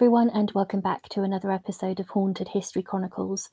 Everyone, 0.00 0.30
and 0.30 0.50
welcome 0.54 0.80
back 0.80 1.10
to 1.10 1.22
another 1.24 1.52
episode 1.52 2.00
of 2.00 2.08
Haunted 2.08 2.48
History 2.48 2.82
Chronicles. 2.82 3.50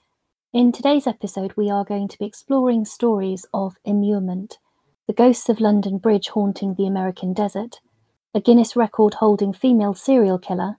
In 0.53 0.71
today's 0.71 1.05
episode, 1.05 1.51
we 1.57 1.70
are 1.70 1.83
going 1.83 2.07
to 2.07 2.17
be 2.17 2.23
exploring 2.23 2.85
stories 2.85 3.45
of 3.53 3.75
immurement, 3.83 4.57
the 5.07 5.13
ghosts 5.13 5.49
of 5.49 5.59
London 5.59 5.97
Bridge 5.97 6.29
haunting 6.29 6.75
the 6.75 6.87
American 6.87 7.33
desert, 7.33 7.81
a 8.33 8.39
Guinness 8.39 8.77
record 8.77 9.15
holding 9.15 9.51
female 9.51 9.93
serial 9.93 10.39
killer, 10.39 10.77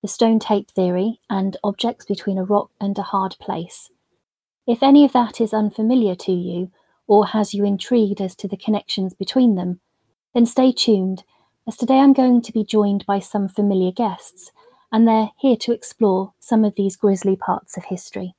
the 0.00 0.08
stone 0.08 0.38
tape 0.38 0.70
theory, 0.70 1.20
and 1.28 1.58
objects 1.62 2.06
between 2.06 2.38
a 2.38 2.44
rock 2.44 2.70
and 2.80 2.96
a 2.96 3.02
hard 3.02 3.36
place. 3.38 3.90
If 4.66 4.82
any 4.82 5.04
of 5.04 5.12
that 5.12 5.42
is 5.42 5.52
unfamiliar 5.52 6.14
to 6.14 6.32
you, 6.32 6.72
or 7.06 7.26
has 7.26 7.52
you 7.52 7.66
intrigued 7.66 8.22
as 8.22 8.34
to 8.36 8.48
the 8.48 8.56
connections 8.56 9.12
between 9.12 9.56
them, 9.56 9.80
then 10.32 10.46
stay 10.46 10.72
tuned, 10.72 11.24
as 11.68 11.76
today 11.76 11.98
I'm 11.98 12.14
going 12.14 12.40
to 12.40 12.52
be 12.52 12.64
joined 12.64 13.04
by 13.04 13.18
some 13.18 13.46
familiar 13.46 13.92
guests, 13.92 14.52
and 14.92 15.08
they're 15.08 15.30
here 15.38 15.56
to 15.56 15.72
explore 15.72 16.34
some 16.38 16.64
of 16.64 16.74
these 16.76 16.96
grisly 16.96 17.34
parts 17.34 17.76
of 17.76 17.86
history. 17.86 18.34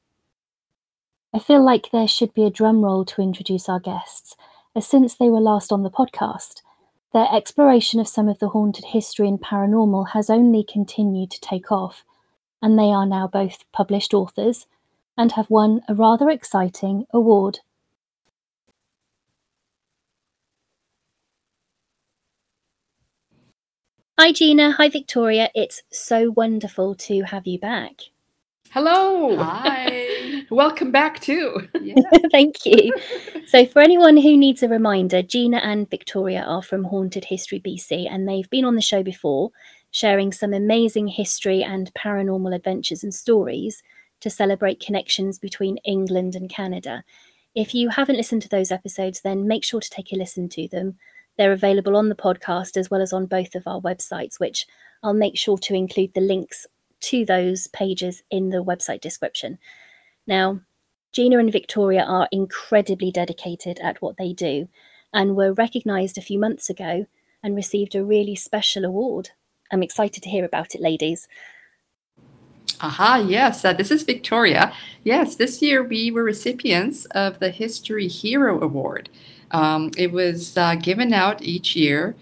I 1.33 1.39
feel 1.39 1.65
like 1.65 1.89
there 1.91 2.07
should 2.07 2.33
be 2.33 2.45
a 2.45 2.51
drum 2.51 2.83
roll 2.83 3.03
to 3.05 3.21
introduce 3.21 3.67
our 3.67 3.79
guests, 3.79 4.35
as 4.75 4.87
since 4.87 5.15
they 5.15 5.29
were 5.29 5.41
last 5.41 5.71
on 5.71 5.81
the 5.81 5.89
podcast, 5.89 6.61
their 7.13 7.27
exploration 7.31 7.99
of 7.99 8.07
some 8.07 8.27
of 8.27 8.39
the 8.39 8.49
haunted 8.49 8.85
history 8.85 9.27
and 9.27 9.39
paranormal 9.39 10.09
has 10.09 10.31
only 10.31 10.63
continued 10.63 11.29
to 11.31 11.41
take 11.41 11.71
off, 11.71 12.03
and 12.61 12.77
they 12.77 12.91
are 12.91 13.05
now 13.05 13.27
both 13.27 13.63
published 13.71 14.13
authors 14.13 14.65
and 15.15 15.33
have 15.33 15.49
won 15.49 15.81
a 15.87 15.93
rather 15.93 16.29
exciting 16.29 17.05
award. 17.13 17.59
Hi, 24.19 24.31
Gina. 24.31 24.73
Hi, 24.73 24.89
Victoria. 24.89 25.50
It's 25.56 25.81
so 25.92 26.30
wonderful 26.30 26.94
to 26.95 27.23
have 27.23 27.47
you 27.47 27.58
back. 27.58 27.94
Hello. 28.70 29.36
Hi. 29.38 30.44
Welcome 30.52 30.92
back 30.92 31.20
too. 31.20 31.67
Yeah. 31.81 31.95
Thank 32.31 32.64
you. 32.64 32.94
So, 33.47 33.66
for 33.66 33.81
anyone 33.81 34.16
who 34.17 34.38
needs 34.38 34.61
a 34.61 34.70
reminder, 34.70 35.23
Gina 35.23 35.58
and 35.58 35.89
Victoria 35.89 36.44
are 36.44 36.61
from 36.61 36.83
Haunted 36.83 37.25
History 37.25 37.59
BC, 37.59 38.08
and 38.08 38.30
they've 38.30 38.50
been 38.52 38.66
on 38.66 38.75
the 38.75 38.81
show 38.81 39.02
before, 39.02 39.50
sharing 39.89 40.31
some 40.31 40.53
amazing 40.53 41.08
history 41.08 41.64
and 41.64 41.92
paranormal 41.95 42.55
adventures 42.55 43.03
and 43.03 43.16
stories 43.16 43.81
to 44.20 44.30
celebrate 44.30 44.80
connections 44.80 45.39
between 45.39 45.77
England 45.77 46.36
and 46.36 46.52
Canada. 46.52 47.03
If 47.55 47.73
you 47.73 47.89
haven't 47.89 48.17
listened 48.17 48.44
to 48.44 48.50
those 48.50 48.72
episodes, 48.72 49.22
then 49.22 49.48
make 49.48 49.64
sure 49.64 49.81
to 49.81 49.89
take 49.89 50.14
a 50.14 50.16
listen 50.16 50.50
to 50.50 50.67
them. 50.67 50.99
They're 51.38 51.52
available 51.52 51.95
on 51.95 52.10
the 52.10 52.16
podcast 52.16 52.77
as 52.77 52.89
well 52.89 53.02
as 53.02 53.14
on 53.14 53.26
both 53.26 53.55
of 53.55 53.67
our 53.67 53.82
websites, 53.82 54.39
which 54.39 54.67
I'll 55.02 55.14
make 55.14 55.38
sure 55.38 55.58
to 55.58 55.73
include 55.73 56.14
the 56.14 56.21
links 56.21 56.66
to 57.02 57.26
those 57.26 57.67
pages 57.67 58.23
in 58.32 58.49
the 58.49 58.64
website 58.64 59.02
description. 59.02 59.58
Now, 60.26 60.61
Gina 61.11 61.38
and 61.38 61.52
Victoria 61.52 62.04
are 62.04 62.30
incredibly 62.32 63.11
dedicated 63.11 63.80
at 63.80 64.02
what 64.02 64.17
they 64.17 64.33
do 64.33 64.67
and 65.14 65.36
were 65.36 65.54
recognised 65.54 66.17
a 66.17 66.22
few 66.22 66.39
months 66.39 66.70
ago 66.70 67.05
and 67.43 67.55
received 67.55 67.93
a 67.93 68.04
really 68.04 68.36
special 68.36 68.86
award. 68.86 69.30
I'm 69.72 69.83
excited 69.83 70.23
to 70.23 70.30
hear 70.30 70.45
about 70.45 70.76
it, 70.76 70.82
ladies. 70.82 71.27
Aha, 72.83 73.23
yes, 73.26 73.64
uh, 73.64 73.71
this 73.71 73.92
is 73.92 74.04
Victoria. 74.04 74.73
Yes, 75.05 75.38
this 75.38 75.61
year 75.61 75.82
we 75.82 76.11
were 76.11 76.21
recipients 76.21 77.05
of 77.05 77.39
the 77.39 77.49
History 77.49 78.10
Hero 78.10 78.61
Award. 78.61 79.08
Um, 79.52 79.92
it 79.98 80.11
was 80.11 80.58
uh, 80.58 80.76
given 80.76 81.14
out 81.14 81.42
each 81.42 81.77
year 81.77 82.14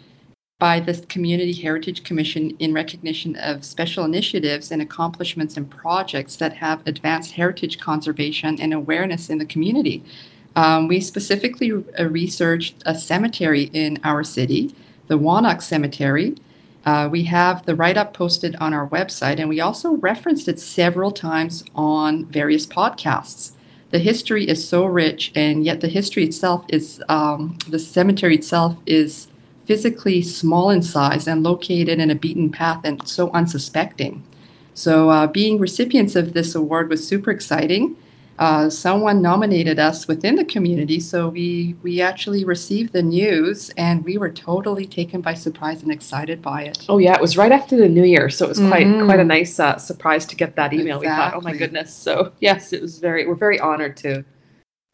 by 0.59 0.79
the 0.79 0.93
Community 1.09 1.53
Heritage 1.53 2.03
Commission 2.03 2.55
in 2.59 2.75
recognition 2.75 3.35
of 3.37 3.65
special 3.65 4.05
initiatives 4.05 4.69
and 4.69 4.83
accomplishments 4.83 5.57
and 5.57 5.67
projects 5.67 6.35
that 6.35 6.57
have 6.57 6.85
advanced 6.85 7.31
heritage 7.31 7.79
conservation 7.79 8.61
and 8.61 8.71
awareness 8.71 9.31
in 9.31 9.39
the 9.39 9.45
community. 9.45 10.03
Um, 10.55 10.87
we 10.87 10.99
specifically 10.99 11.71
uh, 11.71 12.05
researched 12.05 12.83
a 12.85 12.93
cemetery 12.93 13.71
in 13.73 13.99
our 14.03 14.23
city, 14.23 14.75
the 15.07 15.17
Wannock 15.17 15.63
Cemetery. 15.63 16.35
Uh, 16.85 17.07
we 17.11 17.23
have 17.23 17.65
the 17.65 17.75
write 17.75 17.97
up 17.97 18.13
posted 18.13 18.55
on 18.55 18.73
our 18.73 18.87
website, 18.89 19.39
and 19.39 19.49
we 19.49 19.59
also 19.59 19.97
referenced 19.97 20.47
it 20.47 20.59
several 20.59 21.11
times 21.11 21.63
on 21.75 22.25
various 22.25 22.65
podcasts. 22.65 23.51
The 23.91 23.99
history 23.99 24.47
is 24.47 24.67
so 24.67 24.85
rich, 24.85 25.31
and 25.35 25.63
yet 25.63 25.81
the 25.81 25.87
history 25.87 26.23
itself 26.23 26.65
is 26.69 27.03
um, 27.07 27.57
the 27.67 27.77
cemetery 27.77 28.35
itself 28.35 28.77
is 28.85 29.27
physically 29.65 30.21
small 30.21 30.69
in 30.69 30.81
size 30.81 31.27
and 31.27 31.43
located 31.43 31.99
in 31.99 32.09
a 32.09 32.15
beaten 32.15 32.49
path 32.49 32.81
and 32.83 33.07
so 33.07 33.29
unsuspecting. 33.31 34.23
So, 34.73 35.09
uh, 35.09 35.27
being 35.27 35.59
recipients 35.59 36.15
of 36.15 36.33
this 36.33 36.55
award 36.55 36.89
was 36.89 37.07
super 37.07 37.29
exciting. 37.29 37.95
Uh, 38.41 38.67
someone 38.71 39.21
nominated 39.21 39.77
us 39.77 40.07
within 40.07 40.35
the 40.35 40.43
community, 40.43 40.99
so 40.99 41.29
we 41.29 41.75
we 41.83 42.01
actually 42.01 42.43
received 42.43 42.91
the 42.91 43.03
news, 43.03 43.69
and 43.77 44.03
we 44.03 44.17
were 44.17 44.31
totally 44.31 44.87
taken 44.87 45.21
by 45.21 45.31
surprise 45.35 45.83
and 45.83 45.91
excited 45.91 46.41
by 46.41 46.63
it. 46.63 46.83
Oh 46.89 46.97
yeah, 46.97 47.13
it 47.13 47.21
was 47.21 47.37
right 47.37 47.51
after 47.51 47.75
the 47.77 47.87
new 47.87 48.03
year, 48.03 48.29
so 48.29 48.45
it 48.45 48.49
was 48.49 48.57
quite 48.57 48.87
Mhm. 48.87 49.05
quite 49.05 49.19
a 49.19 49.23
nice 49.37 49.59
uh, 49.59 49.77
surprise 49.77 50.25
to 50.25 50.35
get 50.35 50.55
that 50.55 50.73
email. 50.73 50.99
We 50.99 51.05
thought, 51.05 51.35
oh 51.35 51.41
my 51.41 51.55
goodness. 51.55 51.93
So 51.93 52.31
yes, 52.39 52.73
it 52.73 52.81
was 52.81 52.97
very. 52.97 53.27
We're 53.27 53.35
very 53.47 53.59
honored 53.59 53.95
to 53.97 54.25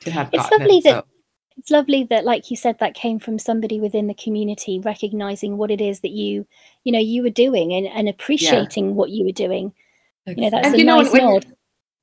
to 0.01 0.11
have 0.11 0.29
It's 0.33 0.43
gotten 0.43 0.59
lovely 0.59 0.77
it. 0.79 0.83
that- 0.83 1.05
so. 1.05 1.11
It's 1.59 1.71
lovely 1.71 2.03
that, 2.11 2.23
like 2.23 2.51
you 2.51 2.57
said, 2.57 2.77
that 2.79 2.93
came 2.93 3.17
from 3.17 3.39
somebody 3.39 3.79
within 3.79 4.05
the 4.07 4.13
community 4.13 4.77
recognizing 4.79 5.57
what 5.57 5.71
it 5.71 5.81
is 5.81 6.01
that 6.01 6.11
you, 6.11 6.45
you 6.83 6.91
know, 6.91 6.99
you 6.99 7.23
were 7.23 7.31
doing 7.31 7.73
and, 7.73 7.87
and 7.87 8.07
appreciating 8.07 8.93
what 8.93 9.09
you 9.09 9.25
were 9.25 9.31
doing. 9.31 9.73
You 10.27 10.35
know, 10.35 10.49
that's 10.51 10.67
And 10.67 10.75
a 10.75 10.77
you 10.77 10.83
know, 10.85 11.01
nice 11.01 11.11
when- 11.11 11.23
nod. 11.23 11.45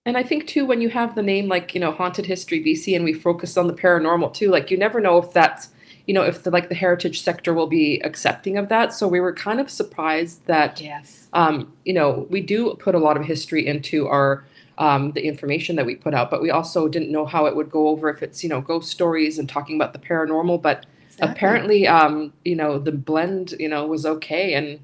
And 0.07 0.19
I 0.19 0.23
think 0.23 0.47
too, 0.47 0.67
when 0.67 0.83
you 0.83 0.91
have 0.91 1.15
the 1.15 1.23
name 1.23 1.49
like 1.49 1.75
you 1.75 1.81
know 1.81 1.91
Haunted 1.91 2.27
History 2.27 2.63
BC, 2.63 2.95
and 2.95 3.05
we 3.05 3.15
focus 3.15 3.57
on 3.57 3.69
the 3.69 3.73
paranormal 3.73 4.35
too, 4.35 4.51
like 4.51 4.71
you 4.71 4.77
never 4.77 5.01
know 5.01 5.19
if 5.19 5.33
that's 5.33 5.71
you 6.07 6.13
know 6.13 6.23
if 6.23 6.43
the 6.43 6.51
like 6.51 6.69
the 6.69 6.75
heritage 6.75 7.23
sector 7.23 7.55
will 7.55 7.67
be 7.67 8.01
accepting 8.01 8.59
of 8.59 8.69
that. 8.69 8.93
So 8.93 9.09
we 9.09 9.21
were 9.21 9.33
kind 9.33 9.61
of 9.61 9.71
surprised 9.71 10.47
that 10.47 10.81
Yes. 10.81 11.29
um, 11.33 11.73
you 11.87 11.95
know, 11.95 12.27
we 12.29 12.43
do 12.43 12.75
put 12.75 12.95
a 12.95 12.99
lot 12.99 13.17
of 13.17 13.25
history 13.25 13.67
into 13.67 14.07
our 14.07 14.45
um, 14.77 15.13
the 15.13 15.23
information 15.23 15.77
that 15.77 15.87
we 15.87 15.95
put 15.95 16.13
out, 16.13 16.31
but 16.31 16.43
we 16.43 16.51
also 16.51 16.89
didn't 16.89 17.11
know 17.11 17.25
how 17.25 17.47
it 17.47 17.57
would 17.57 17.71
go 17.71 17.89
over 17.89 18.11
if 18.11 18.23
it's 18.23 18.43
you 18.43 18.51
know 18.51 18.61
ghost 18.61 18.91
stories 18.91 19.39
and 19.39 19.49
talking 19.49 19.77
about 19.77 19.95
the 19.95 19.99
paranormal. 19.99 20.61
But 20.61 20.85
apparently, 21.21 21.87
um, 21.87 22.35
you 22.45 22.57
know, 22.57 22.79
the 22.79 22.93
blend 22.93 23.55
you 23.59 23.71
know 23.71 23.87
was 23.87 24.05
okay, 24.05 24.53
and 24.53 24.81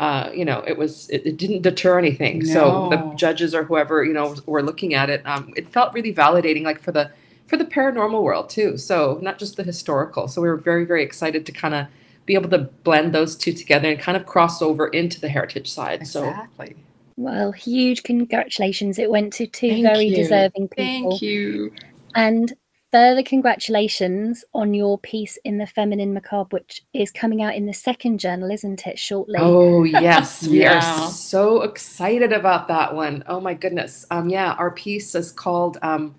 uh, 0.00 0.30
you 0.32 0.44
know, 0.44 0.62
it 0.66 0.78
was 0.78 1.08
it, 1.10 1.26
it 1.26 1.36
didn't 1.36 1.62
deter 1.62 1.98
anything. 1.98 2.44
So 2.44 2.88
the 2.88 3.14
judges 3.16 3.54
or 3.54 3.64
whoever 3.64 4.04
you 4.04 4.12
know 4.12 4.36
were 4.46 4.62
looking 4.62 4.94
at 4.94 5.10
it, 5.10 5.26
um, 5.26 5.52
it 5.56 5.68
felt 5.68 5.92
really 5.92 6.14
validating, 6.14 6.62
like 6.62 6.80
for 6.80 6.92
the 6.92 7.10
for 7.46 7.56
the 7.56 7.64
paranormal 7.64 8.22
world 8.22 8.48
too. 8.48 8.76
So 8.76 9.18
not 9.22 9.38
just 9.38 9.56
the 9.56 9.64
historical. 9.64 10.28
So 10.28 10.40
we 10.40 10.48
were 10.48 10.56
very 10.56 10.84
very 10.84 11.02
excited 11.02 11.44
to 11.46 11.52
kind 11.52 11.74
of 11.74 11.86
be 12.26 12.34
able 12.34 12.50
to 12.50 12.58
blend 12.58 13.12
those 13.12 13.34
two 13.34 13.52
together 13.52 13.90
and 13.90 13.98
kind 13.98 14.16
of 14.16 14.26
cross 14.26 14.62
over 14.62 14.86
into 14.86 15.20
the 15.20 15.28
heritage 15.28 15.70
side. 15.70 16.06
So 16.06 16.28
Exactly. 16.28 16.76
Well, 17.16 17.50
huge 17.50 18.04
congratulations. 18.04 18.96
It 18.96 19.10
went 19.10 19.32
to 19.34 19.46
two 19.48 19.70
Thank 19.70 19.82
very 19.82 20.04
you. 20.04 20.14
deserving 20.14 20.68
people. 20.68 21.10
Thank 21.10 21.22
you. 21.22 21.72
And 22.14 22.52
further 22.90 23.22
congratulations 23.22 24.44
on 24.54 24.74
your 24.74 24.98
piece 24.98 25.38
in 25.44 25.58
the 25.58 25.66
Feminine 25.66 26.14
Macabre, 26.14 26.56
which 26.56 26.82
is 26.94 27.10
coming 27.10 27.42
out 27.42 27.54
in 27.54 27.66
the 27.66 27.72
second 27.72 28.18
journal, 28.18 28.50
isn't 28.50 28.86
it, 28.86 28.98
shortly? 28.98 29.36
Oh 29.38 29.84
yes, 29.84 30.46
we 30.46 30.60
Yeah. 30.62 30.78
are 30.78 31.10
so 31.10 31.62
excited 31.62 32.32
about 32.32 32.68
that 32.68 32.94
one. 32.94 33.24
Oh 33.26 33.40
my 33.40 33.54
goodness. 33.54 34.06
Um, 34.10 34.28
yeah, 34.28 34.52
our 34.52 34.70
piece 34.70 35.14
is 35.14 35.32
called 35.32 35.76
um, 35.82 36.14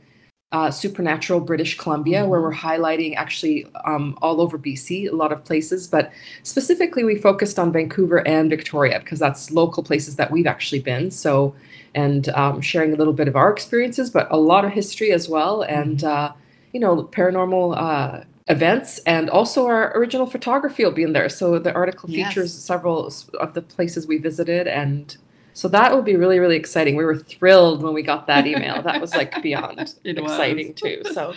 uh, 0.51 0.69
"Supernatural 0.69 1.39
British 1.39 1.77
Columbia," 1.77 2.25
where 2.25 2.41
we're 2.41 2.53
highlighting 2.53 3.15
actually 3.15 3.65
um, 3.85 4.17
all 4.21 4.39
over 4.39 4.57
BC, 4.59 5.11
a 5.11 5.15
lot 5.15 5.31
of 5.31 5.43
places, 5.43 5.87
but 5.87 6.11
specifically 6.43 7.03
we 7.03 7.15
focused 7.15 7.57
on 7.57 7.71
Vancouver 7.71 8.25
and 8.27 8.49
Victoria 8.49 8.99
because 8.99 9.19
that's 9.19 9.51
local 9.51 9.83
places 9.83 10.15
that 10.17 10.31
we've 10.31 10.47
actually 10.47 10.81
been. 10.81 11.09
So, 11.11 11.55
and 11.95 12.29
um, 12.29 12.61
sharing 12.61 12.93
a 12.93 12.95
little 12.95 13.13
bit 13.13 13.27
of 13.27 13.35
our 13.35 13.51
experiences, 13.51 14.11
but 14.11 14.27
a 14.31 14.37
lot 14.37 14.65
of 14.65 14.71
history 14.71 15.11
as 15.11 15.27
well, 15.27 15.63
and 15.63 16.03
uh, 16.03 16.31
you 16.73 16.79
know, 16.79 17.03
paranormal. 17.03 17.75
Uh, 17.77 18.23
events 18.51 18.97
and 19.05 19.29
also 19.29 19.67
our 19.67 19.95
original 19.95 20.25
photography 20.25 20.83
will 20.83 20.91
be 20.91 21.03
in 21.03 21.13
there 21.13 21.29
so 21.29 21.59
the 21.59 21.71
article 21.73 22.09
Yes. 22.09 22.33
features 22.33 22.51
several 22.51 23.13
of 23.39 23.53
the 23.53 23.61
places 23.61 24.07
we 24.07 24.17
visited 24.17 24.67
and 24.67 25.17
so 25.53 25.67
that 25.67 25.93
will 25.93 26.01
be 26.01 26.15
really 26.15 26.39
really 26.39 26.55
exciting 26.55 26.95
we 26.95 27.05
were 27.05 27.15
thrilled 27.15 27.83
when 27.83 27.93
we 27.93 28.01
got 28.01 28.25
that 28.25 28.47
email 28.47 28.81
that 28.81 28.99
was 28.99 29.13
like 29.13 29.39
beyond 29.43 29.93
It 30.03 30.19
was. 30.19 30.31
exciting 30.31 30.73
too 30.73 31.03
so 31.13 31.35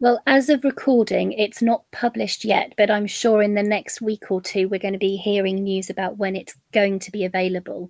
Well, 0.00 0.20
as 0.26 0.48
of 0.48 0.64
recording, 0.64 1.30
it's 1.32 1.62
not 1.62 1.84
published 1.92 2.44
yet, 2.44 2.74
but 2.76 2.90
I'm 2.90 3.06
sure 3.06 3.40
in 3.40 3.54
the 3.54 3.62
next 3.62 4.00
week 4.02 4.32
or 4.32 4.40
two 4.40 4.68
we're 4.68 4.80
going 4.80 4.94
to 4.94 4.98
be 4.98 5.16
hearing 5.16 5.62
news 5.62 5.90
about 5.90 6.18
when 6.18 6.34
it's 6.34 6.56
going 6.72 6.98
to 6.98 7.12
be 7.12 7.24
available. 7.24 7.88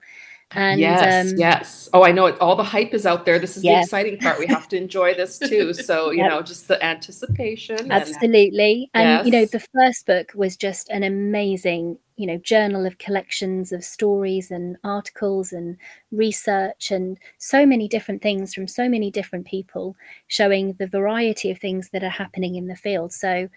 And 0.55 0.81
yes, 0.81 1.31
um, 1.33 1.39
yes. 1.39 1.89
Oh, 1.95 2.05
I 2.05 2.13
know 2.13 2.27
it. 2.27 2.39
All 2.41 2.57
the 2.57 2.65
hype 2.65 2.95
is 2.95 3.07
out 3.07 3.25
there. 3.25 3.39
This 3.39 3.57
is 3.57 3.63
the 3.63 3.81
exciting 3.81 4.19
part. 4.19 4.39
We 4.39 4.47
have 4.47 4.69
to 4.69 4.77
enjoy 4.77 5.15
this 5.15 5.39
too. 5.39 5.73
So, 5.83 6.11
you 6.11 6.19
Yep. 6.19 6.31
know, 6.31 6.43
just 6.43 6.69
the 6.69 6.83
anticipation. 6.85 7.79
and- 7.79 7.93
Absolutely. 7.93 8.91
And, 8.95 9.27
you 9.27 9.33
know, 9.33 9.45
the 9.47 9.61
first 9.75 10.07
book 10.07 10.33
was 10.35 10.57
just 10.57 10.89
an 10.91 11.03
amazing, 11.03 11.99
you 12.17 12.27
know, 12.27 12.39
journal 12.39 12.87
of 12.87 12.99
collections 12.99 13.73
of 13.73 13.83
stories 13.85 14.51
and 14.51 14.77
articles 14.85 15.53
and 15.53 15.77
research 16.11 16.91
and 16.91 17.19
so 17.39 17.65
many 17.67 17.89
different 17.89 18.23
things 18.23 18.55
from 18.55 18.69
so 18.69 18.89
many 18.89 19.11
different 19.11 19.47
people 19.47 19.97
showing 20.29 20.75
the 20.75 20.87
variety 20.87 21.51
of 21.51 21.59
things 21.59 21.91
that 21.91 22.05
are 22.05 22.09
happening 22.11 22.55
in 22.57 22.67
the 22.67 22.77
field. 22.77 23.13
So 23.13 23.49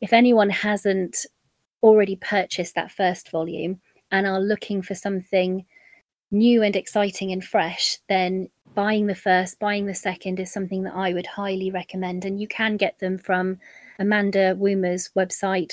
if 0.00 0.12
anyone 0.12 0.50
hasn't 0.50 1.26
already 1.82 2.16
purchased 2.16 2.74
that 2.74 2.90
first 2.90 3.30
volume 3.30 3.80
and 4.10 4.26
are 4.26 4.40
looking 4.40 4.82
for 4.82 4.94
something 4.94 5.64
new 6.30 6.62
and 6.62 6.76
exciting 6.76 7.32
and 7.32 7.44
fresh, 7.44 7.98
then 8.08 8.48
buying 8.74 9.06
the 9.06 9.14
first, 9.14 9.58
buying 9.58 9.86
the 9.86 9.94
second 9.94 10.38
is 10.38 10.52
something 10.52 10.84
that 10.84 10.94
I 10.94 11.12
would 11.12 11.26
highly 11.26 11.70
recommend. 11.70 12.24
And 12.24 12.40
you 12.40 12.46
can 12.46 12.76
get 12.76 12.98
them 12.98 13.18
from 13.18 13.58
Amanda 13.98 14.54
Woomer's 14.56 15.10
website 15.16 15.72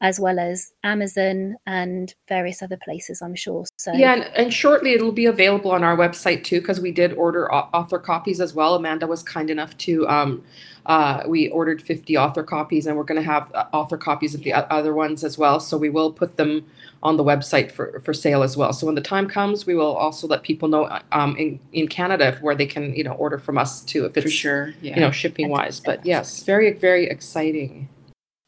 as 0.00 0.20
well 0.20 0.38
as 0.38 0.72
Amazon 0.84 1.56
and 1.66 2.14
various 2.28 2.62
other 2.62 2.78
places, 2.82 3.20
I'm 3.20 3.34
sure. 3.34 3.64
So 3.78 3.92
Yeah, 3.92 4.14
and, 4.14 4.22
and 4.36 4.54
shortly 4.54 4.92
it'll 4.92 5.12
be 5.12 5.26
available 5.26 5.72
on 5.72 5.82
our 5.82 5.96
website 5.96 6.44
too, 6.44 6.60
because 6.60 6.80
we 6.80 6.92
did 6.92 7.12
order 7.14 7.52
author 7.52 7.98
copies 7.98 8.40
as 8.40 8.54
well. 8.54 8.76
Amanda 8.76 9.06
was 9.06 9.22
kind 9.24 9.50
enough 9.50 9.76
to, 9.78 10.08
um, 10.08 10.44
uh, 10.86 11.22
we 11.26 11.48
ordered 11.48 11.82
50 11.82 12.16
author 12.16 12.44
copies, 12.44 12.86
and 12.86 12.96
we're 12.96 13.02
going 13.02 13.20
to 13.20 13.26
have 13.26 13.52
uh, 13.54 13.66
author 13.72 13.98
copies 13.98 14.34
of 14.34 14.42
the 14.42 14.52
other 14.54 14.94
ones 14.94 15.24
as 15.24 15.36
well. 15.36 15.58
So 15.58 15.76
we 15.76 15.90
will 15.90 16.12
put 16.12 16.36
them 16.36 16.64
on 17.02 17.16
the 17.16 17.24
website 17.24 17.70
for, 17.72 18.00
for 18.00 18.14
sale 18.14 18.42
as 18.42 18.56
well. 18.56 18.72
So 18.72 18.86
when 18.86 18.94
the 18.94 19.00
time 19.00 19.28
comes, 19.28 19.66
we 19.66 19.74
will 19.74 19.96
also 19.96 20.26
let 20.26 20.44
people 20.44 20.68
know 20.68 20.84
uh, 20.84 21.00
um, 21.12 21.36
in, 21.36 21.60
in 21.72 21.88
Canada 21.88 22.38
where 22.40 22.54
they 22.54 22.66
can, 22.66 22.94
you 22.94 23.04
know, 23.04 23.12
order 23.12 23.38
from 23.38 23.58
us 23.58 23.82
too, 23.82 24.04
if 24.04 24.14
For 24.14 24.20
it's, 24.20 24.32
sure. 24.32 24.74
Yeah. 24.80 24.94
you 24.94 25.00
know, 25.00 25.10
shipping 25.10 25.48
wise. 25.50 25.80
But 25.80 26.06
yes, 26.06 26.42
very, 26.44 26.72
very 26.72 27.06
exciting. 27.06 27.88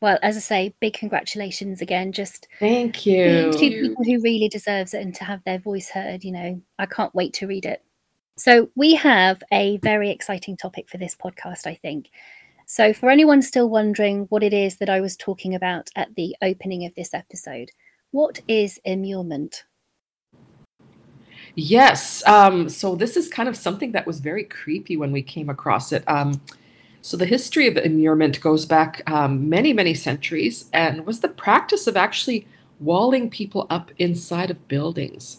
Well, 0.01 0.19
as 0.23 0.37
I 0.37 0.41
say, 0.41 0.75
big 0.81 0.95
congratulations 0.95 1.83
again. 1.83 2.13
Just 2.13 2.49
Thank 2.59 3.05
you. 3.05 3.51
you. 3.53 3.59
people 3.59 4.05
who 4.05 4.21
really 4.21 4.49
deserves 4.49 4.95
it 4.95 5.03
and 5.03 5.15
to 5.17 5.25
have 5.25 5.45
their 5.45 5.59
voice 5.59 5.91
heard, 5.91 6.25
you 6.25 6.33
know, 6.33 6.61
I 6.79 6.87
can't 6.87 7.15
wait 7.15 7.35
to 7.35 7.47
read 7.47 7.67
it. 7.67 7.85
So 8.37 8.71
we 8.75 8.95
have 8.95 9.43
a 9.53 9.77
very 9.79 10.11
exciting 10.11 10.57
topic 10.57 10.89
for 10.89 10.97
this 10.97 11.15
podcast, 11.15 11.67
I 11.67 11.75
think. 11.75 12.11
So 12.65 12.95
for 12.95 13.11
anyone 13.11 13.43
still 13.43 13.69
wondering 13.69 14.27
what 14.31 14.43
it 14.43 14.55
is 14.55 14.77
that 14.77 14.89
I 14.89 15.01
was 15.01 15.17
talking 15.17 15.55
about 15.55 15.91
at 15.97 16.15
the 16.15 16.35
opening 16.41 16.87
of 16.87 16.95
this 16.95 17.13
episode, 17.13 17.71
what 18.13 18.41
is 18.49 18.81
immurement? 18.85 19.65
Yes. 21.55 22.27
Um, 22.27 22.69
so 22.69 22.95
this 22.95 23.17
is 23.17 23.29
kind 23.29 23.49
of 23.49 23.57
something 23.57 23.93
that 23.93 24.07
was 24.07 24.21
very 24.21 24.45
creepy 24.45 24.97
when 24.97 25.13
we 25.13 25.21
came 25.21 25.51
across 25.51 25.93
it. 25.93 26.05
Um, 26.07 26.41
so 27.03 27.17
the 27.17 27.27
history 27.27 27.67
of 27.67 27.77
immurement 27.77 28.41
goes 28.41 28.67
back 28.67 29.03
um, 29.11 29.49
many, 29.49 29.73
many 29.73 29.95
centuries 29.95 30.69
and 30.73 31.07
was 31.07 31.21
the 31.21 31.29
practice 31.29 31.87
of 31.87 31.97
actually 31.97 32.47
walling 32.79 33.31
people 33.31 33.67
up 33.71 33.91
inside 33.99 34.51
of 34.51 34.69
buildings. 34.69 35.39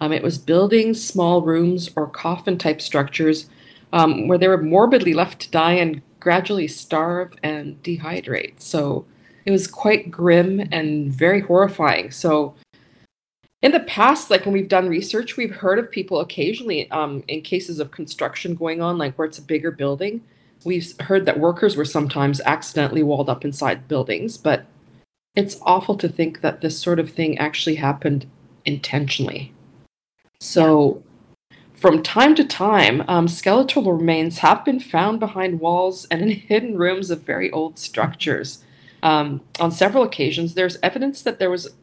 Um, 0.00 0.12
it 0.12 0.22
was 0.22 0.38
buildings, 0.38 1.04
small 1.04 1.42
rooms, 1.42 1.90
or 1.96 2.08
coffin 2.08 2.58
type 2.58 2.80
structures 2.80 3.48
um, 3.92 4.28
where 4.28 4.38
they 4.38 4.48
were 4.48 4.60
morbidly 4.60 5.14
left 5.14 5.40
to 5.42 5.50
die 5.50 5.74
and 5.74 6.02
gradually 6.20 6.68
starve 6.68 7.34
and 7.42 7.82
dehydrate. 7.82 8.60
So 8.60 9.06
it 9.44 9.50
was 9.50 9.66
quite 9.66 10.10
grim 10.10 10.68
and 10.72 11.12
very 11.12 11.40
horrifying. 11.40 12.10
So 12.10 12.54
in 13.62 13.72
the 13.72 13.80
past, 13.80 14.30
like 14.30 14.44
when 14.44 14.52
we've 14.52 14.68
done 14.68 14.88
research, 14.88 15.36
we've 15.36 15.54
heard 15.54 15.78
of 15.78 15.90
people 15.90 16.20
occasionally 16.20 16.90
um, 16.90 17.22
in 17.28 17.42
cases 17.42 17.78
of 17.78 17.90
construction 17.90 18.54
going 18.54 18.82
on, 18.82 18.98
like 18.98 19.16
where 19.16 19.26
it's 19.26 19.38
a 19.38 19.42
bigger 19.42 19.70
building. 19.70 20.22
We've 20.64 20.98
heard 21.00 21.26
that 21.26 21.38
workers 21.38 21.76
were 21.76 21.84
sometimes 21.84 22.40
accidentally 22.46 23.02
walled 23.02 23.28
up 23.28 23.44
inside 23.44 23.88
buildings, 23.88 24.38
but 24.38 24.66
it's 25.34 25.58
awful 25.62 25.96
to 25.96 26.08
think 26.08 26.40
that 26.40 26.60
this 26.60 26.78
sort 26.78 26.98
of 26.98 27.10
thing 27.10 27.38
actually 27.38 27.76
happened 27.76 28.26
intentionally. 28.64 29.52
So, 30.40 31.02
from 31.74 32.02
time 32.02 32.34
to 32.36 32.44
time, 32.44 33.04
um, 33.08 33.28
skeletal 33.28 33.92
remains 33.92 34.38
have 34.38 34.64
been 34.64 34.80
found 34.80 35.20
behind 35.20 35.60
walls 35.60 36.06
and 36.10 36.22
in 36.22 36.28
hidden 36.48 36.78
rooms 36.78 37.10
of 37.10 37.22
very 37.22 37.50
old 37.50 37.78
structures. 37.78 38.64
Um, 39.02 39.42
on 39.60 39.70
several 39.70 40.02
occasions, 40.02 40.54
there's 40.54 40.78
evidence 40.82 41.20
that 41.22 41.38
there 41.38 41.50
was 41.50 41.74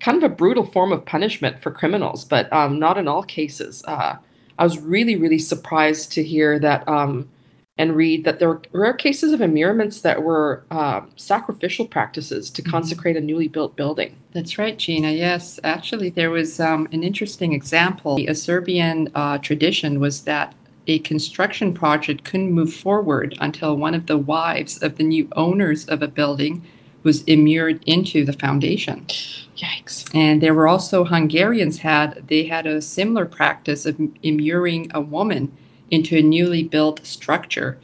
kind 0.00 0.16
of 0.16 0.24
a 0.24 0.34
brutal 0.34 0.64
form 0.64 0.92
of 0.92 1.06
punishment 1.06 1.62
for 1.62 1.70
criminals, 1.70 2.24
but 2.24 2.52
um, 2.52 2.78
not 2.78 2.98
in 2.98 3.06
all 3.06 3.22
cases. 3.22 3.84
Uh, 3.86 4.16
I 4.58 4.64
was 4.64 4.78
really, 4.78 5.14
really 5.14 5.38
surprised 5.38 6.10
to 6.12 6.24
hear 6.24 6.58
that 6.58 6.86
um, 6.88 7.28
and 7.76 7.96
read 7.96 8.24
that 8.24 8.38
there 8.38 8.48
were 8.48 8.62
rare 8.72 8.92
cases 8.92 9.32
of 9.32 9.40
immurements 9.40 10.00
that 10.02 10.22
were 10.22 10.62
uh, 10.70 11.00
sacrificial 11.16 11.86
practices 11.86 12.48
to 12.50 12.62
Mhm. 12.62 12.70
consecrate 12.70 13.16
a 13.16 13.20
newly 13.20 13.48
built 13.48 13.74
building. 13.74 14.14
That's 14.32 14.58
right, 14.58 14.78
Gina. 14.78 15.10
Yes, 15.10 15.58
actually, 15.64 16.10
there 16.10 16.30
was 16.30 16.60
um, 16.60 16.88
an 16.92 17.02
interesting 17.02 17.52
example. 17.52 18.18
A 18.28 18.34
Serbian 18.34 19.08
uh, 19.14 19.38
tradition 19.38 19.98
was 19.98 20.22
that 20.22 20.54
a 20.86 20.98
construction 21.00 21.72
project 21.74 22.24
couldn't 22.24 22.52
move 22.52 22.72
forward 22.72 23.34
until 23.40 23.76
one 23.76 23.94
of 23.94 24.06
the 24.06 24.18
wives 24.18 24.80
of 24.82 24.96
the 24.96 25.02
new 25.04 25.28
owners 25.34 25.86
of 25.86 26.02
a 26.02 26.08
building 26.08 26.62
was 27.02 27.22
immured 27.24 27.82
into 27.86 28.24
the 28.24 28.32
foundation. 28.32 29.04
Yikes. 29.56 30.04
And 30.14 30.40
there 30.40 30.54
were 30.54 30.68
also 30.68 31.04
Hungarians 31.04 31.78
had 31.78 32.24
they 32.28 32.44
had 32.44 32.66
a 32.66 32.80
similar 32.82 33.24
practice 33.24 33.84
of 33.86 33.98
immuring 34.22 34.90
a 34.94 35.00
woman 35.00 35.52
into 35.94 36.16
a 36.18 36.22
newly 36.22 36.62
built 36.62 37.06
structure. 37.06 37.78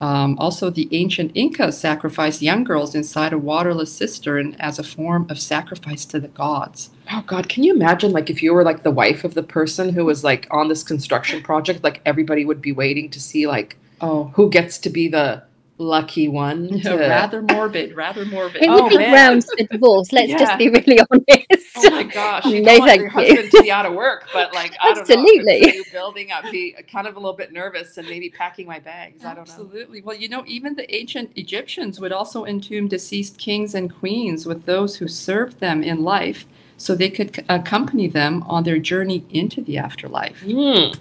Um, 0.00 0.38
also, 0.38 0.70
the 0.70 0.88
ancient 0.92 1.32
Incas 1.34 1.78
sacrificed 1.78 2.40
young 2.40 2.62
girls 2.62 2.94
inside 2.94 3.32
a 3.32 3.38
waterless 3.38 3.92
cistern 3.92 4.54
as 4.60 4.78
a 4.78 4.84
form 4.84 5.26
of 5.28 5.40
sacrifice 5.40 6.04
to 6.06 6.20
the 6.20 6.28
gods. 6.28 6.90
Oh 7.12 7.24
God, 7.26 7.48
can 7.48 7.64
you 7.64 7.74
imagine 7.74 8.12
like 8.12 8.30
if 8.30 8.40
you 8.40 8.54
were 8.54 8.62
like 8.62 8.84
the 8.84 8.92
wife 8.92 9.24
of 9.24 9.34
the 9.34 9.42
person 9.42 9.94
who 9.94 10.04
was 10.04 10.22
like 10.22 10.46
on 10.52 10.68
this 10.68 10.84
construction 10.84 11.42
project, 11.42 11.82
like 11.82 12.00
everybody 12.06 12.44
would 12.44 12.62
be 12.62 12.72
waiting 12.72 13.10
to 13.10 13.20
see 13.20 13.46
like 13.46 13.76
Oh, 14.00 14.30
who 14.34 14.48
gets 14.48 14.78
to 14.78 14.90
be 14.90 15.08
the 15.08 15.42
lucky 15.78 16.28
one 16.28 16.80
to 16.82 16.96
rather 16.96 17.40
morbid, 17.42 17.94
rather 17.96 18.24
morbid. 18.24 18.62
It 18.62 18.68
Oh, 18.68 18.82
would 18.82 18.90
be 18.90 18.98
man. 18.98 19.10
grounds 19.10 19.46
for 19.56 19.64
divorce. 19.64 20.12
Let's 20.12 20.28
Yeah. 20.30 20.38
just 20.38 20.58
be 20.58 20.68
really 20.68 20.98
honest. 21.10 21.66
Oh 21.76 21.90
my 21.90 22.02
gosh, 22.02 22.44
you 22.46 22.62
No, 22.62 22.76
don't 22.76 22.78
want 22.80 23.00
your 23.00 23.10
thank 23.10 23.28
you. 23.28 23.34
husband 23.36 23.50
to 23.52 23.62
be 23.62 23.70
out 23.70 23.86
of 23.86 23.94
work, 23.94 24.24
but 24.32 24.52
like 24.52 24.76
I 24.80 24.88
don't 24.94 24.98
Absolutely. 25.00 25.54
it's 25.58 25.68
a 25.68 25.70
new 25.72 25.84
building, 25.92 26.30
I'd 26.32 26.50
be 26.50 26.74
kind 26.90 27.06
of 27.06 27.16
a 27.16 27.20
little 27.20 27.36
bit 27.36 27.52
nervous 27.52 27.96
and 27.96 28.08
maybe 28.08 28.28
packing 28.28 28.66
my 28.66 28.80
bags. 28.80 29.24
I 29.24 29.34
don't 29.34 29.36
know. 29.36 29.40
Absolutely. 29.54 30.02
Well, 30.02 30.16
you 30.16 30.28
know, 30.28 30.42
even 30.46 30.74
the 30.74 30.92
ancient 30.94 31.30
Egyptians 31.36 32.00
would 32.00 32.12
also 32.12 32.44
entomb 32.44 32.88
deceased 32.88 33.38
kings 33.38 33.74
and 33.74 33.94
queens 33.94 34.46
with 34.46 34.66
those 34.66 34.96
who 34.96 35.06
served 35.08 35.60
them 35.60 35.82
in 35.82 36.02
life 36.02 36.44
so 36.76 36.94
they 36.94 37.10
could 37.10 37.34
c- 37.36 37.42
accompany 37.48 38.06
them 38.08 38.42
on 38.48 38.64
their 38.64 38.78
journey 38.78 39.24
into 39.30 39.60
the 39.60 39.78
afterlife. 39.78 40.40
Hmm. 40.42 40.92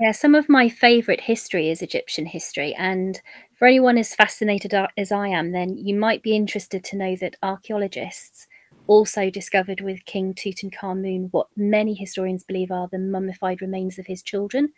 Yeah, 0.00 0.12
some 0.12 0.34
of 0.36 0.48
my 0.48 0.68
favourite 0.68 1.22
history 1.22 1.70
is 1.70 1.82
Egyptian 1.82 2.26
history. 2.26 2.72
And 2.74 3.20
for 3.58 3.66
anyone 3.66 3.98
as 3.98 4.14
fascinated 4.14 4.72
as 4.96 5.10
I 5.10 5.28
am, 5.28 5.50
then 5.50 5.76
you 5.76 5.94
might 5.94 6.22
be 6.22 6.36
interested 6.36 6.84
to 6.84 6.96
know 6.96 7.16
that 7.16 7.36
archaeologists 7.42 8.46
also 8.86 9.30
discovered 9.30 9.80
with 9.80 10.04
King 10.04 10.32
Tutankhamun 10.32 11.28
what 11.32 11.48
many 11.56 11.94
historians 11.94 12.44
believe 12.44 12.70
are 12.70 12.88
the 12.90 12.98
mummified 12.98 13.60
remains 13.60 13.98
of 13.98 14.06
his 14.06 14.22
children 14.22 14.72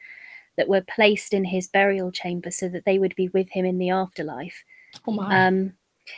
that 0.57 0.67
were 0.67 0.81
placed 0.81 1.35
in 1.35 1.45
his 1.45 1.69
burial 1.69 2.11
chamber 2.11 2.51
so 2.51 2.69
that 2.71 2.87
they 2.87 2.99
would 2.99 3.15
be 3.17 3.29
with 3.29 3.51
him 3.51 3.67
in 3.67 3.79
the 3.79 3.91
afterlife. 3.91 4.65
Oh 5.07 5.13
my. 5.13 5.47
Um, 5.47 5.75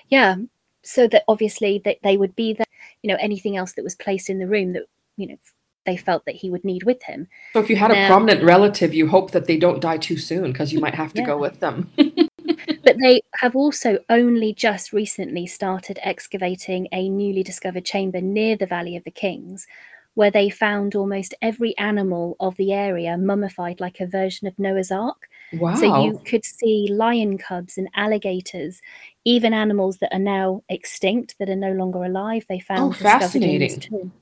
yeah, 0.09 0.37
so 0.83 1.09
that 1.09 1.25
obviously 1.27 1.83
that 1.85 1.99
they 2.03 2.17
would 2.17 2.35
be 2.37 2.55
there. 2.55 2.67
You 3.03 3.09
know, 3.09 3.19
anything 3.21 3.57
else 3.57 3.73
that 3.73 3.85
was 3.85 3.97
placed 3.97 4.31
in 4.31 4.39
the 4.39 4.47
room 4.47 4.73
that 4.75 4.85
you 5.17 5.27
know 5.27 5.37
they 5.85 5.97
felt 5.97 6.25
that 6.27 6.37
he 6.37 6.49
would 6.49 6.65
need 6.65 6.85
with 6.85 7.03
him. 7.03 7.27
so 7.53 7.61
if 7.61 7.69
you 7.69 7.75
had 7.75 7.91
a 7.91 8.07
prominent 8.07 8.45
relative, 8.45 8.95
you 8.95 9.09
hope 9.09 9.33
that 9.33 9.47
they 9.47 9.57
don't 9.57 9.81
die 9.81 9.99
too 9.99 10.17
soon 10.17 10.53
because 10.53 10.73
you 10.73 10.79
might 10.79 10.95
have 10.95 11.13
to 11.15 11.21
Yeah. 11.23 11.27
go 11.27 11.37
with 11.37 11.59
them. 11.59 11.91
But 12.85 12.97
they 13.01 13.23
have 13.35 13.55
also 13.55 13.99
only 14.09 14.53
just 14.53 14.93
recently 14.93 15.47
started 15.47 15.99
excavating 16.03 16.89
a 16.93 17.09
newly 17.09 17.43
discovered 17.43 17.85
chamber 17.85 18.21
near 18.21 18.57
the 18.57 18.67
Valley 18.67 18.97
of 18.97 19.05
the 19.05 19.11
Kings, 19.11 19.67
where 20.15 20.31
they 20.31 20.51
found 20.51 20.95
almost 20.95 21.35
every 21.41 21.77
animal 21.79 22.37
of 22.41 22.57
the 22.57 22.73
area 22.73 23.17
mummified 23.17 23.81
like 23.81 24.01
a 24.01 24.07
version 24.07 24.47
of 24.47 24.59
Noah's 24.59 24.91
Ark. 24.91 25.29
wow. 25.55 25.75
So 25.75 26.03
you 26.03 26.21
could 26.25 26.45
see 26.45 26.89
lion 26.91 27.39
cubs 27.39 27.79
and 27.79 27.89
alligators, 27.95 28.81
even 29.25 29.55
animals 29.55 29.99
that 29.99 30.13
are 30.13 30.19
now 30.19 30.63
extinct, 30.69 31.37
that 31.39 31.49
are 31.49 31.57
no 31.57 31.73
longer 31.73 32.05
alive. 32.05 32.45
They 32.49 32.63
oh, 32.69 32.75
found 32.75 32.93
discovered 32.93 33.43
in 33.43 33.59
this 33.59 33.75
fascinating. 33.75 34.13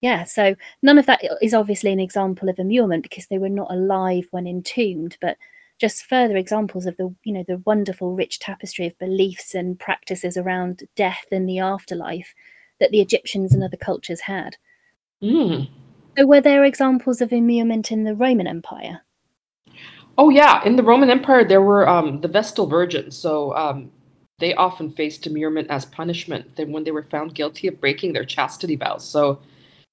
Yeah, 0.00 0.24
so 0.24 0.54
none 0.82 0.98
of 0.98 1.06
that 1.06 1.22
is 1.40 1.54
obviously 1.54 1.90
an 1.90 2.00
example 2.00 2.50
of 2.50 2.58
immurement 2.58 3.02
because 3.02 3.26
they 3.26 3.38
were 3.38 3.48
not 3.48 3.72
alive 3.72 4.26
when 4.30 4.46
entombed, 4.46 5.16
but 5.20 5.38
just 5.78 6.06
further 6.06 6.36
examples 6.36 6.86
of 6.86 6.96
the 6.96 7.14
you 7.24 7.32
know 7.32 7.44
the 7.46 7.62
wonderful 7.64 8.14
rich 8.14 8.38
tapestry 8.38 8.86
of 8.86 8.98
beliefs 8.98 9.54
and 9.54 9.78
practices 9.78 10.36
around 10.36 10.82
death 10.96 11.26
and 11.32 11.48
the 11.48 11.58
afterlife 11.58 12.34
that 12.80 12.90
the 12.90 13.00
Egyptians 13.00 13.54
and 13.54 13.62
other 13.62 13.76
cultures 13.76 14.20
had. 14.20 14.56
Mm. 15.22 15.68
So 16.16 16.26
were 16.26 16.40
there 16.40 16.64
examples 16.64 17.20
of 17.20 17.32
immurement 17.32 17.90
in 17.90 18.04
the 18.04 18.14
Roman 18.14 18.46
Empire? 18.46 19.02
Oh 20.16 20.30
yeah, 20.30 20.62
in 20.64 20.76
the 20.76 20.82
Roman 20.82 21.10
Empire 21.10 21.44
there 21.44 21.62
were 21.62 21.88
um, 21.88 22.20
the 22.20 22.28
Vestal 22.28 22.66
Virgins. 22.66 23.16
So 23.16 23.54
um, 23.56 23.90
they 24.38 24.54
often 24.54 24.90
faced 24.90 25.26
immurement 25.26 25.68
as 25.70 25.84
punishment 25.84 26.56
then 26.56 26.72
when 26.72 26.84
they 26.84 26.90
were 26.90 27.04
found 27.04 27.34
guilty 27.34 27.68
of 27.68 27.80
breaking 27.80 28.12
their 28.12 28.24
chastity 28.24 28.76
vows. 28.76 29.08
So 29.08 29.40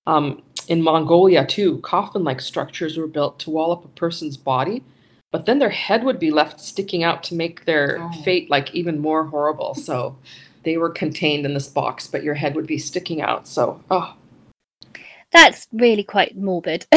um, 0.07 0.43
in 0.67 0.81
Mongolia 0.81 1.45
too, 1.45 1.79
coffin-like 1.79 2.41
structures 2.41 2.97
were 2.97 3.07
built 3.07 3.39
to 3.39 3.49
wall 3.49 3.71
up 3.71 3.85
a 3.85 3.89
person's 3.89 4.37
body, 4.37 4.83
but 5.31 5.45
then 5.45 5.59
their 5.59 5.69
head 5.69 6.03
would 6.03 6.19
be 6.19 6.29
left 6.31 6.59
sticking 6.59 7.03
out 7.03 7.23
to 7.23 7.35
make 7.35 7.65
their 7.65 7.97
Oh. 8.01 8.11
fate 8.23 8.49
like 8.49 8.73
even 8.75 8.99
more 8.99 9.25
horrible. 9.25 9.73
So 9.75 10.17
they 10.63 10.77
were 10.77 10.89
contained 10.89 11.45
in 11.45 11.53
this 11.53 11.67
box, 11.67 12.07
but 12.07 12.23
your 12.23 12.35
head 12.35 12.55
would 12.55 12.67
be 12.67 12.77
sticking 12.77 13.21
out. 13.21 13.47
So 13.47 13.81
oh 13.89 14.13
That's 15.31 15.67
really 15.71 16.03
quite 16.03 16.35
morbid. 16.37 16.85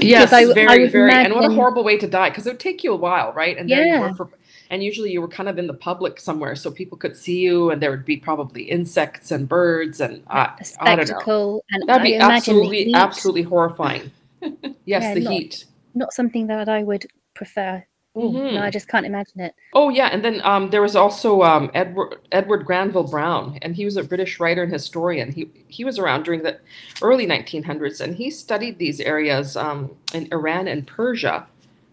yes, 0.00 0.32
I- 0.32 0.40
I 0.40 0.52
very 0.52 0.82
would 0.82 0.92
very, 0.92 1.10
and 1.12 1.34
what 1.34 1.50
a 1.50 1.54
horrible 1.54 1.82
way 1.82 1.96
to 1.96 2.06
die 2.06 2.28
because 2.28 2.46
it 2.46 2.50
would 2.50 2.60
take 2.60 2.84
you 2.84 2.92
a 2.92 2.96
while, 2.96 3.32
right? 3.32 3.56
And 3.56 3.68
there 3.70 3.82
you 3.82 3.92
Yeah. 3.94 4.00
were 4.10 4.14
for, 4.14 4.28
and 4.68 4.84
usually 4.84 5.10
you 5.10 5.20
were 5.22 5.28
kind 5.28 5.48
of 5.48 5.58
in 5.58 5.66
the 5.66 5.74
public 5.74 6.20
somewhere, 6.20 6.54
so 6.54 6.70
people 6.70 6.98
could 6.98 7.16
see 7.16 7.40
you, 7.40 7.70
and 7.70 7.80
there 7.82 7.90
would 7.90 8.04
be 8.04 8.18
probably 8.18 8.64
insects 8.64 9.30
and 9.30 9.48
birds, 9.48 10.00
and 10.00 10.22
uh, 10.28 10.30
I, 10.30 10.44
a 10.44 10.46
I 10.82 10.96
don't 10.96 10.98
know. 10.98 11.04
spectacle, 11.04 11.64
and 11.70 11.88
That'd 11.88 12.02
I 12.02 12.04
be 12.04 12.16
absolutely, 12.16 12.92
absolutely 12.94 13.42
horrifying. 13.42 14.10
Yes, 14.84 15.02
Yeah, 15.02 15.14
the 15.14 15.20
not- 15.20 15.32
heat. 15.32 15.64
not 15.94 16.12
something 16.12 16.46
that 16.48 16.68
I 16.68 16.82
would 16.82 17.06
prefer. 17.40 17.84
Oh, 18.14 18.30
Mhm. 18.32 18.54
No, 18.54 18.62
I 18.62 18.70
just 18.70 18.88
can't 18.88 19.06
imagine 19.06 19.40
it. 19.40 19.54
Oh 19.72 19.88
yeah, 19.88 20.08
and 20.12 20.22
then 20.24 20.40
um, 20.44 20.70
there 20.70 20.82
was 20.82 20.96
also 20.96 21.42
um, 21.42 21.70
Edward 21.74 22.16
Edward 22.32 22.66
Granville 22.66 23.10
Browne, 23.14 23.58
and 23.62 23.76
he 23.76 23.84
was 23.86 23.96
a 23.96 24.04
British 24.12 24.40
writer 24.40 24.62
and 24.64 24.72
historian. 24.72 25.32
He 25.32 25.48
he 25.68 25.84
was 25.84 25.98
around 25.98 26.24
during 26.24 26.42
the 26.42 26.58
early 27.00 27.26
1900s, 27.26 28.00
and 28.00 28.16
he 28.16 28.30
studied 28.30 28.78
these 28.78 29.00
areas 29.00 29.56
um, 29.56 29.92
in 30.12 30.28
Iran 30.32 30.68
and 30.68 30.86
Persia, 30.86 31.46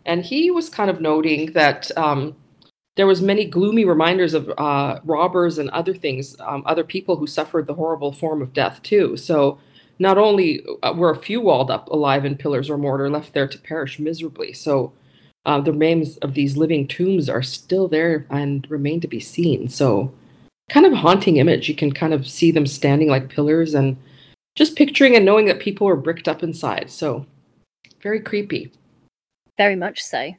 and 0.06 0.25
he 0.25 0.51
was 0.51 0.70
kind 0.70 0.89
of 0.89 1.00
noting 1.00 1.54
that 1.54 1.92
um, 1.98 2.36
there 2.96 3.08
was 3.08 3.22
many 3.22 3.46
gloomy 3.46 3.86
reminders 3.86 4.34
of 4.34 4.51
uh, 4.58 5.00
robbers 5.06 5.58
and 5.60 5.70
other 5.72 5.94
things, 5.94 6.36
um, 6.42 6.63
other 6.66 6.84
people 6.84 7.18
who 7.18 7.27
suffered 7.27 7.68
the 7.68 7.75
horrible 7.75 8.12
form 8.12 8.42
of 8.42 8.54
death 8.54 8.82
too. 8.84 9.18
So 9.18 9.60
not 10.00 10.18
only 10.18 10.66
uh, 10.84 10.94
were 10.96 11.12
a 11.12 11.18
few 11.18 11.42
walled 11.42 11.72
up 11.72 11.89
alive 11.89 12.25
in 12.25 12.38
pillars 12.38 12.70
or 12.70 12.77
mortar, 12.77 13.10
left 13.10 13.34
there 13.34 13.48
to 13.48 13.60
perish 13.60 14.00
miserably. 14.00 14.54
So 14.54 14.94
uh, 15.48 15.62
the 15.62 15.72
remains 15.72 16.18
of 16.18 16.34
these 16.34 16.58
living 16.58 16.88
tombs 16.88 17.30
are 17.30 17.42
still 17.42 17.88
there 17.88 18.27
and 18.30 18.70
remain 18.70 19.00
to 19.00 19.08
be 19.08 19.20
seen. 19.20 19.70
So, 19.70 20.13
kind 20.70 20.86
of 20.86 20.92
haunting 20.94 21.38
image. 21.38 21.70
You 21.70 21.75
can 21.75 21.94
kind 21.94 22.13
of 22.13 22.27
see 22.27 22.51
them 22.51 22.68
standing 22.68 23.08
like 23.08 23.30
pillars 23.30 23.74
and 23.74 23.96
just 24.56 24.75
picturing 24.75 25.16
and 25.16 25.25
knowing 25.25 25.46
that 25.46 25.60
people 25.60 25.88
were 25.88 25.96
bricked 25.96 26.27
up 26.27 26.44
inside. 26.44 26.92
So, 26.92 27.25
very 28.01 28.20
creepy. 28.20 28.74
Very 29.58 29.77
much 29.77 30.04
so. 30.04 30.34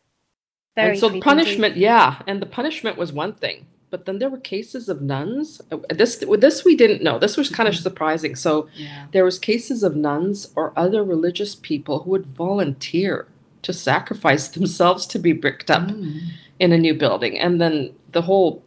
Very 0.77 0.91
and 0.91 0.99
so, 0.99 1.09
creepy 1.09 1.23
punishment, 1.25 1.77
yeah. 1.79 2.21
And 2.27 2.43
the 2.43 2.47
punishment 2.47 2.99
was 2.99 3.13
one 3.13 3.33
thing. 3.33 3.67
But 3.91 4.05
then 4.05 4.19
there 4.19 4.29
were 4.29 4.39
cases 4.39 4.91
of 4.91 5.01
nuns. 5.01 5.63
This, 5.89 6.23
this 6.39 6.65
we 6.67 6.77
didn't 6.77 7.03
know. 7.03 7.19
This 7.19 7.39
was 7.39 7.49
kind 7.49 7.67
of 7.67 7.75
Mhm. 7.75 7.83
surprising. 7.83 8.37
So, 8.37 8.69
Yeah. 8.77 9.07
there 9.13 9.25
was 9.25 9.39
cases 9.39 9.83
of 9.83 9.97
nuns 9.97 10.53
or 10.55 10.75
other 10.77 11.03
religious 11.03 11.55
people 11.55 12.01
who 12.01 12.11
would 12.11 12.27
volunteer 12.27 13.27
to 13.63 13.73
sacrifice 13.73 14.49
themselves 14.57 15.07
to 15.07 15.19
be 15.19 15.33
bricked 15.33 15.71
up 15.71 15.89
Mm. 15.89 16.21
in 16.59 16.73
a 16.73 16.79
new 16.79 16.95
building. 16.95 17.39
And 17.39 17.61
then 17.61 17.93
the 18.13 18.23
whole 18.23 18.63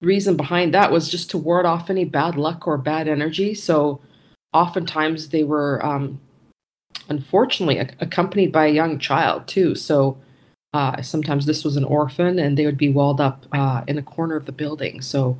reason 0.00 0.36
behind 0.36 0.74
that 0.74 0.90
was 0.90 1.08
just 1.08 1.30
to 1.30 1.38
ward 1.38 1.64
off 1.66 1.88
any 1.88 2.04
bad 2.04 2.36
luck 2.36 2.66
or 2.66 2.76
bad 2.76 3.06
energy. 3.08 3.54
So 3.54 4.00
oftentimes 4.52 5.28
they 5.28 5.44
were, 5.44 5.84
um, 5.86 6.20
unfortunately, 7.08 7.78
ac- 7.78 7.90
accompanied 8.00 8.52
by 8.52 8.66
a 8.66 8.72
young 8.72 8.98
child 8.98 9.46
too. 9.46 9.74
So 9.74 10.18
uh, 10.74 11.02
sometimes 11.02 11.46
this 11.46 11.64
was 11.64 11.76
an 11.76 11.84
orphan, 11.84 12.38
and 12.38 12.56
they 12.56 12.64
would 12.64 12.78
be 12.78 12.88
walled 12.88 13.20
up 13.20 13.44
uh, 13.52 13.82
in 13.86 13.98
a 13.98 14.02
corner 14.02 14.36
of 14.36 14.46
the 14.46 14.52
building. 14.52 15.00
So 15.02 15.36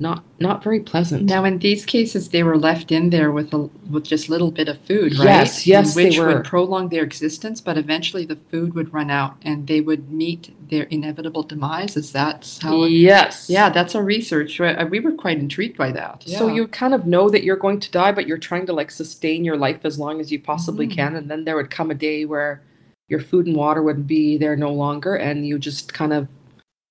not 0.00 0.22
not 0.38 0.62
very 0.62 0.78
pleasant. 0.78 1.24
Now, 1.24 1.44
in 1.44 1.58
these 1.58 1.84
cases, 1.84 2.28
they 2.28 2.44
were 2.44 2.56
left 2.56 2.92
in 2.92 3.10
there 3.10 3.32
with 3.32 3.52
a 3.52 3.68
with 3.90 4.04
just 4.04 4.28
little 4.28 4.52
bit 4.52 4.68
of 4.68 4.78
food, 4.82 5.16
right? 5.18 5.24
Yes, 5.24 5.66
yes, 5.66 5.94
they 5.94 6.04
which 6.04 6.18
were. 6.18 6.28
would 6.28 6.44
prolong 6.44 6.88
their 6.88 7.02
existence, 7.02 7.60
but 7.60 7.76
eventually 7.76 8.24
the 8.24 8.36
food 8.36 8.74
would 8.74 8.94
run 8.94 9.10
out, 9.10 9.36
and 9.42 9.66
they 9.66 9.80
would 9.80 10.08
meet 10.12 10.54
their 10.70 10.84
inevitable 10.84 11.42
demise. 11.42 11.96
Is 11.96 12.12
that 12.12 12.58
how? 12.62 12.84
it- 12.84 12.90
yes. 12.90 13.50
Yeah, 13.50 13.70
that's 13.70 13.96
our 13.96 14.04
research. 14.04 14.60
We 14.60 14.72
we 14.84 15.00
were 15.00 15.12
quite 15.12 15.38
intrigued 15.38 15.76
by 15.76 15.90
that. 15.92 16.22
So 16.26 16.46
you 16.46 16.68
kind 16.68 16.94
of 16.94 17.04
know 17.06 17.28
that 17.30 17.42
you're 17.42 17.56
going 17.56 17.80
to 17.80 17.90
die, 17.90 18.12
but 18.12 18.28
you're 18.28 18.38
trying 18.38 18.66
to 18.66 18.72
like 18.72 18.92
sustain 18.92 19.44
your 19.44 19.56
life 19.56 19.80
as 19.84 19.98
long 19.98 20.20
as 20.20 20.30
you 20.30 20.38
possibly 20.38 20.86
Mhm. 20.86 20.92
can. 20.94 21.16
And 21.16 21.28
then 21.28 21.44
there 21.44 21.56
would 21.56 21.70
come 21.70 21.90
a 21.90 21.94
day 21.94 22.24
where 22.24 22.62
your 23.08 23.20
food 23.20 23.46
and 23.46 23.56
water 23.56 23.82
would 23.82 24.06
be 24.06 24.36
there 24.38 24.54
no 24.54 24.72
longer, 24.72 25.16
and 25.16 25.44
you 25.44 25.58
just 25.58 25.92
kind 25.92 26.12
of 26.12 26.28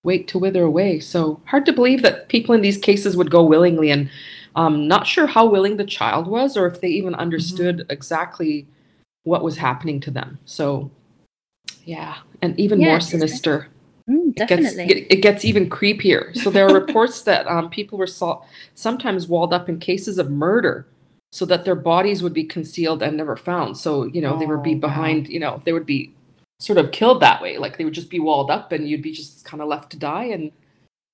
wait 0.07 0.27
to 0.29 0.39
wither 0.39 0.63
away. 0.63 0.99
So 0.99 1.41
hard 1.45 1.65
to 1.67 1.73
believe 1.73 2.01
that 2.01 2.29
people 2.29 2.55
in 2.55 2.61
these 2.61 2.77
cases 2.77 3.17
would 3.17 3.29
go 3.29 3.43
willingly, 3.43 3.91
and 3.91 4.09
um, 4.55 4.87
not 4.87 5.05
sure 5.05 5.27
how 5.27 5.45
willing 5.45 5.77
the 5.77 5.85
child 5.85 6.27
was, 6.27 6.57
or 6.57 6.65
if 6.65 6.81
they 6.81 6.87
even 6.87 7.13
understood 7.13 7.85
exactly 7.89 8.65
what 9.23 9.43
was 9.43 9.57
happening 9.57 9.99
to 10.01 10.11
them. 10.11 10.39
So 10.45 10.89
yeah, 11.85 12.15
and 12.41 12.59
even 12.59 12.79
Yeah, 12.79 12.85
more 12.87 12.99
sinister 13.01 13.67
Mm, 14.09 14.33
it 14.37 14.47
gets 14.47 14.75
it, 14.77 15.07
it 15.09 15.21
gets 15.21 15.43
even 15.43 15.69
creepier. 15.69 16.33
So 16.37 16.49
there 16.49 16.65
are 16.67 16.73
reports 16.73 17.23
that 17.23 17.45
um, 17.47 17.69
people 17.69 17.97
were 17.97 18.07
so, 18.07 18.41
sometimes 18.73 19.27
walled 19.27 19.53
up 19.53 19.67
in 19.67 19.79
cases 19.79 20.17
of 20.17 20.31
murder, 20.31 20.87
so 21.33 21.45
that 21.45 21.65
their 21.65 21.75
bodies 21.75 22.23
would 22.23 22.33
be 22.33 22.45
concealed 22.45 23.03
and 23.03 23.17
never 23.17 23.35
found. 23.35 23.77
So 23.77 24.05
you 24.05 24.21
know 24.21 24.37
they 24.37 24.45
would 24.47 24.63
be 24.63 24.75
Oh, 24.75 24.77
wow. 24.77 24.79
behind. 24.79 25.27
You 25.27 25.41
know 25.41 25.61
they 25.65 25.73
would 25.73 25.85
be 25.85 26.13
sort 26.59 26.77
of 26.79 26.91
killed 26.91 27.21
that 27.21 27.41
way. 27.41 27.57
Like 27.57 27.77
they 27.77 27.85
would 27.85 27.93
just 27.93 28.09
be 28.09 28.19
walled 28.19 28.49
up, 28.51 28.71
and 28.71 28.87
you'd 28.87 29.01
be 29.01 29.11
just 29.11 29.45
kind 29.45 29.61
of 29.61 29.67
left 29.67 29.91
to 29.91 29.97
die. 29.97 30.25
And 30.25 30.51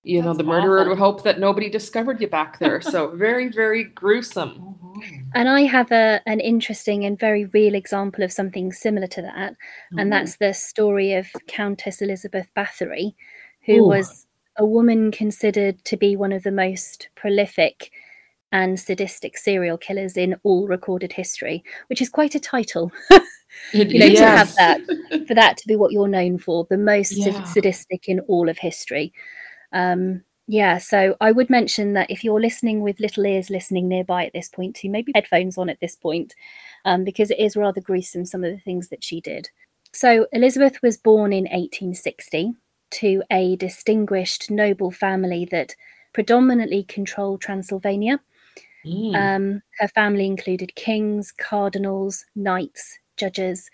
you 0.03 0.21
know 0.21 0.33
the 0.33 0.43
murderer 0.43 0.79
awful. 0.79 0.89
would 0.89 0.97
hope 0.99 1.23
that 1.23 1.39
nobody 1.39 1.69
discovered 1.69 2.19
you 2.21 2.27
back 2.27 2.59
there. 2.59 2.81
so 2.81 3.07
very 3.15 3.49
very 3.49 3.85
gruesome. 3.85 4.75
Mhm. 4.83 5.25
And 5.33 5.49
I 5.49 5.61
have 5.61 5.91
a 5.91 6.21
an 6.25 6.39
interesting 6.39 7.05
and 7.05 7.19
very 7.19 7.45
real 7.45 7.75
example 7.75 8.23
of 8.23 8.31
something 8.31 8.71
similar 8.71 9.07
to 9.07 9.21
that, 9.21 9.55
and 9.97 10.07
Mhm. 10.07 10.11
that's 10.11 10.35
the 10.37 10.53
story 10.53 11.13
of 11.13 11.27
Countess 11.47 12.01
Elizabeth 12.01 12.47
Bathory, 12.55 13.15
who 13.65 13.73
Ooh. 13.77 13.87
was 13.87 14.27
a 14.57 14.65
woman 14.65 15.11
considered 15.11 15.83
to 15.85 15.97
be 15.97 16.15
one 16.15 16.31
of 16.31 16.43
the 16.43 16.51
most 16.51 17.09
prolific 17.15 17.91
and 18.51 18.79
sadistic 18.79 19.35
serial 19.35 19.79
killers 19.79 20.15
in 20.15 20.35
all 20.43 20.67
recorded 20.67 21.11
history, 21.13 21.63
which 21.87 22.01
is 22.03 22.09
quite 22.09 22.35
a 22.35 22.39
title 22.39 22.91
It 23.71 23.91
You 23.91 23.99
know, 23.99 24.09
to 24.15 24.25
have 24.25 24.55
that. 24.55 24.81
for 25.27 25.33
that 25.33 25.57
to 25.57 25.67
be 25.67 25.75
what 25.75 25.91
you're 25.91 26.07
known 26.07 26.37
for, 26.37 26.65
the 26.69 26.77
most 26.77 27.13
Yeah. 27.17 27.43
sadistic 27.43 28.07
in 28.09 28.19
all 28.21 28.49
of 28.49 28.57
history. 28.57 29.13
Um, 29.71 30.23
yeah, 30.47 30.77
so 30.77 31.15
I 31.21 31.31
would 31.31 31.49
mention 31.49 31.93
that 31.93 32.11
if 32.11 32.23
you're 32.23 32.41
listening 32.41 32.81
with 32.81 32.99
little 32.99 33.25
ears 33.25 33.49
listening 33.49 33.87
nearby 33.87 34.25
at 34.25 34.33
this 34.33 34.49
point, 34.49 34.75
to 34.77 34.89
maybe 34.89 35.13
headphones 35.15 35.57
on 35.57 35.69
at 35.69 35.79
this 35.79 35.95
point, 35.95 36.35
um, 36.83 37.03
because 37.05 37.31
it 37.31 37.39
is 37.39 37.55
rather 37.55 37.79
gruesome 37.79 38.25
some 38.25 38.43
of 38.43 38.51
the 38.51 38.59
things 38.59 38.89
that 38.89 39.03
she 39.03 39.21
did. 39.21 39.49
So 39.93 40.27
Elizabeth 40.33 40.81
was 40.83 40.97
born 40.97 41.31
in 41.31 41.45
1860 41.45 42.53
to 42.91 43.23
a 43.31 43.55
distinguished 43.55 44.51
noble 44.51 44.91
family 44.91 45.45
that 45.51 45.75
predominantly 46.13 46.83
controlled 46.83 47.41
Transylvania. 47.41 48.19
Mm. 48.85 49.15
Um, 49.15 49.61
her 49.79 49.87
family 49.87 50.25
included 50.25 50.75
kings, 50.75 51.31
cardinals, 51.31 52.25
knights, 52.35 52.99
judges. 53.17 53.69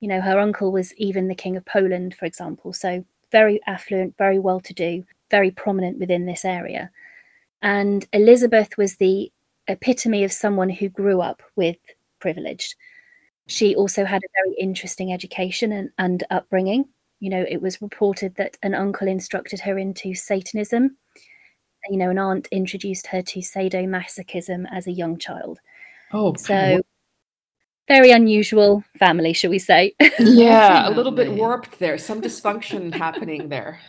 You 0.00 0.08
know, 0.08 0.20
her 0.20 0.38
uncle 0.38 0.72
was 0.72 0.94
even 0.94 1.28
the 1.28 1.34
king 1.34 1.56
of 1.56 1.64
Poland, 1.64 2.14
for 2.14 2.24
example. 2.26 2.72
So 2.72 3.04
very 3.30 3.60
affluent, 3.66 4.16
very 4.16 4.38
well 4.38 4.60
to 4.60 4.74
do, 4.74 5.04
very 5.30 5.50
prominent 5.50 5.98
within 5.98 6.26
this 6.26 6.44
area. 6.44 6.90
And 7.62 8.06
Elizabeth 8.12 8.76
was 8.78 8.96
the 8.96 9.32
epitome 9.66 10.24
of 10.24 10.32
someone 10.32 10.70
who 10.70 10.88
grew 10.88 11.20
up 11.20 11.42
with 11.56 11.76
privilege. 12.20 12.76
She 13.46 13.74
also 13.74 14.04
had 14.04 14.22
a 14.22 14.44
very 14.44 14.56
interesting 14.58 15.12
education 15.12 15.72
and, 15.72 15.90
and 15.98 16.24
upbringing. 16.30 16.86
You 17.20 17.30
know, 17.30 17.44
it 17.48 17.60
was 17.60 17.82
reported 17.82 18.34
that 18.36 18.56
an 18.62 18.74
uncle 18.74 19.08
instructed 19.08 19.60
her 19.60 19.76
into 19.78 20.14
Satanism 20.14 20.96
you 21.88 21.96
know, 21.96 22.10
an 22.10 22.18
aunt 22.18 22.48
introduced 22.50 23.06
her 23.08 23.22
to 23.22 23.40
sadomasochism 23.40 24.66
as 24.70 24.86
a 24.86 24.92
young 24.92 25.18
child. 25.18 25.60
oh, 26.12 26.34
So, 26.34 26.82
very 27.88 28.10
unusual 28.10 28.84
family, 28.98 29.32
shall 29.32 29.50
we 29.50 29.58
say? 29.58 29.94
yeah, 30.18 30.88
a 30.88 30.90
little 30.90 31.12
bit 31.12 31.32
warped 31.32 31.78
there. 31.78 31.98
Some 31.98 32.20
dysfunction 32.20 32.94
happening 33.04 33.48
there. 33.48 33.80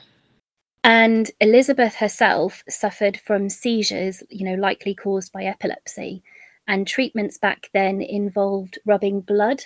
and 0.84 1.30
Elizabeth 1.40 1.96
herself 1.96 2.64
suffered 2.70 3.20
from 3.20 3.50
seizures, 3.50 4.24
you 4.30 4.46
know, 4.46 4.56
likely 4.56 4.96
caused 4.96 5.32
by 5.32 5.44
epilepsy. 5.44 6.24
And 6.68 6.88
treatments 6.88 7.38
back 7.38 7.70
then 7.74 8.02
involved 8.02 8.78
rubbing 8.86 9.22
blood 9.22 9.66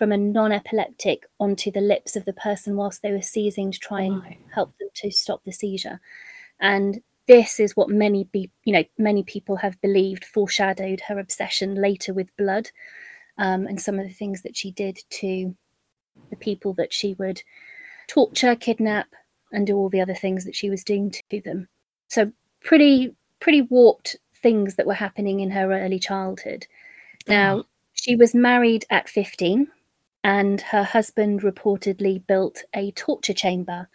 from 0.00 0.12
a 0.12 0.16
non 0.16 0.50
epileptic 0.50 1.26
onto 1.38 1.70
the 1.70 1.80
lips 1.80 2.16
of 2.16 2.24
the 2.24 2.32
person 2.32 2.74
whilst 2.74 3.02
they 3.02 3.12
were 3.12 3.22
seizing 3.22 3.70
to 3.70 3.78
try 3.78 4.00
and 4.00 4.18
My. 4.18 4.36
help 4.54 4.76
them 4.78 4.88
to 4.94 5.10
stop 5.10 5.44
the 5.44 5.52
seizure. 5.52 6.00
And 6.58 7.02
this 7.28 7.60
is 7.60 7.76
what 7.76 7.88
many 7.88 8.24
be, 8.24 8.50
you 8.64 8.72
know 8.72 8.84
many 8.98 9.22
people 9.22 9.56
have 9.56 9.80
believed 9.80 10.24
foreshadowed 10.24 11.02
her 11.06 11.18
obsession 11.18 11.74
later 11.74 12.12
with 12.12 12.36
blood. 12.36 12.70
Um, 13.40 13.66
and 13.66 13.80
some 13.80 13.98
of 13.98 14.06
the 14.06 14.14
things 14.14 14.42
that 14.42 14.56
she 14.56 14.70
did 14.70 14.98
to 15.08 15.56
the 16.28 16.36
people 16.36 16.74
that 16.74 16.92
she 16.92 17.14
would 17.14 17.42
torture, 18.06 18.54
kidnap, 18.54 19.08
and 19.50 19.66
do 19.66 19.76
all 19.76 19.88
the 19.88 20.00
other 20.00 20.14
things 20.14 20.44
that 20.44 20.54
she 20.54 20.70
was 20.70 20.84
doing 20.84 21.10
to 21.10 21.40
them. 21.40 21.66
So 22.08 22.30
pretty 22.62 23.16
pretty 23.40 23.62
warped 23.62 24.16
things 24.42 24.76
that 24.76 24.86
were 24.86 24.94
happening 24.94 25.40
in 25.40 25.50
her 25.50 25.72
early 25.72 25.98
childhood. 25.98 26.66
Now, 27.26 27.58
oh. 27.58 27.66
she 27.94 28.14
was 28.14 28.34
married 28.34 28.84
at 28.90 29.08
15 29.08 29.66
and 30.22 30.60
her 30.60 30.82
husband 30.82 31.40
reportedly 31.40 32.24
built 32.26 32.62
a 32.74 32.90
torture 32.92 33.32
chamber 33.32 33.88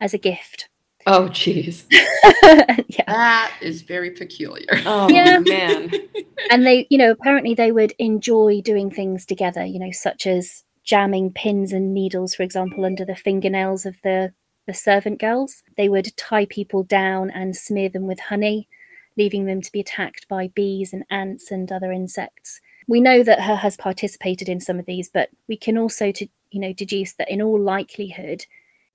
as 0.00 0.14
a 0.14 0.18
gift. 0.18 0.68
Oh, 1.06 1.28
jeez. 1.28 1.84
yeah. 2.88 3.04
That 3.06 3.52
is 3.60 3.82
very 3.82 4.10
peculiar. 4.10 4.82
Oh, 4.86 5.08
yeah. 5.08 5.38
man. 5.38 5.90
and 6.50 6.66
they, 6.66 6.86
you 6.90 6.98
know, 6.98 7.10
apparently 7.10 7.54
they 7.54 7.72
would 7.72 7.92
enjoy 7.98 8.60
doing 8.60 8.90
things 8.90 9.26
together, 9.26 9.64
you 9.64 9.78
know, 9.78 9.90
such 9.90 10.26
as 10.26 10.64
jamming 10.84 11.32
pins 11.32 11.72
and 11.72 11.94
needles, 11.94 12.34
for 12.34 12.42
example, 12.42 12.84
under 12.84 13.04
the 13.04 13.16
fingernails 13.16 13.86
of 13.86 13.96
the, 14.02 14.32
the 14.66 14.74
servant 14.74 15.20
girls. 15.20 15.62
They 15.76 15.88
would 15.88 16.16
tie 16.16 16.46
people 16.46 16.82
down 16.84 17.30
and 17.30 17.56
smear 17.56 17.88
them 17.88 18.06
with 18.06 18.20
honey, 18.20 18.68
leaving 19.16 19.46
them 19.46 19.60
to 19.62 19.72
be 19.72 19.80
attacked 19.80 20.28
by 20.28 20.48
bees 20.48 20.92
and 20.92 21.04
ants 21.10 21.50
and 21.50 21.70
other 21.70 21.92
insects. 21.92 22.60
We 22.88 23.00
know 23.00 23.22
that 23.22 23.42
her 23.42 23.56
has 23.56 23.76
participated 23.76 24.48
in 24.48 24.60
some 24.60 24.78
of 24.78 24.86
these, 24.86 25.08
but 25.08 25.30
we 25.48 25.56
can 25.56 25.78
also, 25.78 26.10
to, 26.12 26.26
you 26.50 26.60
know, 26.60 26.72
deduce 26.72 27.14
that 27.14 27.30
in 27.30 27.40
all 27.40 27.60
likelihood, 27.60 28.44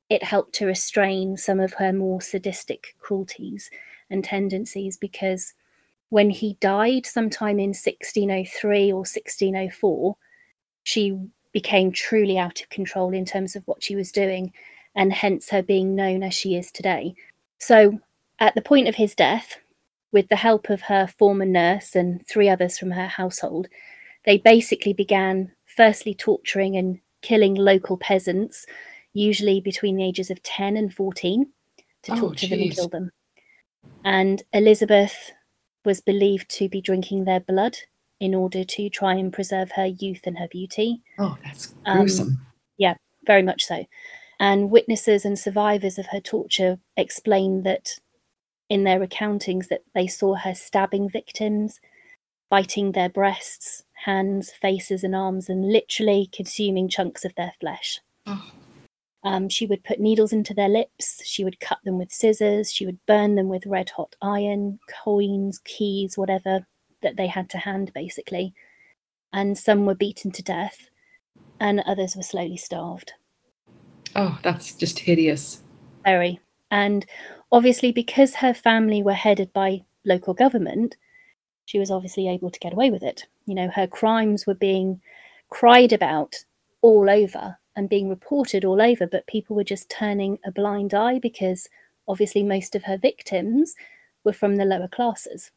it 0.09 0.23
helped 0.23 0.53
to 0.55 0.65
restrain 0.65 1.37
some 1.37 1.59
of 1.59 1.73
her 1.73 1.91
more 1.91 2.21
sadistic 2.21 2.95
cruelties 2.99 3.69
and 4.09 4.23
tendencies 4.23 4.97
because 4.97 5.53
when 6.09 6.29
he 6.29 6.57
died 6.61 7.05
sometime 7.05 7.59
in 7.59 7.69
1603 7.69 8.91
or 8.91 8.99
1604, 8.99 10.15
she 10.83 11.19
became 11.51 11.91
truly 11.91 12.37
out 12.37 12.61
of 12.61 12.69
control 12.69 13.13
in 13.13 13.25
terms 13.25 13.55
of 13.55 13.63
what 13.67 13.83
she 13.83 13.95
was 13.95 14.11
doing, 14.11 14.53
and 14.95 15.11
hence 15.11 15.49
her 15.49 15.61
being 15.61 15.95
known 15.95 16.23
as 16.23 16.33
she 16.33 16.55
is 16.55 16.71
today. 16.71 17.13
So, 17.57 17.99
at 18.39 18.55
the 18.55 18.61
point 18.61 18.87
of 18.87 18.95
his 18.95 19.15
death, 19.15 19.57
with 20.11 20.29
the 20.29 20.35
help 20.35 20.69
of 20.69 20.81
her 20.81 21.07
former 21.07 21.45
nurse 21.45 21.95
and 21.95 22.25
three 22.27 22.47
others 22.47 22.77
from 22.77 22.91
her 22.91 23.07
household, 23.07 23.67
they 24.25 24.37
basically 24.37 24.93
began 24.93 25.51
firstly 25.65 26.13
torturing 26.13 26.77
and 26.77 26.99
killing 27.21 27.55
local 27.55 27.97
peasants 27.97 28.65
usually 29.17 29.59
between 29.59 29.95
the 29.95 30.05
ages 30.05 30.29
of 30.29 30.41
10 30.43 30.77
and 30.77 30.93
14, 30.93 31.47
to 32.03 32.11
oh, 32.11 32.19
torture 32.19 32.47
geez. 32.47 32.49
them 32.49 32.61
and 32.61 32.75
kill 32.75 32.87
them. 32.87 33.11
And 34.05 34.43
Elizabeth 34.53 35.31
was 35.83 36.01
believed 36.01 36.49
to 36.51 36.69
be 36.69 36.81
drinking 36.81 37.25
their 37.25 37.39
blood 37.39 37.77
in 38.19 38.35
order 38.35 38.63
to 38.63 38.89
try 38.89 39.15
and 39.15 39.33
preserve 39.33 39.71
her 39.71 39.85
youth 39.85 40.21
and 40.25 40.37
her 40.37 40.47
beauty. 40.47 41.01
Oh, 41.17 41.37
that's 41.43 41.73
gruesome. 41.85 42.27
Um, 42.27 42.41
yeah, 42.77 42.95
very 43.25 43.43
much 43.43 43.65
so. 43.65 43.85
And 44.39 44.69
witnesses 44.69 45.25
and 45.25 45.37
survivors 45.37 45.97
of 45.97 46.07
her 46.07 46.19
torture 46.19 46.77
explain 46.95 47.63
that 47.63 47.99
in 48.69 48.83
their 48.83 48.99
recountings 48.99 49.67
that 49.69 49.81
they 49.95 50.07
saw 50.07 50.35
her 50.35 50.53
stabbing 50.53 51.09
victims, 51.09 51.79
biting 52.49 52.91
their 52.91 53.09
breasts, 53.09 53.83
hands, 54.05 54.51
faces, 54.51 55.03
and 55.03 55.15
arms, 55.15 55.49
and 55.49 55.71
literally 55.71 56.29
consuming 56.31 56.87
chunks 56.87 57.25
of 57.25 57.33
their 57.35 57.53
flesh. 57.59 57.99
Oh. 58.27 58.51
Um, 59.23 59.49
she 59.49 59.65
would 59.65 59.83
put 59.83 59.99
needles 59.99 60.31
into 60.31 60.53
their 60.53 60.69
lips. 60.69 61.21
She 61.25 61.43
would 61.43 61.59
cut 61.59 61.79
them 61.83 61.97
with 61.97 62.11
scissors. 62.11 62.71
She 62.71 62.85
would 62.85 63.05
burn 63.05 63.35
them 63.35 63.49
with 63.49 63.65
red 63.65 63.89
hot 63.89 64.15
iron, 64.21 64.79
coins, 65.03 65.59
keys, 65.65 66.17
whatever 66.17 66.67
that 67.01 67.17
they 67.17 67.27
had 67.27 67.49
to 67.51 67.57
hand, 67.57 67.91
basically. 67.93 68.53
And 69.33 69.57
some 69.57 69.85
were 69.85 69.95
beaten 69.95 70.31
to 70.31 70.43
death, 70.43 70.89
and 71.59 71.81
others 71.81 72.15
were 72.15 72.23
slowly 72.23 72.57
starved. 72.57 73.13
Oh, 74.15 74.39
that's 74.43 74.73
just 74.73 74.99
hideous. 74.99 75.61
Very. 76.05 76.39
And 76.71 77.05
obviously, 77.51 77.91
because 77.91 78.35
her 78.35 78.53
family 78.53 79.03
were 79.03 79.13
headed 79.13 79.51
by 79.53 79.83
local 80.05 80.33
government, 80.33 80.95
she 81.65 81.79
was 81.79 81.91
obviously 81.91 82.29
able 82.29 82.49
to 82.49 82.59
get 82.59 82.73
away 82.73 82.89
with 82.89 83.03
it. 83.03 83.27
You 83.45 83.55
know, 83.55 83.69
her 83.69 83.87
crimes 83.87 84.47
were 84.47 84.55
being 84.55 85.01
cried 85.49 85.91
about 85.91 86.35
all 86.81 87.09
over 87.09 87.57
and 87.77 87.87
being 87.87 88.09
reported 88.09 88.65
all 88.65 88.81
over, 88.81 89.07
but 89.07 89.27
people 89.27 89.55
were 89.55 89.63
just 89.63 89.89
turning 89.89 90.39
a 90.43 90.51
blind 90.51 90.93
eye 90.93 91.19
because 91.19 91.69
obviously 92.07 92.43
most 92.43 92.75
of 92.75 92.83
her 92.83 92.97
victims 92.97 93.75
were 94.23 94.33
from 94.33 94.55
the 94.55 94.65
lower 94.65 94.87
classes. 94.87 95.51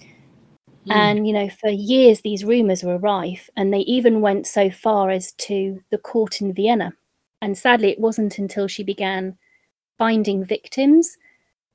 Mm. 0.00 0.92
And, 0.92 1.26
you 1.26 1.32
know, 1.32 1.48
for 1.48 1.70
years 1.70 2.20
these 2.20 2.44
rumors 2.44 2.82
were 2.82 2.98
rife, 2.98 3.48
and 3.56 3.72
they 3.72 3.80
even 3.80 4.20
went 4.20 4.46
so 4.46 4.68
far 4.70 5.10
as 5.10 5.32
to 5.32 5.82
the 5.90 5.98
court 5.98 6.40
in 6.40 6.52
Vienna. 6.52 6.92
And 7.40 7.56
sadly, 7.56 7.90
it 7.90 8.00
wasn't 8.00 8.38
until 8.38 8.66
she 8.66 8.82
began 8.82 9.38
finding 9.96 10.44
victims 10.44 11.16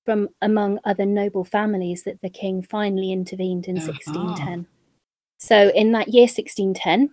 from 0.03 0.29
among 0.41 0.79
other 0.83 1.05
noble 1.05 1.45
families 1.45 2.03
that 2.03 2.21
the 2.21 2.29
king 2.29 2.61
finally 2.61 3.11
intervened 3.11 3.67
in 3.67 3.77
uh-huh. 3.77 3.93
1610. 3.93 4.67
So, 5.37 5.69
in 5.69 5.91
that 5.93 6.09
year 6.09 6.23
1610, 6.23 7.11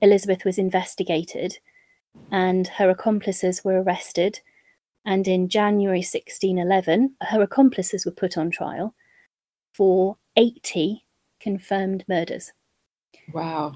Elizabeth 0.00 0.44
was 0.44 0.58
investigated 0.58 1.58
and 2.30 2.66
her 2.68 2.90
accomplices 2.90 3.64
were 3.64 3.82
arrested. 3.82 4.40
And 5.04 5.28
in 5.28 5.48
January 5.48 5.98
1611, 5.98 7.16
her 7.22 7.42
accomplices 7.42 8.06
were 8.06 8.12
put 8.12 8.38
on 8.38 8.50
trial 8.50 8.94
for 9.72 10.16
80 10.36 11.04
confirmed 11.40 12.04
murders. 12.08 12.52
Wow. 13.32 13.74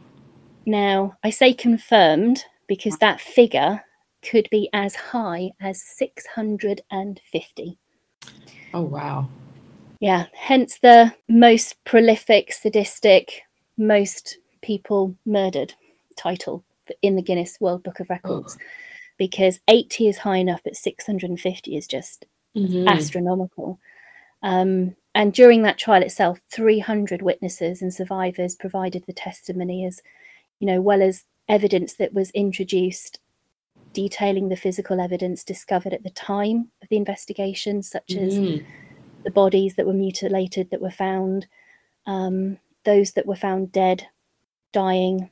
Now, 0.67 1.17
I 1.23 1.31
say 1.31 1.53
confirmed 1.53 2.45
because 2.67 2.99
that 2.99 3.21
figure 3.21 3.83
could 4.23 4.49
be 4.51 4.69
as 4.73 4.95
high 4.95 5.53
as 5.61 5.83
650. 5.83 7.79
Oh, 8.75 8.83
wow. 8.83 9.29
Yeah, 10.01 10.27
hence 10.35 10.79
the 10.79 11.15
most 11.29 11.83
prolific, 11.85 12.53
sadistic, 12.53 13.43
most 13.77 14.39
people 14.63 15.15
murdered 15.25 15.75
title 16.17 16.65
in 17.03 17.17
the 17.17 17.23
Guinness 17.23 17.59
World 17.61 17.83
Book 17.83 18.01
of 18.01 18.11
Records 18.11 18.57
oh. 18.59 18.65
because 19.17 19.61
80 19.69 20.09
is 20.09 20.19
high 20.19 20.39
enough, 20.39 20.61
but 20.65 20.77
650 20.77 21.77
is 21.77 21.87
just 21.87 22.27
mm-hmm. 22.57 22.89
astronomical. 22.89 23.79
Um, 24.43 24.97
and 25.15 25.33
during 25.33 25.63
that 25.63 25.79
trial 25.79 26.03
itself, 26.03 26.41
300 26.51 27.23
witnesses 27.23 27.83
and 27.83 27.93
survivors 27.93 28.55
provided 28.55 29.05
the 29.07 29.13
testimony 29.13 29.85
as, 29.85 30.01
you 30.61 30.67
know, 30.67 30.81
well 30.81 31.03
as 31.03 31.25
evidence 31.49 31.95
that 31.95 32.15
was 32.15 32.31
introduced 32.31 33.19
detailing 33.93 34.49
the 34.49 34.57
physical 34.57 35.01
evidence 35.01 35.43
discovered 35.43 35.93
at 35.93 36.03
the 36.03 36.11
time 36.11 36.71
of 36.83 36.89
the 36.89 36.97
investigation, 36.97 37.83
such 37.83 38.15
as 38.15 38.35
mm. 38.35 38.65
the 39.25 39.31
bodies 39.31 39.75
that 39.75 39.87
were 39.87 39.93
mutilated 39.93 40.71
that 40.71 40.81
were 40.81 40.91
found, 40.91 41.47
um, 42.07 42.59
those 42.85 43.13
that 43.13 43.27
were 43.27 43.37
found 43.37 43.73
dead, 43.73 44.07
dying, 44.73 45.31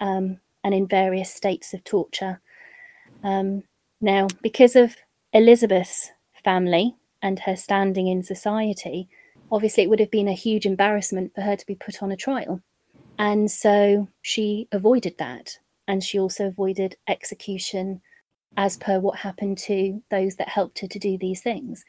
um, 0.00 0.38
and 0.66 0.74
in 0.74 0.84
various 0.84 1.32
states 1.32 1.72
of 1.72 1.84
torture. 1.84 2.40
Um, 3.22 3.62
now, 4.00 4.26
because 4.42 4.74
of 4.74 4.96
Elizabeth's 5.32 6.10
family 6.42 6.96
and 7.22 7.38
her 7.38 7.54
standing 7.54 8.08
in 8.08 8.24
society, 8.24 9.08
obviously 9.52 9.84
it 9.84 9.90
would 9.90 10.00
have 10.00 10.10
been 10.10 10.26
a 10.26 10.32
huge 10.32 10.66
embarrassment 10.66 11.32
for 11.36 11.42
her 11.42 11.54
to 11.54 11.66
be 11.66 11.76
put 11.76 12.02
on 12.02 12.10
a 12.10 12.16
trial. 12.16 12.60
And 13.16 13.48
so 13.48 14.08
she 14.22 14.66
avoided 14.72 15.18
that. 15.18 15.56
And 15.86 16.02
she 16.02 16.18
also 16.18 16.46
avoided 16.46 16.96
execution 17.06 18.00
as 18.56 18.76
per 18.76 18.98
what 18.98 19.20
happened 19.20 19.58
to 19.58 20.02
those 20.10 20.34
that 20.34 20.48
helped 20.48 20.80
her 20.80 20.88
to 20.88 20.98
do 20.98 21.16
these 21.16 21.42
things. 21.42 21.84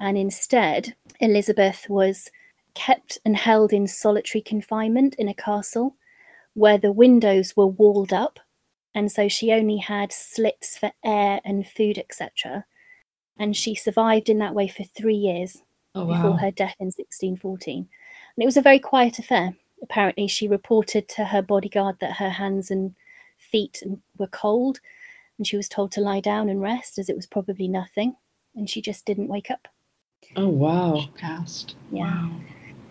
And 0.00 0.18
instead, 0.18 0.94
Elizabeth 1.18 1.86
was 1.88 2.30
kept 2.74 3.16
and 3.24 3.38
held 3.38 3.72
in 3.72 3.86
solitary 3.86 4.42
confinement 4.42 5.14
in 5.14 5.28
a 5.28 5.34
castle 5.34 5.96
where 6.54 6.78
the 6.78 6.92
windows 6.92 7.56
were 7.56 7.66
walled 7.66 8.12
up, 8.12 8.38
and 8.94 9.10
so 9.10 9.28
she 9.28 9.52
only 9.52 9.78
had 9.78 10.12
slits 10.12 10.76
for 10.76 10.92
air 11.04 11.40
and 11.44 11.66
food, 11.66 11.98
etc. 11.98 12.64
And 13.38 13.56
she 13.56 13.74
survived 13.74 14.28
in 14.28 14.38
that 14.38 14.54
way 14.54 14.68
for 14.68 14.84
three 14.84 15.16
years 15.16 15.62
oh, 15.94 16.04
wow. 16.04 16.16
before 16.16 16.38
her 16.38 16.50
death 16.50 16.76
in 16.78 16.86
1614. 16.86 17.78
And 17.78 18.42
it 18.42 18.46
was 18.46 18.56
a 18.56 18.62
very 18.62 18.78
quiet 18.78 19.18
affair. 19.18 19.54
Apparently, 19.82 20.28
she 20.28 20.46
reported 20.46 21.08
to 21.08 21.24
her 21.24 21.42
bodyguard 21.42 21.96
that 22.00 22.16
her 22.16 22.30
hands 22.30 22.70
and 22.70 22.94
feet 23.38 23.82
were 24.18 24.28
cold, 24.28 24.80
and 25.38 25.46
she 25.46 25.56
was 25.56 25.68
told 25.68 25.90
to 25.92 26.00
lie 26.00 26.20
down 26.20 26.48
and 26.48 26.62
rest 26.62 26.98
as 26.98 27.08
it 27.08 27.16
was 27.16 27.26
probably 27.26 27.66
nothing, 27.66 28.14
and 28.54 28.68
she 28.68 28.80
just 28.80 29.04
didn't 29.04 29.28
wake 29.28 29.50
up. 29.50 29.66
Oh 30.36 30.48
wow! 30.48 31.00
She 31.00 31.10
passed. 31.18 31.76
Yeah. 31.90 32.28
Wow. 32.28 32.40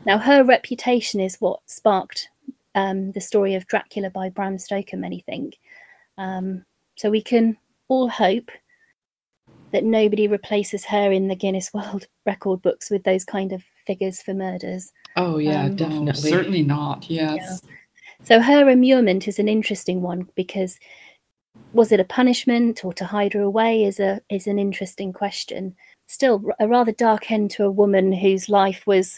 Now 0.05 0.17
her 0.17 0.43
reputation 0.43 1.21
is 1.21 1.39
what 1.39 1.61
sparked 1.65 2.29
um, 2.75 3.11
the 3.11 3.21
story 3.21 3.55
of 3.55 3.67
Dracula 3.67 4.09
by 4.09 4.29
Bram 4.29 4.57
Stoker, 4.57 4.97
many 4.97 5.21
think. 5.21 5.57
Um, 6.17 6.65
so 6.95 7.09
we 7.09 7.21
can 7.21 7.57
all 7.87 8.09
hope 8.09 8.51
that 9.71 9.83
nobody 9.83 10.27
replaces 10.27 10.85
her 10.85 11.11
in 11.11 11.27
the 11.27 11.35
Guinness 11.35 11.71
World 11.73 12.07
Record 12.25 12.61
books 12.61 12.89
with 12.89 13.03
those 13.03 13.25
kind 13.25 13.51
of 13.51 13.63
figures 13.85 14.21
for 14.21 14.33
murders. 14.33 14.91
Oh 15.15 15.37
yeah, 15.37 15.65
um, 15.65 15.75
definitely. 15.75 16.13
certainly 16.13 16.63
not. 16.63 17.09
Yes. 17.09 17.61
Yeah. 17.63 17.69
So 18.23 18.39
her 18.39 18.69
immurement 18.69 19.27
is 19.27 19.39
an 19.39 19.47
interesting 19.47 20.01
one 20.01 20.27
because 20.35 20.79
was 21.73 21.91
it 21.91 21.99
a 21.99 22.05
punishment 22.05 22.85
or 22.85 22.93
to 22.93 23.05
hide 23.05 23.33
her 23.33 23.41
away 23.41 23.83
is 23.83 23.99
a 23.99 24.21
is 24.29 24.47
an 24.47 24.59
interesting 24.59 25.11
question. 25.11 25.75
Still 26.07 26.43
a 26.59 26.67
rather 26.67 26.91
dark 26.91 27.31
end 27.31 27.51
to 27.51 27.63
a 27.63 27.71
woman 27.71 28.11
whose 28.11 28.49
life 28.49 28.85
was 28.85 29.17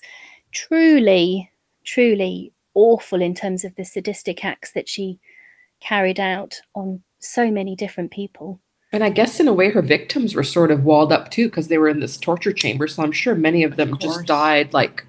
truly, 0.52 1.52
truly 1.84 2.53
awful 2.74 3.22
in 3.22 3.34
terms 3.34 3.64
of 3.64 3.76
the 3.76 3.86
sadistic 3.86 4.44
acts 4.44 4.72
that 4.74 4.90
she 4.90 5.20
carried 5.82 6.20
out 6.20 6.62
on 6.76 7.02
so 7.20 7.52
many 7.52 7.76
different 7.76 8.12
people. 8.12 8.60
And 8.92 9.04
I 9.04 9.10
guess 9.10 9.40
in 9.40 9.48
a 9.48 9.54
way 9.54 9.72
her 9.72 9.82
victims 9.82 10.36
were 10.36 10.44
sort 10.44 10.70
of 10.70 10.84
walled 10.84 11.12
up 11.12 11.32
too 11.32 11.48
because 11.48 11.68
they 11.68 11.80
were 11.80 11.90
in 11.90 12.00
this 12.00 12.16
torture 12.16 12.54
chamber. 12.54 12.88
So 12.88 13.02
I'm 13.02 13.12
sure 13.12 13.34
many 13.34 13.64
of 13.64 13.76
them 13.76 13.94
Of 13.94 14.00
just 14.00 14.26
died 14.26 14.72
like 14.72 15.06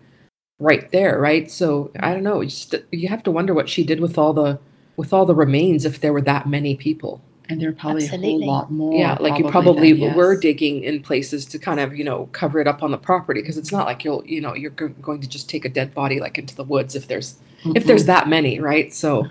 right 0.59 0.90
there, 0.90 1.20
right? 1.20 1.50
So 1.50 1.90
I 2.00 2.14
don't 2.14 2.22
know. 2.22 2.40
You, 2.40 2.48
just, 2.48 2.74
you 2.90 3.09
have 3.09 3.22
to 3.24 3.31
wonder 3.31 3.53
what 3.53 3.68
she 3.68 3.85
did 3.85 4.00
with 4.00 4.16
all 4.16 4.33
the 4.33 4.59
with 4.96 5.12
all 5.12 5.27
the 5.27 5.35
remains 5.35 5.85
if 5.85 6.00
there 6.00 6.12
were 6.12 6.22
that 6.22 6.48
many 6.48 6.77
people. 6.77 7.20
And 7.46 7.61
there 7.61 7.68
are 7.68 7.74
probably 7.74 8.07
a 8.07 8.09
whole 8.09 8.46
lot 8.46 8.72
more. 8.72 8.94
yeah, 8.98 9.18
like 9.20 9.38
you 9.38 9.50
probably 9.50 9.92
then, 9.92 10.16
were 10.16 10.35
digging 10.35 10.83
in 10.83 11.03
places 11.03 11.44
to 11.46 11.59
kind 11.59 11.79
of 11.79 11.94
you 11.94 12.05
know 12.05 12.31
cover 12.33 12.59
it 12.59 12.66
up 12.66 12.83
on 12.83 12.90
the 12.90 12.96
property 12.96 13.42
because 13.42 13.59
it's 13.59 13.70
not 13.70 13.85
like 13.85 14.03
you'll 14.03 14.24
you 14.24 14.40
know 14.40 14.55
you're 14.55 14.70
go- 14.70 14.88
going 14.88 15.20
to 15.20 15.29
just 15.29 15.50
take 15.50 15.66
a 15.66 15.68
dead 15.68 15.94
body 15.94 16.20
like 16.20 16.38
into 16.38 16.57
the 16.57 16.64
woods 16.64 16.96
if 16.96 17.07
there's 17.07 17.37
if 17.74 17.85
Mhm. 17.85 17.87
there's 17.87 18.07
that 18.07 18.29
many, 18.29 18.61
right? 18.61 18.92
So 18.92 19.27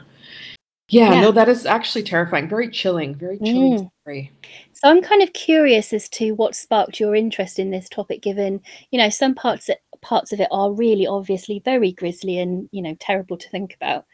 yeah, 0.89 1.13
Yeah. 1.13 1.22
no, 1.22 1.32
that 1.32 1.50
is 1.50 1.65
actually 1.65 2.04
terrifying. 2.04 2.48
Very 2.48 2.69
chilling. 2.69 3.15
Very 3.15 3.39
chilling 3.39 3.74
Mm. 3.76 3.89
story. 4.04 4.32
So 4.74 4.89
I'm 4.89 5.02
kind 5.02 5.22
of 5.24 5.34
curious 5.34 5.93
as 5.93 6.10
to 6.10 6.34
what 6.34 6.56
sparked 6.56 7.00
your 7.00 7.15
interest 7.15 7.58
in 7.60 7.72
this 7.72 7.88
topic, 7.89 8.22
given 8.22 8.62
you 8.91 9.00
know 9.00 9.10
some 9.10 9.34
parts 9.36 9.69
parts 10.02 10.34
of 10.34 10.39
it 10.41 10.50
are 10.52 10.72
really 10.74 11.08
obviously 11.08 11.60
very 11.63 11.93
grisly 11.93 12.38
and 12.39 12.67
you 12.72 12.82
know 12.82 12.96
terrible 13.00 13.38
to 13.38 13.50
think 13.50 13.74
about. 13.76 14.06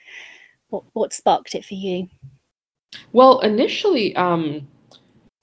What 0.69 0.83
what 0.93 1.13
sparked 1.13 1.55
it 1.55 1.65
for 1.65 1.73
you? 1.73 2.07
Well, 3.11 3.39
initially, 3.39 4.15
um, 4.15 4.67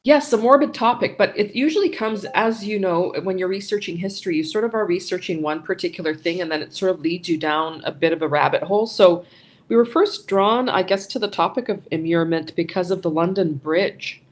yes, 0.07 0.33
a 0.33 0.37
morbid 0.37 0.73
topic, 0.73 1.19
but 1.19 1.37
it 1.37 1.57
usually 1.57 1.89
comes, 1.89 2.25
as 2.27 2.65
you 2.65 2.79
know, 2.79 3.13
when 3.25 3.39
you're 3.39 3.49
researching 3.49 3.97
history, 3.97 4.37
you 4.37 4.45
sort 4.45 4.63
of 4.63 4.73
are 4.73 4.87
researching 4.87 5.43
one 5.43 5.63
particular 5.63 6.15
thing 6.15 6.41
and 6.41 6.51
then 6.51 6.63
it 6.63 6.73
sort 6.73 6.93
of 6.93 7.01
leads 7.01 7.29
you 7.29 7.37
down 7.37 7.83
a 7.85 7.91
bit 7.91 8.13
of 8.13 8.23
a 8.23 8.29
rabbit 8.29 8.63
hole. 8.63 8.87
So 8.87 9.25
we 9.67 9.75
were 9.75 9.85
first 9.85 10.29
drawn, 10.29 10.69
I 10.69 10.85
guess, 10.85 11.09
to 11.09 11.19
the 11.19 11.27
topic 11.27 11.69
of 11.69 11.89
immurement 11.91 12.55
because 12.55 12.93
of 12.93 13.03
the 13.03 13.11
London 13.11 13.55
Bridge. 13.55 14.23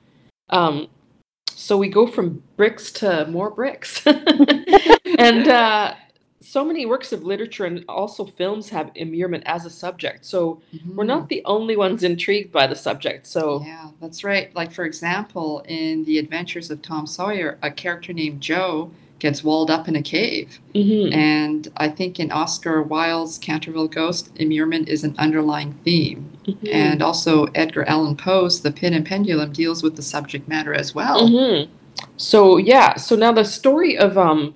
Um, 0.48 0.87
so 1.50 1.76
we 1.76 1.88
go 1.88 2.06
from 2.06 2.44
bricks 2.56 2.92
to 2.92 3.26
more 3.26 3.50
bricks. 3.50 4.06
and 4.06 5.48
uh, 5.48 5.94
so 6.44 6.64
many 6.64 6.85
works 6.85 7.12
of 7.12 7.24
literature 7.24 7.64
and 7.64 7.85
also 7.88 8.24
films 8.24 8.68
have 8.68 8.90
immurement 8.94 9.42
as 9.46 9.64
a 9.64 9.70
subject. 9.70 10.24
So 10.26 10.61
we're 10.94 11.04
Mhm. 11.04 11.09
not 11.09 11.28
the 11.28 11.42
only 11.44 11.76
ones 11.76 12.02
intrigued 12.02 12.52
by 12.52 12.66
the 12.66 12.76
subject. 12.76 13.26
So 13.26 13.62
Yeah, 13.64 13.88
that's 14.00 14.22
right. 14.22 14.54
Like, 14.54 14.70
for 14.72 14.85
example, 14.85 15.64
in 15.66 16.04
The 16.04 16.18
Adventures 16.18 16.70
of 16.70 16.83
Tom 16.83 17.07
Sawyer, 17.07 17.59
a 17.62 17.70
character 17.70 18.12
named 18.12 18.40
Joe 18.40 18.90
gets 19.20 19.42
walled 19.42 19.70
up 19.70 19.88
in 19.88 19.96
a 19.96 20.02
cave. 20.02 20.61
Mhm. 20.74 21.14
And 21.14 21.68
I 21.78 21.88
think 21.88 22.20
in 22.20 22.30
Oscar 22.30 22.83
Wilde's 22.83 23.38
Canterville 23.38 23.88
Ghost, 23.88 24.30
immurement 24.37 24.88
is 24.88 25.02
an 25.02 25.14
underlying 25.16 25.76
theme. 25.83 26.28
Mhm. 26.46 26.68
And 26.70 27.02
also 27.02 27.46
Edgar 27.54 27.85
Allan 27.88 28.16
Poe's 28.16 28.61
The 28.61 28.70
Pit 28.70 28.92
and 28.92 29.07
Pendulum 29.07 29.52
deals 29.52 29.83
with 29.83 29.96
the 29.96 30.02
subject 30.02 30.46
matter 30.46 30.74
as 30.74 30.94
well. 30.94 31.26
Mhm. 31.26 31.68
So 32.18 32.59
yeah, 32.59 32.96
so 32.96 33.16
now 33.16 33.33
the 33.33 33.44
story 33.44 33.96
of 33.96 34.18
um 34.18 34.54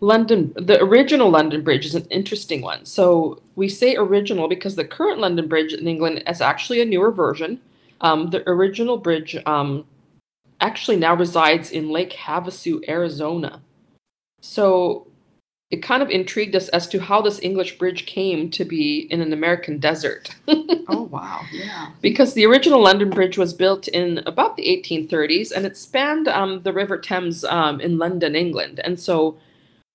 London, 0.00 0.52
the 0.56 0.80
original 0.80 1.28
London 1.28 1.62
Bridge 1.62 1.84
is 1.84 1.94
an 1.94 2.06
interesting 2.06 2.62
one. 2.62 2.84
So 2.84 3.42
we 3.56 3.68
say 3.68 3.96
original 3.96 4.48
because 4.48 4.76
the 4.76 4.84
current 4.84 5.18
London 5.18 5.48
Bridge 5.48 5.72
in 5.72 5.88
England 5.88 6.22
is 6.26 6.40
actually 6.40 6.80
a 6.80 6.84
newer 6.84 7.10
version. 7.10 7.60
Um, 8.00 8.30
the 8.30 8.48
original 8.48 8.96
bridge 8.96 9.36
um, 9.44 9.84
actually 10.60 10.96
now 10.96 11.14
resides 11.14 11.72
in 11.72 11.88
Lake 11.90 12.12
Havasu, 12.12 12.88
Arizona. 12.88 13.60
So 14.40 15.08
it 15.70 15.82
kind 15.82 16.00
of 16.02 16.08
intrigued 16.10 16.54
us 16.54 16.68
as 16.68 16.88
to 16.88 17.00
how 17.00 17.20
this 17.20 17.40
English 17.42 17.76
bridge 17.76 18.06
came 18.06 18.50
to 18.52 18.64
be 18.64 19.00
in 19.10 19.20
an 19.20 19.32
American 19.32 19.78
desert. 19.78 20.34
Oh, 20.90 21.02
wow. 21.02 21.42
Yeah. 21.52 21.90
because 22.00 22.32
the 22.32 22.46
original 22.46 22.82
London 22.82 23.10
Bridge 23.10 23.36
was 23.36 23.52
built 23.52 23.88
in 23.88 24.22
about 24.24 24.56
the 24.56 24.64
1830s 24.64 25.52
and 25.52 25.66
it 25.66 25.76
spanned 25.76 26.28
um, 26.28 26.62
the 26.62 26.72
River 26.72 26.96
Thames 26.96 27.44
um, 27.44 27.78
in 27.78 27.98
London, 27.98 28.34
England. 28.34 28.80
And 28.82 28.98
so 28.98 29.36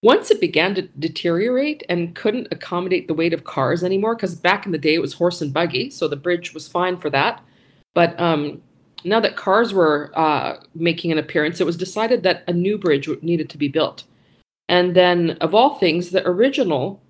once 0.04 0.30
it 0.30 0.42
began 0.42 0.76
to 0.76 0.82
deteriorate 1.00 1.82
and 1.88 2.14
couldn't 2.14 2.50
accommodate 2.52 3.08
the 3.08 3.14
weight 3.14 3.34
of 3.34 3.46
cars 3.46 3.86
anymore, 3.86 4.16
because 4.16 4.36
back 4.36 4.66
in 4.66 4.74
the 4.74 4.78
day 4.78 4.94
it 4.94 5.02
was 5.02 5.14
horse 5.14 5.42
and 5.42 5.54
buggy, 5.54 5.90
so 5.90 6.10
the 6.10 6.18
bridge 6.18 6.54
was 6.54 6.68
fine 6.68 6.98
for 6.98 7.10
that. 7.10 7.42
But 7.94 8.20
um, 8.20 8.62
now 9.06 9.22
that 9.22 9.38
cars 9.38 9.74
were 9.74 10.12
uh, 10.14 10.58
making 10.76 11.14
an 11.14 11.18
appearance, 11.18 11.62
it 11.62 11.66
was 11.66 11.78
decided 11.78 12.22
that 12.24 12.44
a 12.48 12.54
new 12.54 12.78
bridge 12.78 13.08
needed 13.22 13.50
to 13.52 13.58
be 13.58 13.70
built. 13.70 14.04
And 14.68 14.94
then, 14.94 15.38
of 15.40 15.56
all 15.56 15.76
things, 15.76 16.10
the 16.10 16.28
original 16.28 17.02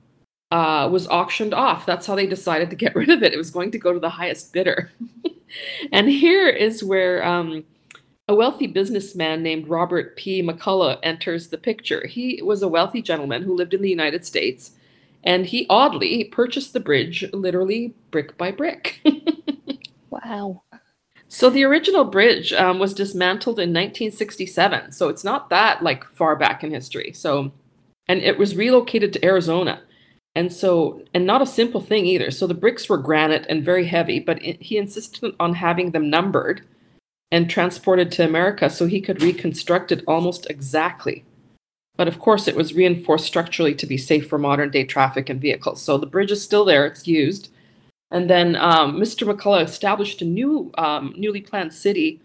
uh, 0.52 0.88
was 0.92 1.08
auctioned 1.08 1.56
off. 1.56 1.88
That's 1.88 2.06
how 2.06 2.14
they 2.14 2.28
decided 2.28 2.70
to 2.70 2.76
get 2.76 2.96
rid 2.96 3.10
of 3.10 3.24
it. 3.24 3.34
It 3.34 3.38
was 3.38 3.50
going 3.50 3.72
to 3.72 3.80
go 3.80 3.92
to 3.92 4.00
the 4.00 4.10
highest 4.10 4.54
bidder. 4.54 4.92
and 5.92 6.08
here 6.08 6.48
is 6.48 6.84
where 6.84 7.26
um, 7.26 7.64
a 8.28 8.36
wealthy 8.36 8.68
businessman 8.68 9.44
named 9.44 9.68
Robert 9.68 10.16
P. 10.16 10.42
McCulloch 10.42 11.00
enters 11.04 11.50
the 11.50 11.58
picture. 11.58 12.08
He 12.08 12.42
was 12.42 12.62
a 12.62 12.68
wealthy 12.68 13.02
gentleman 13.02 13.44
who 13.44 13.56
lived 13.56 13.74
in 13.74 13.82
the 13.82 13.90
United 13.90 14.26
States, 14.26 14.72
and 15.24 15.46
he 15.46 15.66
oddly 15.70 16.24
purchased 16.24 16.74
the 16.74 16.80
bridge 16.80 17.26
literally 17.34 17.94
brick 18.12 18.38
by 18.38 18.52
brick. 18.52 19.02
Wow. 20.26 20.62
So 21.28 21.50
the 21.50 21.64
original 21.64 22.04
bridge 22.04 22.54
um, 22.54 22.78
was 22.78 22.94
dismantled 22.94 23.58
in 23.58 23.70
1967. 23.70 24.92
So 24.92 25.10
it's 25.10 25.24
not 25.24 25.50
that 25.50 25.82
like 25.82 26.04
far 26.06 26.36
back 26.36 26.64
in 26.64 26.72
history. 26.72 27.12
So, 27.14 27.52
and 28.08 28.22
it 28.22 28.38
was 28.38 28.56
relocated 28.56 29.12
to 29.14 29.26
Arizona, 29.26 29.82
and 30.36 30.54
so 30.54 31.02
and 31.14 31.26
not 31.26 31.42
a 31.42 31.48
simple 31.48 31.82
thing 31.82 32.06
either. 32.06 32.30
So 32.30 32.46
the 32.46 32.54
bricks 32.54 32.88
were 32.88 32.98
granite 32.98 33.46
and 33.50 33.66
very 33.66 33.88
heavy, 33.88 34.20
but 34.20 34.42
it, 34.44 34.62
he 34.62 34.78
insisted 34.78 35.34
on 35.40 35.56
having 35.56 35.92
them 35.92 36.10
numbered 36.10 36.62
and 37.34 37.50
transported 37.50 38.12
to 38.12 38.24
America 38.24 38.70
so 38.70 38.86
he 38.86 39.02
could 39.02 39.24
reconstruct 39.24 39.92
it 39.92 40.04
almost 40.08 40.46
exactly. 40.52 41.26
But 41.98 42.08
of 42.08 42.20
course, 42.20 42.48
it 42.48 42.56
was 42.56 42.76
reinforced 42.76 43.26
structurally 43.26 43.74
to 43.74 43.88
be 43.88 43.98
safe 43.98 44.30
for 44.30 44.38
modern 44.38 44.70
day 44.70 44.84
traffic 44.84 45.30
and 45.30 45.42
vehicles. 45.42 45.82
So 45.82 45.98
the 45.98 46.06
bridge 46.06 46.32
is 46.32 46.44
still 46.44 46.64
there; 46.64 46.86
it's 46.86 47.08
used. 47.08 47.50
And 48.12 48.30
then 48.30 48.56
um, 48.56 49.00
Mr. 49.00 49.28
McCulloch 49.28 49.64
established 49.64 50.22
a 50.22 50.26
new, 50.26 50.70
um, 50.78 51.16
newly 51.18 51.42
planned 51.42 51.74
city, 51.74 52.22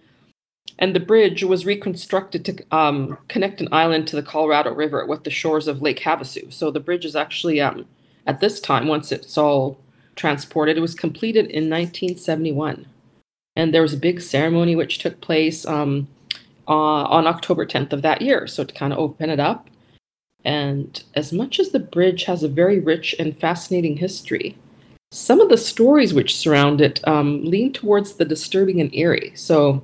and 0.78 0.94
the 0.94 1.00
bridge 1.00 1.42
was 1.42 1.64
reconstructed 1.64 2.44
to 2.44 2.76
um, 2.76 3.16
connect 3.28 3.62
an 3.62 3.68
island 3.72 4.08
to 4.08 4.16
the 4.16 4.22
Colorado 4.22 4.74
River 4.74 5.06
with 5.06 5.24
the 5.24 5.30
shores 5.30 5.66
of 5.66 5.80
Lake 5.80 6.00
Havasu. 6.00 6.52
So 6.52 6.70
the 6.70 6.80
bridge 6.80 7.06
is 7.06 7.16
actually, 7.16 7.62
um, 7.62 7.86
at 8.26 8.40
this 8.40 8.60
time, 8.60 8.86
once 8.86 9.10
it's 9.10 9.38
all 9.38 9.80
transported, 10.16 10.76
it 10.76 10.80
was 10.80 10.94
completed 10.94 11.46
in 11.46 11.70
1971. 11.70 12.84
And 13.58 13.74
there 13.74 13.82
was 13.82 13.92
a 13.92 13.98
big 13.98 14.20
ceremony 14.20 14.76
which 14.76 14.98
took 14.98 15.20
place 15.20 15.66
um, 15.66 16.06
uh, 16.68 16.70
on 16.72 17.26
October 17.26 17.66
10th 17.66 17.92
of 17.92 18.02
that 18.02 18.22
year. 18.22 18.46
So 18.46 18.62
to 18.62 18.72
kind 18.72 18.92
of 18.92 19.00
open 19.00 19.30
it 19.30 19.40
up. 19.40 19.68
And 20.44 21.02
as 21.14 21.32
much 21.32 21.58
as 21.58 21.70
the 21.70 21.80
bridge 21.80 22.24
has 22.24 22.44
a 22.44 22.48
very 22.48 22.78
rich 22.78 23.16
and 23.18 23.36
fascinating 23.36 23.96
history, 23.96 24.56
some 25.10 25.40
of 25.40 25.48
the 25.48 25.58
stories 25.58 26.14
which 26.14 26.36
surround 26.36 26.80
it 26.80 27.06
um, 27.08 27.44
lean 27.44 27.72
towards 27.72 28.14
the 28.14 28.24
disturbing 28.24 28.80
and 28.80 28.94
eerie. 28.94 29.32
So, 29.34 29.82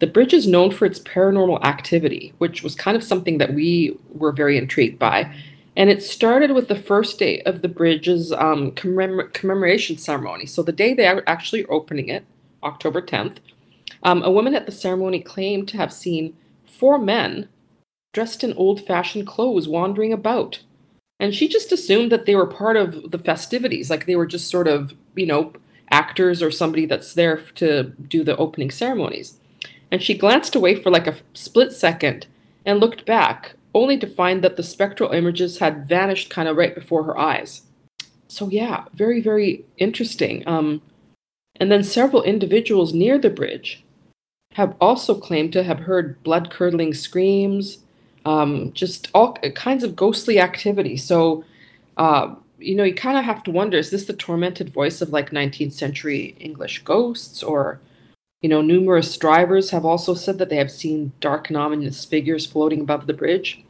the 0.00 0.06
bridge 0.06 0.32
is 0.32 0.46
known 0.46 0.70
for 0.70 0.86
its 0.86 0.98
paranormal 0.98 1.62
activity, 1.62 2.32
which 2.38 2.62
was 2.62 2.74
kind 2.74 2.96
of 2.96 3.04
something 3.04 3.38
that 3.38 3.54
we 3.54 3.98
were 4.12 4.32
very 4.32 4.56
intrigued 4.56 4.98
by. 4.98 5.34
And 5.76 5.88
it 5.88 6.02
started 6.02 6.52
with 6.52 6.68
the 6.68 6.76
first 6.76 7.18
day 7.18 7.42
of 7.42 7.62
the 7.62 7.68
bridge's 7.68 8.32
um, 8.32 8.72
commemor- 8.72 9.32
commemoration 9.32 9.96
ceremony. 9.98 10.46
So, 10.46 10.62
the 10.62 10.72
day 10.72 10.92
they 10.92 11.06
are 11.06 11.22
actually 11.26 11.64
opening 11.66 12.08
it, 12.08 12.24
October 12.62 13.02
10th, 13.02 13.38
um, 14.02 14.22
a 14.22 14.30
woman 14.30 14.54
at 14.54 14.66
the 14.66 14.72
ceremony 14.72 15.20
claimed 15.20 15.68
to 15.68 15.76
have 15.76 15.92
seen 15.92 16.36
four 16.64 16.98
men 16.98 17.48
dressed 18.12 18.42
in 18.42 18.52
old 18.54 18.84
fashioned 18.84 19.26
clothes 19.26 19.68
wandering 19.68 20.12
about. 20.12 20.60
And 21.18 21.34
she 21.34 21.48
just 21.48 21.70
assumed 21.70 22.10
that 22.10 22.24
they 22.24 22.34
were 22.34 22.46
part 22.46 22.76
of 22.76 23.10
the 23.10 23.18
festivities, 23.18 23.90
like 23.90 24.06
they 24.06 24.16
were 24.16 24.26
just 24.26 24.48
sort 24.48 24.66
of, 24.66 24.94
you 25.14 25.26
know, 25.26 25.52
actors 25.90 26.42
or 26.42 26.50
somebody 26.50 26.86
that's 26.86 27.14
there 27.14 27.36
to 27.56 27.92
do 28.08 28.24
the 28.24 28.36
opening 28.36 28.70
ceremonies. 28.70 29.38
And 29.90 30.02
she 30.02 30.16
glanced 30.16 30.54
away 30.54 30.76
for 30.76 30.90
like 30.90 31.06
a 31.06 31.16
split 31.34 31.72
second 31.72 32.26
and 32.64 32.80
looked 32.80 33.04
back, 33.04 33.56
only 33.74 33.98
to 33.98 34.06
find 34.06 34.42
that 34.42 34.56
the 34.56 34.62
spectral 34.62 35.10
images 35.10 35.58
had 35.58 35.88
vanished 35.88 36.30
kind 36.30 36.48
of 36.48 36.56
right 36.56 36.74
before 36.74 37.04
her 37.04 37.18
eyes. 37.18 37.62
So, 38.28 38.48
yeah, 38.48 38.84
very, 38.94 39.20
very 39.20 39.64
interesting. 39.76 40.46
Um, 40.46 40.82
and 41.60 41.70
then 41.70 41.84
several 41.84 42.22
individuals 42.22 42.94
near 42.94 43.18
the 43.18 43.30
bridge 43.30 43.84
have 44.54 44.74
also 44.80 45.14
claimed 45.14 45.52
to 45.52 45.62
have 45.62 45.80
heard 45.80 46.20
blood 46.24 46.50
curdling 46.50 46.94
screams, 46.94 47.78
um, 48.24 48.72
just 48.72 49.08
all 49.14 49.34
kinds 49.54 49.84
of 49.84 49.94
ghostly 49.94 50.40
activity. 50.40 50.96
So, 50.96 51.44
uh, 51.96 52.34
you 52.58 52.74
know, 52.74 52.84
you 52.84 52.94
kind 52.94 53.16
of 53.16 53.24
have 53.24 53.42
to 53.44 53.50
wonder 53.50 53.78
is 53.78 53.90
this 53.90 54.06
the 54.06 54.12
tormented 54.12 54.70
voice 54.70 55.00
of 55.00 55.10
like 55.10 55.30
19th 55.30 55.72
century 55.72 56.34
English 56.40 56.82
ghosts? 56.82 57.42
Or, 57.42 57.80
you 58.42 58.48
know, 58.48 58.60
numerous 58.60 59.16
drivers 59.16 59.70
have 59.70 59.84
also 59.84 60.14
said 60.14 60.38
that 60.38 60.48
they 60.48 60.56
have 60.56 60.70
seen 60.70 61.12
dark 61.20 61.48
and 61.48 61.56
ominous 61.56 62.04
figures 62.04 62.46
floating 62.46 62.80
above 62.80 63.06
the 63.06 63.14
bridge. 63.14 63.62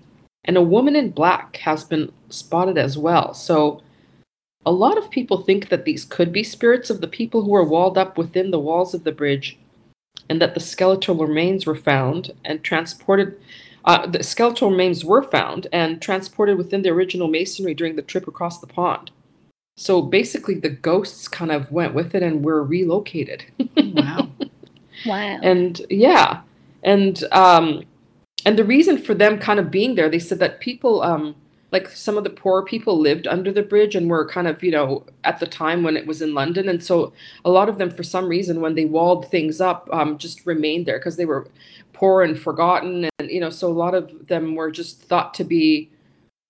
And 0.45 0.57
a 0.57 0.63
woman 0.63 0.97
in 0.97 1.11
black 1.11 1.57
has 1.59 1.85
been 1.85 2.11
spotted 2.31 2.79
as 2.79 2.97
well. 2.97 3.35
So, 3.35 3.83
a 4.65 4.73
lot 4.73 4.99
of 4.99 5.11
people 5.11 5.39
think 5.39 5.69
that 5.69 5.85
these 5.85 6.05
could 6.05 6.33
be 6.33 6.43
spirits 6.45 6.91
of 6.91 7.01
the 7.01 7.09
people 7.09 7.43
who 7.43 7.51
were 7.51 7.65
walled 7.65 7.97
up 7.97 8.19
within 8.19 8.51
the 8.51 8.61
walls 8.61 8.95
of 8.95 9.05
the 9.05 9.13
bridge, 9.13 9.59
and 10.29 10.41
that 10.41 10.55
the 10.55 10.61
skeletal 10.61 11.15
remains 11.15 11.67
were 11.67 11.75
found 11.75 12.33
and 12.45 12.63
transported. 12.63 13.41
Uh, 13.85 14.07
the 14.07 14.23
skeletal 14.23 14.71
remains 14.71 15.05
were 15.05 15.23
found 15.23 15.67
and 15.73 16.03
transported 16.03 16.59
within 16.59 16.83
the 16.83 16.91
original 16.91 17.29
masonry 17.29 17.73
during 17.73 17.97
the 17.97 18.03
trip 18.03 18.29
across 18.29 18.61
the 18.61 18.67
pond. 18.67 19.11
So 19.77 20.03
basically, 20.03 20.57
the 20.57 20.69
ghosts 20.69 21.27
kind 21.27 21.51
of 21.51 21.73
went 21.73 21.95
with 21.95 22.15
it 22.15 22.23
and 22.23 22.45
were 22.45 22.63
relocated. 22.63 23.45
Wow. 23.77 24.31
Wow. 25.07 25.39
and 25.43 25.81
yeah, 25.89 26.43
and 26.83 27.25
um, 27.33 27.85
and 28.45 28.59
the 28.59 28.65
reason 28.65 28.99
for 28.99 29.15
them 29.15 29.39
kind 29.39 29.59
of 29.59 29.71
being 29.71 29.95
there, 29.95 30.09
they 30.09 30.19
said 30.19 30.39
that 30.39 30.61
people, 30.61 31.03
um, 31.03 31.35
like 31.73 31.89
some 31.89 32.19
of 32.19 32.25
the 32.25 32.31
poor 32.31 32.65
people, 32.65 32.99
lived 32.99 33.27
under 33.27 33.53
the 33.53 33.63
bridge 33.63 33.95
and 33.95 34.11
were 34.11 34.27
kind 34.27 34.49
of, 34.49 34.63
you 34.63 34.73
know, 34.73 35.05
at 35.25 35.39
the 35.39 35.47
time 35.47 35.83
when 35.83 35.97
it 35.97 36.07
was 36.07 36.21
in 36.21 36.35
London, 36.35 36.69
and 36.69 36.83
so 36.83 37.13
a 37.45 37.51
lot 37.51 37.69
of 37.69 37.79
them, 37.79 37.91
for 37.91 38.03
some 38.03 38.29
reason, 38.29 38.61
when 38.61 38.75
they 38.75 38.85
walled 38.85 39.31
things 39.31 39.61
up, 39.61 39.89
um, 39.93 40.19
just 40.19 40.45
remained 40.47 40.87
there 40.87 40.99
because 40.99 41.17
they 41.17 41.27
were 41.27 41.49
poor 41.93 42.23
and 42.23 42.39
forgotten, 42.39 43.09
and 43.19 43.31
you 43.31 43.41
know, 43.41 43.51
so 43.51 43.69
a 43.69 43.73
lot 43.73 43.95
of 43.95 44.29
them 44.29 44.55
were 44.55 44.71
just 44.71 45.03
thought 45.03 45.35
to 45.35 45.45
be 45.45 45.91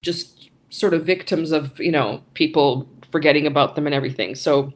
just 0.03 0.51
sort 0.71 0.95
of 0.95 1.05
victims 1.05 1.51
of, 1.51 1.79
you 1.81 1.93
know, 1.93 2.23
people 2.35 2.89
forgetting 3.11 3.47
about 3.47 3.75
them 3.75 3.87
and 3.87 3.95
everything. 3.95 4.35
So 4.35 4.73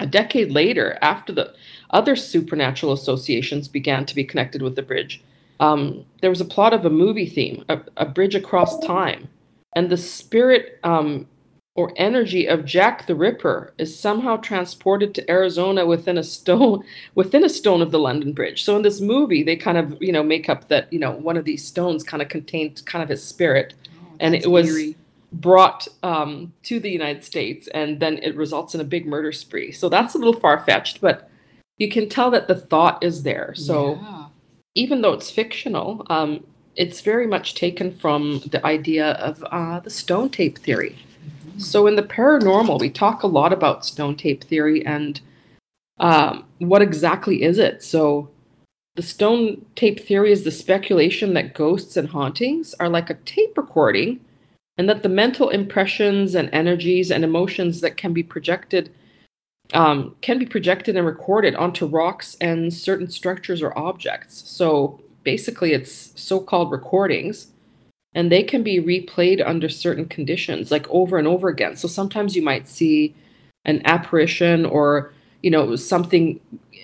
a 0.00 0.06
decade 0.06 0.50
later, 0.50 0.98
after 1.00 1.32
the 1.32 1.54
other 1.90 2.16
supernatural 2.16 2.92
associations 2.92 3.68
began 3.68 4.04
to 4.06 4.14
be 4.14 4.24
connected 4.24 4.60
with 4.60 4.76
the 4.76 4.82
bridge, 4.82 5.22
um, 5.60 6.04
there 6.20 6.30
was 6.30 6.40
a 6.40 6.44
plot 6.44 6.72
of 6.72 6.84
a 6.84 6.90
movie 6.90 7.26
theme, 7.26 7.64
a, 7.68 7.80
a 7.96 8.06
bridge 8.06 8.34
across 8.34 8.78
time, 8.80 9.28
and 9.74 9.90
the 9.90 9.96
spirit 9.96 10.78
um, 10.82 11.26
or 11.76 11.92
energy 11.96 12.46
of 12.46 12.64
Jack 12.64 13.06
the 13.06 13.14
Ripper 13.14 13.72
is 13.78 13.96
somehow 13.98 14.36
transported 14.36 15.14
to 15.14 15.30
Arizona 15.30 15.86
within 15.86 16.18
a 16.18 16.24
stone 16.24 16.82
within 17.14 17.44
a 17.44 17.48
stone 17.48 17.80
of 17.80 17.90
the 17.90 17.98
London 17.98 18.32
Bridge. 18.32 18.64
So 18.64 18.76
in 18.76 18.82
this 18.82 19.00
movie, 19.00 19.42
they 19.42 19.56
kind 19.56 19.78
of 19.78 19.96
you 20.00 20.12
know 20.12 20.22
make 20.22 20.48
up 20.48 20.68
that 20.68 20.92
you 20.92 20.98
know 20.98 21.12
one 21.12 21.36
of 21.36 21.44
these 21.44 21.64
stones 21.64 22.02
kind 22.02 22.22
of 22.22 22.28
contained 22.28 22.82
kind 22.86 23.02
of 23.02 23.08
his 23.08 23.22
spirit, 23.24 23.74
Oh, 23.96 24.16
and 24.20 24.34
it 24.34 24.50
was 24.50 24.68
eerie. 24.68 24.96
brought 25.32 25.86
um, 26.02 26.52
to 26.64 26.80
the 26.80 26.90
United 26.90 27.22
States, 27.24 27.68
and 27.68 28.00
then 28.00 28.18
it 28.18 28.34
results 28.36 28.74
in 28.74 28.80
a 28.80 28.84
big 28.84 29.06
murder 29.06 29.30
spree. 29.32 29.70
So 29.72 29.88
that's 29.88 30.14
a 30.14 30.18
little 30.18 30.38
far 30.40 30.58
fetched, 30.64 31.00
but 31.00 31.30
you 31.78 31.88
can 31.88 32.08
tell 32.08 32.30
that 32.32 32.48
the 32.48 32.56
thought 32.56 33.02
is 33.02 33.22
there. 33.22 33.54
So 33.54 33.94
Yeah. 34.02 34.26
even 34.74 35.00
though 35.02 35.12
it's 35.14 35.30
fictional, 35.30 36.04
um, 36.10 36.44
it's 36.80 37.02
very 37.02 37.26
much 37.26 37.54
taken 37.54 37.92
from 37.92 38.40
the 38.46 38.66
idea 38.66 39.10
of 39.12 39.44
uh, 39.50 39.80
the 39.80 39.90
stone 39.90 40.30
tape 40.30 40.56
theory. 40.56 40.96
So 41.58 41.86
in 41.86 41.96
the 41.96 42.02
paranormal, 42.02 42.80
we 42.80 42.88
talk 42.88 43.22
a 43.22 43.26
lot 43.26 43.52
about 43.52 43.84
stone 43.84 44.16
tape 44.16 44.42
theory 44.42 44.84
and 44.86 45.20
um, 45.98 46.46
what 46.58 46.80
exactly 46.80 47.42
is 47.42 47.58
it? 47.58 47.82
So 47.82 48.30
the 48.94 49.02
stone 49.02 49.66
tape 49.76 50.00
theory 50.00 50.32
is 50.32 50.44
the 50.44 50.50
speculation 50.50 51.34
that 51.34 51.52
ghosts 51.52 51.98
and 51.98 52.08
hauntings 52.08 52.72
are 52.80 52.88
like 52.88 53.10
a 53.10 53.20
tape 53.26 53.58
recording 53.58 54.20
and 54.78 54.88
that 54.88 55.02
the 55.02 55.10
mental 55.10 55.50
impressions 55.50 56.34
and 56.34 56.48
energies 56.50 57.10
and 57.10 57.24
emotions 57.24 57.82
that 57.82 57.98
can 57.98 58.14
be 58.14 58.22
projected 58.22 58.90
um, 59.74 60.16
can 60.22 60.38
be 60.38 60.46
projected 60.46 60.96
and 60.96 61.04
recorded 61.04 61.54
onto 61.56 61.84
rocks 61.84 62.38
and 62.40 62.72
certain 62.72 63.10
structures 63.10 63.60
or 63.60 63.78
objects. 63.78 64.50
So 64.50 65.02
basically, 65.22 65.72
it's 65.72 66.12
so 66.20 66.40
called 66.40 66.70
recordings, 66.70 67.48
and 68.14 68.30
they 68.30 68.42
can 68.42 68.62
be 68.62 68.80
replayed 68.80 69.46
under 69.46 69.68
certain 69.68 70.06
conditions, 70.06 70.70
like 70.70 70.88
over 70.90 71.18
and 71.18 71.28
over 71.28 71.48
again. 71.48 71.76
So 71.76 71.88
sometimes 71.88 72.34
you 72.34 72.42
might 72.42 72.68
see 72.68 73.14
an 73.64 73.82
apparition 73.84 74.64
or 74.64 75.12
you 75.42 75.50
know 75.50 75.76
something 75.76 76.40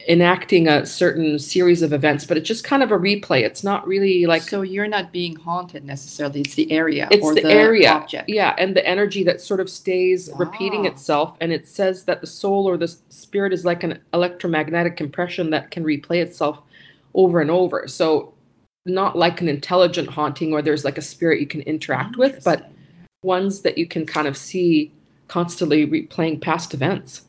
enacting 0.09 0.69
a 0.69 0.87
certain 0.87 1.39
series 1.39 1.83
of 1.83 1.93
events 1.93 2.25
but 2.25 2.37
it's 2.37 2.47
just 2.47 2.63
kind 2.63 2.83
of 2.83 2.93
a 2.93 2.99
replay 2.99 3.43
it's 3.43 3.65
not 3.65 3.87
really 3.87 4.25
like 4.25 4.43
so 4.43 4.63
you're 4.63 4.87
not 4.87 5.11
being 5.11 5.35
haunted 5.35 5.85
necessarily. 5.85 6.43
It's 6.43 6.55
the 6.55 6.71
area 6.71 7.09
it's 7.11 7.25
or 7.25 7.35
the, 7.35 7.45
area 7.45 7.91
object. 7.91 8.29
yeah 8.29 8.55
and 8.57 8.77
the 8.77 8.87
energy 8.87 9.25
that 9.25 9.41
sort 9.41 9.59
of 9.59 9.69
stays 9.69 10.31
repeating 10.37 10.87
ah. 10.87 10.91
itself 10.91 11.37
and 11.41 11.53
it 11.53 11.67
says 11.67 12.05
that 12.05 12.21
the 12.21 12.27
soul 12.27 12.69
or 12.69 12.77
the 12.77 12.89
spirit 13.09 13.53
is 13.53 13.65
like 13.65 13.83
an 13.83 13.99
electromagnetic 14.15 15.01
impression 15.01 15.51
that 15.51 15.71
can 15.71 15.83
replay 15.85 16.23
itself 16.23 16.61
over 17.17 17.41
and 17.41 17.51
over 17.51 17.89
so 17.89 18.33
not 18.85 19.17
like 19.17 19.41
an 19.41 19.49
intelligent 19.49 20.09
haunting 20.09 20.53
where 20.53 20.63
there's 20.63 20.85
like 20.85 20.99
a 20.99 21.03
spirit 21.03 21.41
you 21.41 21.47
can 21.47 21.63
interact 21.63 22.17
with 22.17 22.45
but 22.45 22.71
ones 23.25 23.63
that 23.63 23.77
you 23.77 23.87
can 23.87 24.07
kind 24.07 24.29
of 24.29 24.37
see 24.37 24.93
constantly 25.27 25.85
replaying 25.85 26.41
past 26.41 26.73
events 26.73 27.23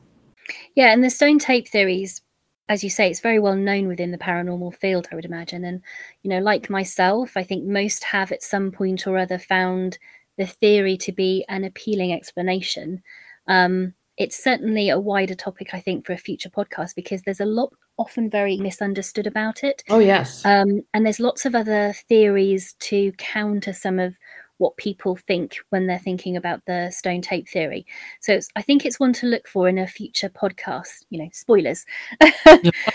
Yeah, 0.75 0.93
and 0.93 1.03
the 1.03 1.09
stone 1.09 1.39
tape 1.39 1.67
theories, 1.67 2.21
as 2.69 2.83
you 2.83 2.89
say, 2.89 3.09
it's 3.09 3.19
very 3.19 3.39
well 3.39 3.55
known 3.55 3.87
within 3.87 4.11
the 4.11 4.17
paranormal 4.17 4.75
field, 4.75 5.07
I 5.11 5.15
would 5.15 5.25
imagine. 5.25 5.63
And, 5.63 5.81
you 6.23 6.29
know, 6.29 6.39
like 6.39 6.69
myself, 6.69 7.35
I 7.35 7.43
think 7.43 7.65
most 7.65 8.03
have 8.03 8.31
at 8.31 8.43
some 8.43 8.71
point 8.71 9.07
or 9.07 9.17
other 9.17 9.39
found 9.39 9.97
the 10.37 10.45
theory 10.45 10.97
to 10.97 11.11
be 11.11 11.45
an 11.49 11.63
appealing 11.63 12.13
explanation. 12.13 13.01
Um, 13.47 13.93
it's 14.17 14.41
certainly 14.41 14.89
a 14.89 14.99
wider 14.99 15.35
topic, 15.35 15.73
I 15.73 15.79
think, 15.79 16.05
for 16.05 16.13
a 16.13 16.17
future 16.17 16.49
podcast 16.49 16.95
because 16.95 17.21
there's 17.21 17.39
a 17.39 17.45
lot 17.45 17.73
often 17.97 18.29
very 18.29 18.57
misunderstood 18.57 19.27
about 19.27 19.63
it. 19.63 19.83
oh 19.89 19.99
yes 19.99 20.45
Um, 20.45 20.81
and 20.93 21.05
there's 21.05 21.19
lots 21.19 21.45
of 21.45 21.55
other 21.55 21.93
theories 22.07 22.73
to 22.79 23.11
counter 23.17 23.73
some 23.73 23.99
of 23.99 24.15
what 24.59 24.75
people 24.77 25.15
think 25.15 25.57
when 25.69 25.85
they're 25.85 25.99
thinking 25.99 26.35
about 26.35 26.65
the 26.65 26.89
stone 26.89 27.21
tape 27.21 27.47
theory. 27.47 27.85
So 28.21 28.33
it's, 28.33 28.49
I 28.55 28.63
think 28.63 28.85
it's 28.85 28.99
one 28.99 29.13
to 29.13 29.27
look 29.27 29.47
for 29.47 29.69
in 29.69 29.77
a 29.77 29.85
future 29.85 30.29
podcast. 30.29 31.05
You 31.11 31.19
know, 31.19 31.29
spoilers, 31.31 31.85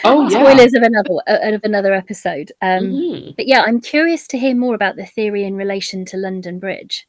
oh 0.04 0.28
yeah 0.28 0.40
spoilers 0.40 0.74
of 0.74 0.82
another 0.82 1.10
uh, 1.28 1.54
of 1.54 1.60
another 1.64 1.94
episode. 1.94 2.50
Um, 2.62 2.84
Mhm. 2.92 3.36
But 3.36 3.46
yeah, 3.46 3.62
I'm 3.62 3.80
curious 3.80 4.26
to 4.28 4.38
hear 4.38 4.56
more 4.56 4.74
about 4.74 4.96
the 4.96 5.06
theory 5.06 5.44
in 5.44 5.54
relation 5.54 6.04
to 6.06 6.16
London 6.16 6.58
Bridge. 6.58 7.06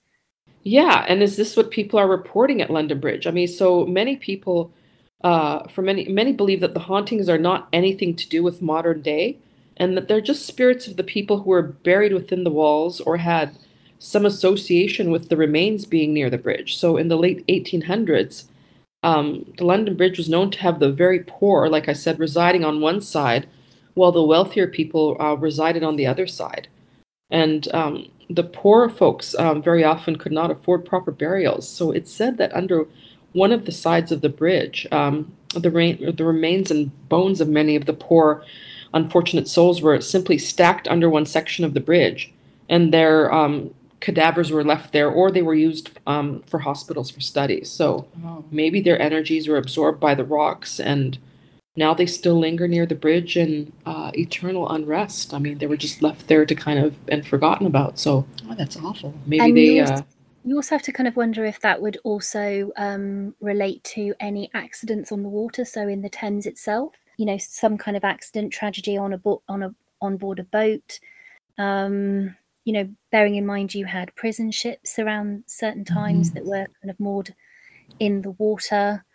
Yeah, 0.62 1.04
and 1.08 1.22
is 1.24 1.36
this 1.36 1.58
what 1.58 1.72
people 1.72 2.00
are 2.00 2.08
reporting 2.08 2.62
at 2.62 2.70
London 2.70 3.00
Bridge? 3.00 3.28
I 3.28 3.32
mean, 3.32 3.48
so 3.48 3.86
many 3.86 4.16
people, 4.16 4.72
uh, 5.24 5.68
for 5.68 5.82
many 5.82 6.08
many 6.08 6.34
believe 6.34 6.60
that 6.62 6.74
the 6.74 6.82
hauntings 6.82 7.30
are 7.30 7.38
not 7.38 7.68
anything 7.72 8.16
to 8.16 8.28
do 8.28 8.44
with 8.44 8.62
modern 8.62 9.02
day, 9.02 9.38
and 9.78 9.96
that 9.96 10.08
they're 10.08 10.22
just 10.22 10.46
spirits 10.46 10.88
of 10.88 10.98
the 10.98 11.04
people 11.04 11.42
who 11.42 11.50
were 11.50 11.62
buried 11.62 12.14
within 12.14 12.44
the 12.44 12.52
walls 12.52 13.00
or 13.02 13.18
had 13.18 13.58
some 14.00 14.26
association 14.26 15.12
with 15.12 15.30
the 15.30 15.38
remains 15.38 15.86
being 15.86 16.14
near 16.14 16.30
the 16.30 16.38
bridge. 16.38 16.78
So 16.78 16.98
in 16.98 17.08
the 17.08 17.16
late 17.16 17.48
1800s, 17.48 18.46
um, 19.02 19.54
the 19.58 19.66
London 19.66 19.96
Bridge 19.96 20.18
was 20.18 20.28
known 20.28 20.52
to 20.52 20.60
have 20.60 20.80
the 20.80 20.92
very 20.92 21.20
poor, 21.20 21.70
like 21.70 21.88
I 21.88 21.94
said, 21.94 22.20
residing 22.20 22.66
on 22.66 22.82
one 22.82 23.00
side, 23.02 23.48
while 23.94 24.12
the 24.12 24.24
wealthier 24.24 24.68
people 24.68 25.16
uh, 25.22 25.36
resided 25.36 25.84
on 25.84 25.96
the 25.96 26.08
other 26.08 26.28
side. 26.28 26.68
And 27.30 27.74
um, 27.74 28.08
the 28.30 28.44
poor 28.44 28.90
folks 28.90 29.36
um, 29.36 29.62
very 29.62 29.84
often 29.84 30.18
could 30.18 30.32
not 30.32 30.52
afford 30.52 30.86
proper 30.86 31.12
burials. 31.12 31.68
So 31.68 31.92
it's 31.92 32.12
said 32.12 32.38
that 32.38 32.54
under 32.56 32.88
one 33.34 33.52
of 33.52 33.66
the 33.66 33.72
sides 33.72 34.12
of 34.12 34.22
the 34.22 34.30
bridge, 34.30 34.88
um, 34.92 35.32
the, 35.56 35.70
ra- 35.72 36.12
the 36.12 36.24
remains 36.24 36.72
and 36.72 36.92
bones 37.10 37.42
of 37.42 37.48
many 37.50 37.76
of 37.76 37.86
the 37.86 37.94
poor, 37.94 38.44
unfortunate 38.94 39.48
souls 39.48 39.82
were 39.82 40.00
simply 40.02 40.38
stacked 40.38 40.88
under 40.88 41.10
one 41.10 41.26
section 41.26 41.66
of 41.66 41.74
the 41.74 41.80
bridge, 41.80 42.32
and 42.70 42.94
their 42.94 43.32
um, 43.34 43.74
cadavers 44.00 44.52
were 44.52 44.64
left 44.64 44.94
there, 44.94 45.10
or 45.10 45.32
they 45.32 45.42
were 45.42 45.56
used 45.56 45.90
um, 46.06 46.42
for 46.48 46.60
hospitals 46.60 47.10
for 47.10 47.22
studies. 47.22 47.70
So 47.70 48.08
Oh. 48.26 48.44
maybe 48.52 48.80
their 48.82 49.02
energies 49.02 49.48
were 49.48 49.58
absorbed 49.58 50.00
by 50.00 50.14
the 50.16 50.24
rocks 50.26 50.80
and 50.80 51.18
now 51.76 51.96
they 51.96 52.06
still 52.06 52.38
linger 52.38 52.68
near 52.68 52.86
the 52.86 52.94
bridge 52.94 53.36
in 53.36 53.72
uh, 53.84 54.12
eternal 54.14 54.70
unrest. 54.70 55.34
I 55.34 55.40
mean, 55.40 55.58
they 55.58 55.66
were 55.66 55.76
just 55.78 56.04
left 56.04 56.28
there 56.28 56.46
to 56.46 56.54
kind 56.54 56.78
of 56.78 56.94
and 57.08 57.26
forgotten 57.26 57.66
about. 57.66 57.98
So 57.98 58.28
oh, 58.48 58.54
that's 58.56 58.78
awful. 58.78 59.16
maybe 59.26 59.44
And 59.44 59.58
they. 59.58 59.62
you 59.78 59.82
Uh, 59.84 59.90
also- 59.90 60.06
You 60.44 60.56
also 60.58 60.76
have 60.76 60.82
to 60.84 60.92
kind 60.92 61.08
of 61.08 61.16
wonder 61.16 61.46
if 61.46 61.60
that 61.62 61.82
would 61.82 61.98
also 62.04 62.72
um, 62.76 63.36
relate 63.40 63.84
to 63.96 64.14
any 64.20 64.50
accidents 64.54 65.12
on 65.12 65.24
the 65.24 65.30
water. 65.30 65.64
So 65.66 65.88
in 65.88 66.02
the 66.02 66.10
Thames 66.10 66.46
itself, 66.46 66.94
you 67.18 67.26
know, 67.26 67.38
some 67.38 67.78
kind 67.78 67.96
of 67.96 68.04
accident, 68.04 68.52
tragedy 68.52 68.98
on 68.98 69.14
a 69.14 69.18
boat, 69.18 69.44
on 69.48 69.64
a 69.64 69.74
on 70.02 70.18
board 70.18 70.40
a 70.40 70.44
boat. 70.44 71.00
Um, 71.58 72.36
you 72.66 72.74
know, 72.74 72.90
bearing 73.12 73.36
in 73.36 73.46
mind 73.46 73.74
you 73.76 73.86
had 73.86 74.16
prison 74.16 74.52
ships 74.52 75.00
around 75.00 75.44
certain 75.48 75.86
times 75.86 76.32
Mhm. 76.32 76.34
that 76.36 76.46
were 76.46 76.68
kind 76.82 76.92
of 76.92 77.00
moored 77.00 77.36
in 78.00 78.22
the 78.24 78.32
water, 78.32 79.06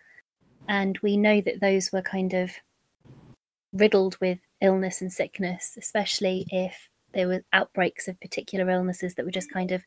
and 0.68 0.98
we 1.02 1.16
know 1.16 1.40
that 1.42 1.60
those 1.60 1.92
were 1.92 2.02
kind 2.02 2.34
of 2.34 2.52
riddled 3.72 4.16
with 4.20 4.38
illness 4.60 5.00
and 5.00 5.12
sickness, 5.12 5.76
especially 5.78 6.46
if 6.50 6.88
there 7.14 7.28
were 7.28 7.44
outbreaks 7.52 8.08
of 8.08 8.20
particular 8.20 8.68
illnesses 8.70 9.14
that 9.14 9.24
were 9.24 9.30
just 9.30 9.50
kind 9.52 9.72
of 9.72 9.82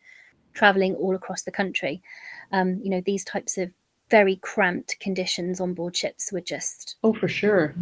traveling 0.53 0.95
all 0.95 1.15
across 1.15 1.43
the 1.43 1.51
country. 1.51 2.01
Um, 2.51 2.79
you 2.83 2.89
know, 2.89 3.01
these 3.05 3.23
types 3.23 3.57
of 3.57 3.71
very 4.09 4.35
cramped 4.37 4.99
conditions 4.99 5.61
on 5.61 5.73
board 5.73 5.95
ships 5.95 6.31
were 6.31 6.41
just 6.41 6.97
Oh, 7.03 7.13
for 7.13 7.27
sure. 7.27 7.73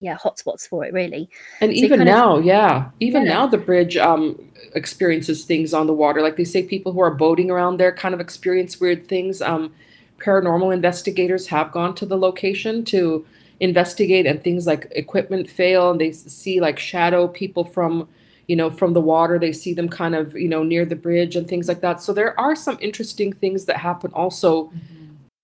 yeah 0.00 0.16
hotspots 0.16 0.68
for 0.68 0.84
it 0.84 0.92
really. 0.92 1.28
And 1.60 1.72
So 1.74 1.86
even 1.86 1.98
kind 1.98 2.08
of 2.10 2.16
now, 2.16 2.38
yeah, 2.38 2.90
even 3.00 3.24
yeah 3.24 3.30
now 3.30 3.46
the 3.46 3.58
bridge 3.58 3.96
um 3.96 4.38
experiences 4.74 5.44
things 5.44 5.72
on 5.72 5.86
the 5.86 5.94
water. 5.94 6.20
Like 6.22 6.36
they 6.36 6.44
say 6.44 6.62
people 6.62 6.92
who 6.92 7.00
are 7.00 7.14
boating 7.14 7.50
around 7.50 7.78
there 7.78 7.92
kind 7.92 8.14
of 8.14 8.20
experience 8.20 8.80
weird 8.80 9.08
things. 9.08 9.40
Um 9.40 9.72
paranormal 10.20 10.72
investigators 10.74 11.46
have 11.48 11.72
gone 11.72 11.94
to 11.94 12.06
the 12.06 12.16
location 12.18 12.84
to 12.86 13.26
investigate 13.60 14.26
and 14.26 14.42
things 14.42 14.66
like 14.66 14.86
equipment 14.92 15.48
fail 15.48 15.90
and 15.90 16.00
they 16.00 16.12
see 16.12 16.60
like 16.60 16.78
shadow 16.78 17.26
people 17.28 17.64
from 17.64 18.08
you 18.48 18.56
know 18.56 18.70
from 18.70 18.92
the 18.92 19.00
water 19.00 19.38
they 19.38 19.52
see 19.52 19.74
them 19.74 19.88
kind 19.88 20.14
of 20.14 20.36
you 20.36 20.48
know 20.48 20.62
near 20.62 20.84
the 20.84 20.96
bridge 20.96 21.36
and 21.36 21.48
things 21.48 21.68
like 21.68 21.80
that 21.80 22.00
so 22.02 22.12
there 22.12 22.38
are 22.38 22.54
some 22.56 22.78
interesting 22.80 23.32
things 23.32 23.64
that 23.66 23.76
happen 23.76 24.10
also 24.14 24.72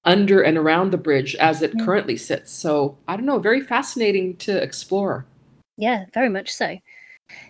under 0.04 0.42
and 0.42 0.58
around 0.58 0.90
the 0.90 0.98
bridge 0.98 1.34
as 1.36 1.62
it 1.62 1.72
Yeah. 1.74 1.84
currently 1.84 2.16
sits 2.16 2.50
so 2.52 2.96
i 3.08 3.16
don't 3.16 3.26
know 3.26 3.38
very 3.38 3.60
fascinating 3.60 4.36
to 4.36 4.62
explore 4.62 5.26
Yeah, 5.76 6.04
very 6.12 6.28
much 6.28 6.50
so. 6.52 6.78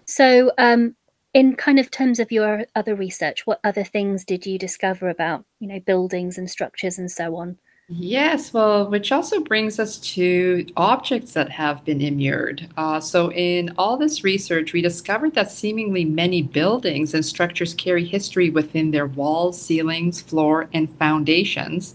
So, 0.07 0.53
um, 0.59 0.97
in 1.35 1.57
kind 1.57 1.79
of 1.79 1.91
terms 1.91 2.21
of 2.21 2.31
your 2.33 2.67
other 2.75 2.95
research, 2.95 3.47
what 3.47 3.61
other 3.65 3.85
things 3.85 4.25
did 4.25 4.47
you 4.47 4.59
discover 4.59 5.09
about, 5.09 5.45
you 5.61 5.69
know, 5.69 5.81
buildings 5.81 6.39
and 6.39 6.51
structures 6.51 6.99
and 6.99 7.11
so 7.11 7.37
on? 7.37 7.59
Yes, 7.89 8.55
well, 8.55 8.89
which 8.89 9.13
also 9.13 9.41
brings 9.41 9.79
us 9.79 9.99
to 10.15 10.65
objects 10.77 11.35
that 11.35 11.51
have 11.51 11.85
been 11.85 12.01
immured. 12.01 12.69
Uh, 12.77 13.01
so, 13.01 13.31
in 13.33 13.75
all 13.77 13.99
this 13.99 14.25
research, 14.25 14.73
we 14.73 14.81
discovered 14.81 15.35
that 15.35 15.51
seemingly 15.51 16.05
many 16.05 16.43
buildings 16.43 17.13
and 17.13 17.25
structures 17.25 17.75
carry 17.75 18.05
history 18.07 18.49
within 18.49 18.93
their 18.93 19.07
walls, 19.07 19.61
ceilings, 19.61 20.23
floor, 20.23 20.71
and 20.73 20.97
foundations. 20.99 21.95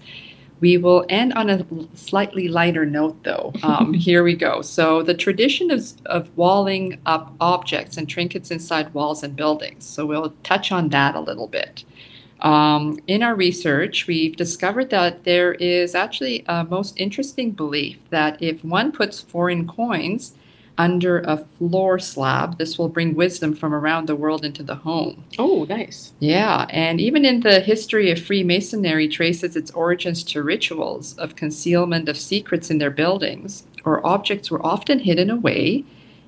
We 0.59 0.77
will 0.77 1.05
end 1.09 1.33
on 1.33 1.49
a 1.49 1.65
slightly 1.95 2.47
lighter 2.47 2.85
note, 2.85 3.23
though. 3.23 3.53
Um, 3.63 3.93
here 3.93 4.23
we 4.23 4.35
go. 4.35 4.61
So, 4.61 5.01
the 5.01 5.15
tradition 5.15 5.71
of, 5.71 5.83
of 6.05 6.35
walling 6.37 6.99
up 7.07 7.33
objects 7.39 7.97
and 7.97 8.07
trinkets 8.07 8.51
inside 8.51 8.93
walls 8.93 9.23
and 9.23 9.35
buildings. 9.35 9.85
So, 9.85 10.05
we'll 10.05 10.35
touch 10.43 10.71
on 10.71 10.89
that 10.89 11.15
a 11.15 11.21
little 11.21 11.47
bit. 11.47 11.85
Um, 12.41 12.99
in 13.07 13.23
our 13.23 13.35
research, 13.35 14.05
we've 14.07 14.35
discovered 14.35 14.89
that 14.91 15.23
there 15.23 15.53
is 15.53 15.95
actually 15.95 16.43
a 16.47 16.63
most 16.63 16.93
interesting 16.99 17.51
belief 17.51 17.97
that 18.11 18.41
if 18.41 18.63
one 18.63 18.91
puts 18.91 19.21
foreign 19.21 19.67
coins 19.67 20.33
under 20.77 21.19
a 21.21 21.37
floor 21.37 21.97
slab, 21.97 22.59
this 22.59 22.77
will 22.77 22.89
bring 22.89 23.15
wisdom 23.15 23.55
from 23.55 23.73
around 23.73 24.07
the 24.07 24.15
world 24.15 24.45
into 24.45 24.61
the 24.61 24.75
home. 24.75 25.23
oh 25.39 25.65
nice 25.67 26.13
Yeah, 26.19 26.67
and 26.69 27.01
even 27.01 27.25
in 27.25 27.39
the 27.39 27.59
history 27.61 28.11
of 28.11 28.21
Freemasonry 28.23 29.07
traces 29.07 29.55
its 29.55 29.71
origins 29.71 30.23
to 30.25 30.43
rituals 30.43 31.17
of 31.17 31.35
concealment 31.35 32.07
of 32.07 32.15
secrets 32.17 32.69
in 32.69 32.77
their 32.77 32.91
buildings, 32.91 33.63
or 33.83 34.05
objects 34.05 34.51
were 34.51 34.63
often 34.63 34.99
hidden 34.99 35.31
away 35.31 35.83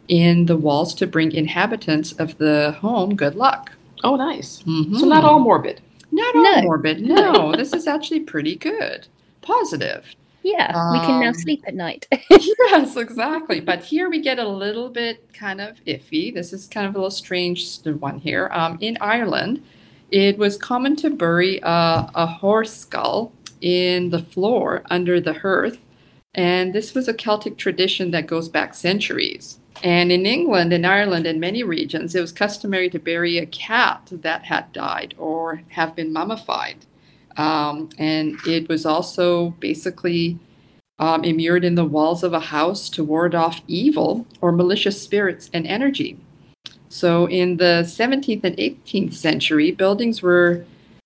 in 0.08 0.48
the 0.48 0.58
walls 0.58 0.96
to 0.96 1.06
bring 1.06 1.32
inhabitants 1.32 2.14
of 2.14 2.40
the 2.40 2.76
home 2.82 3.16
good 3.16 3.36
luck. 3.36 3.74
oh 4.04 4.16
nice 4.16 4.64
so 4.66 4.72
Mhm. 4.72 5.08
not 5.08 5.24
all 5.24 5.40
morbid 5.40 5.80
Not 6.12 6.36
all 6.36 6.44
No. 6.56 6.62
morbid. 6.64 7.02
No, 7.02 7.52
this 7.54 7.74
is 7.74 7.88
actually 7.88 8.22
pretty 8.22 8.56
good. 8.56 9.08
Positive. 9.42 10.16
Yeah, 10.42 10.68
we 10.94 11.00
can 11.00 11.20
now 11.20 11.28
Um, 11.30 11.34
sleep 11.34 11.64
at 11.68 11.76
night. 11.76 12.08
yes, 12.30 12.96
exactly. 12.96 13.60
But 13.60 13.84
here 13.84 14.10
we 14.10 14.22
get 14.22 14.40
a 14.40 14.48
little 14.48 14.90
bit 14.90 15.32
kind 15.34 15.60
of 15.60 15.84
iffy. 15.86 16.34
This 16.34 16.54
is 16.54 16.66
kind 16.68 16.88
of 16.88 16.96
a 16.96 16.98
little 16.98 17.12
strange 17.12 17.80
one 17.84 18.20
here. 18.20 18.50
Um, 18.54 18.78
in 18.80 18.98
Ireland, 19.02 19.62
it 20.12 20.38
was 20.38 20.56
common 20.58 20.96
to 20.98 21.10
bury 21.10 21.60
a, 21.62 22.10
a 22.16 22.26
horse 22.26 22.74
skull 22.74 23.34
in 23.62 24.12
the 24.12 24.20
floor 24.24 24.84
under 24.90 25.20
the 25.20 25.34
hearth. 25.34 25.80
And 26.34 26.74
this 26.74 26.94
was 26.94 27.08
a 27.10 27.14
Celtic 27.14 27.58
tradition 27.58 28.12
that 28.12 28.26
goes 28.28 28.48
back 28.48 28.74
centuries. 28.76 29.59
And 29.84 30.12
in 30.12 30.26
England 30.26 30.74
and 30.74 30.86
Ireland 30.86 31.26
and 31.26 31.40
many 31.40 31.64
regions, 31.64 32.14
it 32.14 32.22
was 32.22 32.32
customary 32.32 32.90
to 32.90 33.00
bury 33.00 33.38
a 33.38 33.46
cat 33.46 34.10
that 34.12 34.46
had 34.46 34.74
died 34.74 35.14
or 35.18 35.62
have 35.72 35.96
been 35.96 36.12
mummified. 36.12 36.86
Um, 37.38 37.90
and 37.98 38.38
it 38.46 38.68
was 38.68 38.86
also 38.86 39.52
basically 39.62 40.38
um, 41.00 41.24
immured 41.24 41.64
in 41.64 41.76
the 41.76 41.86
walls 41.86 42.24
of 42.24 42.34
a 42.34 42.40
house 42.42 42.90
to 42.90 43.04
ward 43.04 43.34
off 43.34 43.62
evil 43.68 44.28
or 44.42 44.52
malicious 44.52 45.02
spirits 45.02 45.50
and 45.54 45.66
energy. 45.66 46.18
So 46.90 47.28
in 47.28 47.58
the 47.58 47.84
17th 47.86 48.44
and 48.44 48.58
18th 48.58 49.14
century, 49.14 49.72
buildings 49.72 50.22
were 50.22 50.66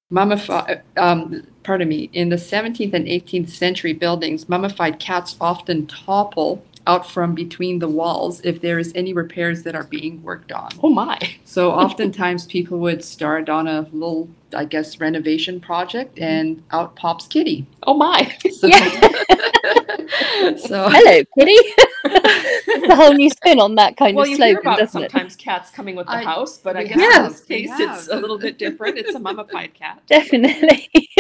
mummified. 0.10 0.82
Um, 0.98 1.46
pardon 1.64 1.90
me. 1.90 2.10
In 2.14 2.30
the 2.30 2.38
17th 2.38 2.94
and 2.94 3.06
18th 3.06 3.50
century 3.50 3.94
buildings, 3.94 4.50
mummified 4.50 5.00
cats 5.00 5.36
often 5.40 5.86
topple 5.86 6.66
out 6.88 7.10
from 7.10 7.34
between 7.34 7.80
the 7.80 7.88
walls 7.88 8.42
if 8.44 8.62
there 8.62 8.78
is 8.80 8.92
any 8.96 9.14
repairs 9.14 9.64
that 9.64 9.76
are 9.76 9.86
being 9.86 10.22
worked 10.24 10.52
on. 10.52 10.70
oh 10.82 10.90
my 10.90 11.18
So 11.46 11.72
oftentimes 11.72 12.46
people 12.46 12.80
would 12.80 13.04
start 13.04 13.50
on 13.50 13.68
a 13.68 13.82
little, 13.92 14.30
I 14.56 14.66
guess, 14.66 15.00
renovation 15.00 15.60
project, 15.60 16.16
mm-hmm. 16.16 16.24
and 16.24 16.64
out 16.72 16.96
pops 16.96 17.28
Kitty. 17.28 17.66
oh 17.84 17.94
my 17.94 18.36
So, 18.52 18.68
Yeah. 18.74 18.90
so 20.58 20.90
Hello, 20.90 21.24
kitty. 21.38 21.58
it's 22.06 22.90
a 22.90 22.96
whole 22.96 23.14
new 23.14 23.30
spin 23.30 23.60
on 23.60 23.76
that 23.76 23.98
kind 23.98 24.16
well 24.16 24.26
of 24.26 24.30
you 24.30 24.38
hear 24.38 24.54
slogan, 24.54 24.62
about 24.62 24.80
doesn't 24.80 25.04
it? 25.04 25.12
sometimes 25.12 25.36
cats 25.36 25.72
coming 25.72 25.96
with 25.96 26.08
the 26.08 26.14
I- 26.14 26.24
house 26.24 26.58
but 26.58 26.76
i 26.76 26.84
guess 26.84 27.00
have, 27.00 27.26
in 27.26 27.32
this 27.32 27.42
case 27.42 27.70
it's 27.74 28.08
a 28.10 28.16
little 28.16 28.38
bit 28.38 28.58
different 28.58 28.98
it's 28.98 29.16
a 29.16 29.20
mummified 29.20 29.74
cat 29.74 30.02
Definitely. 30.08 30.90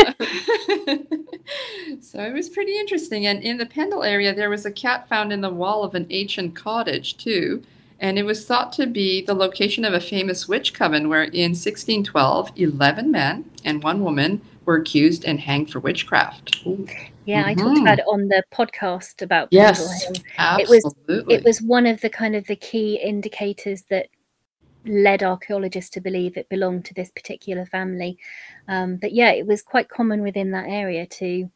so 2.02 2.24
it 2.24 2.34
was 2.34 2.50
pretty 2.50 2.78
interesting. 2.78 3.26
And 3.26 3.42
in 3.44 3.58
the 3.58 3.66
Pendle 3.66 4.04
area, 4.04 4.34
there 4.34 4.50
was 4.50 4.66
a 4.66 4.72
cat 4.72 5.08
found 5.08 5.32
in 5.34 5.42
the 5.42 5.50
wall 5.50 5.84
of 5.84 5.96
an 5.96 6.08
ancient 6.10 6.56
cottage, 6.56 7.18
too. 7.18 7.64
And 8.00 8.20
it 8.20 8.24
was 8.24 8.46
thought 8.46 8.74
to 8.74 8.86
be 8.86 9.22
the 9.22 9.34
location 9.34 9.86
of 9.86 9.94
a 9.94 10.00
famous 10.00 10.48
witch 10.48 10.74
coven 10.74 11.10
where 11.10 11.24
in 11.24 11.52
1612, 11.52 12.52
11 12.56 13.12
men 13.12 13.50
and 13.64 13.84
one 13.84 14.04
woman 14.04 14.42
were 14.66 14.76
accused 14.78 15.26
and 15.26 15.40
hanged 15.40 15.72
for 15.72 15.80
witchcraft. 15.80 16.66
Yeah, 17.26 17.44
I 17.46 17.54
talked 17.54 17.78
Mhm. 17.78 17.82
about 17.82 18.00
it 18.00 18.06
on 18.08 18.28
the 18.28 18.44
podcast 18.52 19.22
about 19.22 19.48
Yes. 19.52 20.04
Hill. 20.04 20.14
It 20.60 20.70
was- 20.70 20.96
It 21.30 21.44
was 21.44 21.62
one 21.62 21.86
of 21.86 22.02
the 22.02 22.10
kind 22.10 22.36
of 22.36 22.48
the 22.48 22.56
key 22.56 22.96
indicators 22.96 23.84
that 23.84 24.08
led 24.86 25.24
archaeologists 25.24 25.90
to 25.92 26.02
believe 26.02 26.36
it 26.36 26.50
belonged 26.50 26.84
to 26.86 26.94
this 26.94 27.10
particular 27.12 27.66
family. 27.66 28.18
Um, 28.68 28.98
but 28.98 29.14
yeah, 29.14 29.32
it 29.32 29.48
was 29.48 29.62
quite 29.62 29.88
common 29.88 30.22
within 30.22 30.52
that 30.52 30.68
area 30.68 31.06
to 31.06 31.50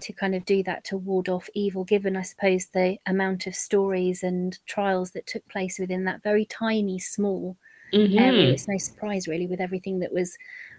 to 0.00 0.12
kind 0.12 0.34
of 0.34 0.44
do 0.44 0.62
that 0.62 0.84
to 0.84 0.98
ward 0.98 1.30
off 1.30 1.48
evil, 1.54 1.82
given 1.82 2.14
I 2.14 2.20
suppose 2.22 2.66
the 2.66 2.98
amount 3.06 3.46
of 3.46 3.54
stories 3.54 4.22
and 4.22 4.58
trials 4.66 5.12
that 5.12 5.26
took 5.26 5.48
place 5.48 5.78
within 5.78 6.04
that 6.04 6.22
very 6.22 6.44
tiny, 6.44 6.98
small 6.98 7.56
area. 7.92 8.32
Mhm. 8.32 8.52
It's 8.52 8.68
no 8.68 8.76
surprise 8.76 9.26
really 9.28 9.46
with 9.46 9.60
everything 9.62 10.00
that 10.00 10.12
was 10.12 10.36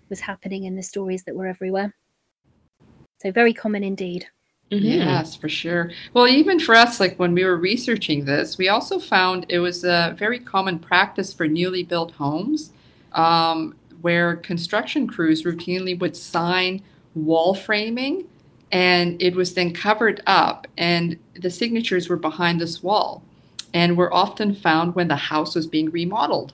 was 0.10 0.20
happening 0.20 0.64
in 0.66 0.76
the 0.76 0.84
stories 0.84 1.24
that 1.24 1.36
were 1.36 1.48
everywhere. 1.48 1.96
So 3.22 3.32
very 3.32 3.54
common 3.54 3.84
indeed. 3.84 4.28
Mhm. 4.72 4.82
Yes, 4.84 5.36
for 5.36 5.48
sure. 5.48 5.92
Well, 6.14 6.28
even 6.28 6.60
for 6.60 6.76
us, 6.76 7.00
like 7.00 7.20
when 7.20 7.34
we 7.34 7.44
were 7.44 7.56
researching 7.58 8.26
this, 8.26 8.58
we 8.58 8.68
also 8.68 9.00
found 9.00 9.46
it 9.48 9.60
was 9.60 9.84
a 9.84 10.16
very 10.18 10.40
common 10.40 10.80
practice 10.80 11.34
for 11.34 11.48
newly 11.48 11.84
built 11.84 12.12
homes, 12.12 12.72
um, 13.14 13.76
where 14.02 14.36
construction 14.36 15.08
crews 15.08 15.44
routinely 15.44 15.98
would 16.00 16.16
sign 16.16 16.82
wall 17.14 17.54
framing, 17.54 18.26
and 18.72 19.22
it 19.22 19.36
was 19.36 19.54
then 19.54 19.72
covered 19.72 20.22
up, 20.26 20.68
and 20.78 21.18
the 21.40 21.52
signatures 21.52 22.10
were 22.10 22.18
behind 22.18 22.60
this 22.60 22.82
wall, 22.82 23.24
and 23.74 23.96
were 23.96 24.14
often 24.14 24.54
found 24.54 24.96
when 24.96 25.08
the 25.08 25.16
house 25.16 25.56
was 25.56 25.68
being 25.68 25.90
remodeled. 25.92 26.54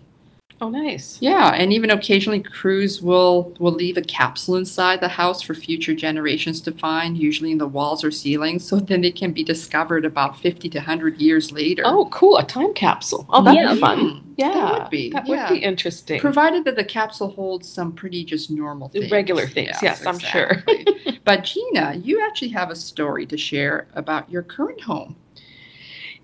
Oh 0.62 0.70
nice 0.70 1.18
Yeah, 1.22 1.49
and 1.53 1.74
even 1.74 1.89
occasionally 1.89 2.41
crews 2.41 3.01
will 3.01 3.53
will 3.59 3.72
leave 3.74 3.97
a 3.97 4.01
capsule 4.01 4.55
inside 4.55 5.01
the 5.01 5.07
house 5.09 5.41
for 5.41 5.53
future 5.55 5.93
generations 5.95 6.62
to 6.62 6.72
find, 6.72 7.18
usually 7.18 7.51
in 7.51 7.57
the 7.57 7.68
walls 7.68 8.03
or 8.03 8.12
ceilings, 8.12 8.64
so 8.64 8.76
then 8.89 9.01
they 9.01 9.12
can 9.12 9.32
be 9.34 9.43
discovered 9.43 10.05
about 10.05 10.38
50 10.39 10.70
to 10.70 10.78
100 10.78 11.20
years 11.20 11.51
later. 11.51 11.84
oh 11.86 12.05
cool 12.12 12.38
a 12.38 12.45
time 12.45 12.74
capsule 12.74 13.26
oh 13.30 13.43
that'd 13.43 13.59
Yeah. 13.62 13.74
be 13.74 13.80
fun 13.80 14.34
yeah 14.38 14.53
That 14.53 14.74
would 14.84 14.89
be. 14.91 15.09
that 15.12 15.28
yeah. 15.28 15.49
would 15.49 15.55
be 15.59 15.64
interesting 15.64 16.20
Provided 16.22 16.64
that 16.66 16.76
the 16.76 16.84
capsule 16.86 17.32
holds 17.32 17.68
some 17.68 17.91
pretty 17.91 18.24
just 18.24 18.49
normal 18.51 18.89
things. 18.89 19.12
Regular 19.12 19.47
things, 19.47 19.78
yes, 19.82 20.05
I'm 20.05 20.20
sure. 20.20 20.64
but 21.26 21.43
Gina, 21.43 21.95
you 21.95 22.26
actually 22.26 22.49
have 22.49 22.70
a 22.70 22.76
story 22.76 23.26
to 23.28 23.38
share 23.38 23.88
about 23.93 24.30
your 24.32 24.43
current 24.43 24.82
home. 24.82 25.16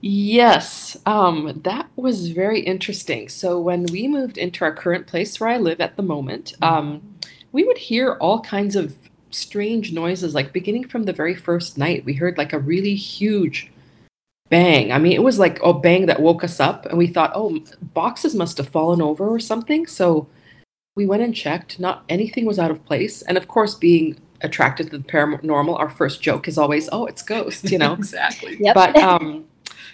Yes, 0.02 0.95
um, 1.06 1.62
that 1.64 1.89
was 1.95 2.30
very 2.30 2.60
interesting. 2.60 3.30
So 3.30 3.60
when 3.60 3.86
we 3.86 4.08
moved 4.08 4.38
into 4.38 4.64
our 4.64 4.74
current 4.74 5.08
place 5.08 5.39
where 5.39 5.50
I 5.50 5.58
live 5.58 5.82
at 5.82 5.98
the 5.98 6.04
moment, 6.04 6.54
um, 6.62 7.16
we 7.52 7.64
would 7.64 7.78
hear 7.78 8.14
all 8.14 8.41
kinds 8.41 8.76
of 8.76 8.95
strange 9.32 9.91
noises, 9.91 10.36
like 10.36 10.54
beginning 10.54 10.88
from 10.88 11.04
the 11.04 11.14
very 11.14 11.36
first 11.36 11.78
night, 11.78 12.06
we 12.06 12.14
heard 12.14 12.38
like 12.38 12.54
a 12.54 12.60
really 12.60 12.95
huge 12.95 13.72
bang. 14.50 14.91
I 14.91 15.00
mean, 15.00 15.14
it 15.14 15.24
was 15.24 15.39
like 15.39 15.60
a 15.64 15.74
bang 15.74 16.06
that 16.06 16.22
woke 16.22 16.43
us 16.43 16.60
up, 16.60 16.86
and 16.86 16.98
we 16.98 17.08
thought, 17.08 17.32
oh, 17.36 17.60
boxes 17.93 18.36
must 18.36 18.58
have 18.58 18.70
fallen 18.70 19.02
over 19.02 19.28
or 19.28 19.39
something. 19.39 19.88
So 19.88 20.28
we 20.95 21.06
went 21.06 21.24
and 21.24 21.36
checked. 21.36 21.80
Not 21.80 22.04
anything 22.10 22.45
was 22.45 22.60
out 22.60 22.72
of 22.72 22.86
place. 22.86 23.22
And 23.24 23.38
of 23.38 23.48
course, 23.48 23.76
being 23.76 24.18
attracted 24.41 24.91
to 24.91 24.98
the 24.98 25.04
paranormal, 25.04 25.80
our 25.80 25.89
first 25.89 26.22
joke 26.22 26.48
is 26.48 26.58
always, 26.58 26.89
"Oh, 26.91 27.06
it's 27.06 27.22
ghosts," 27.22 27.72
you 27.72 27.78
know. 27.78 27.93
exactly. 28.00 28.58
Yep. 28.60 28.76
But 28.76 28.95
um, 28.98 29.45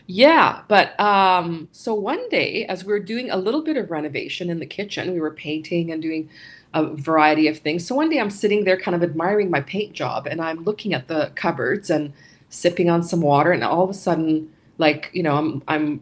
yeah, 0.06 0.62
but 0.68 0.99
um, 0.99 1.70
so 1.72 1.93
one 1.93 2.28
day, 2.30 2.66
as 2.66 2.84
we 2.84 2.91
were 2.91 2.99
doing 2.99 3.30
a 3.32 3.38
little 3.38 3.62
bit 3.62 3.78
of 3.78 3.91
renovation 3.91 4.49
in 4.49 4.60
the 4.60 4.66
kitchen, 4.66 5.14
we 5.14 5.20
were 5.20 5.32
painting 5.32 5.91
and 5.91 6.01
doing 6.01 6.30
a 6.74 6.86
variety 6.86 7.47
of 7.47 7.60
things. 7.60 7.86
So 7.86 7.95
one 7.95 8.10
day, 8.10 8.20
I'm 8.20 8.30
sitting 8.30 8.64
there, 8.66 8.78
kind 8.78 8.95
of 8.95 9.04
admiring 9.04 9.49
my 9.49 9.62
paint 9.62 9.93
job, 9.93 10.28
and 10.28 10.41
I'm 10.41 10.64
looking 10.64 10.93
at 10.93 11.08
the 11.08 11.32
cupboards 11.36 11.89
and 11.89 12.14
sipping 12.49 12.89
on 12.89 13.04
some 13.04 13.22
water, 13.22 13.51
and 13.51 13.64
all 13.64 13.84
of 13.84 13.89
a 13.89 13.93
sudden, 13.93 14.51
like 14.78 15.10
you 15.14 15.24
know, 15.24 15.38
I'm 15.38 15.64
I'm 15.68 16.01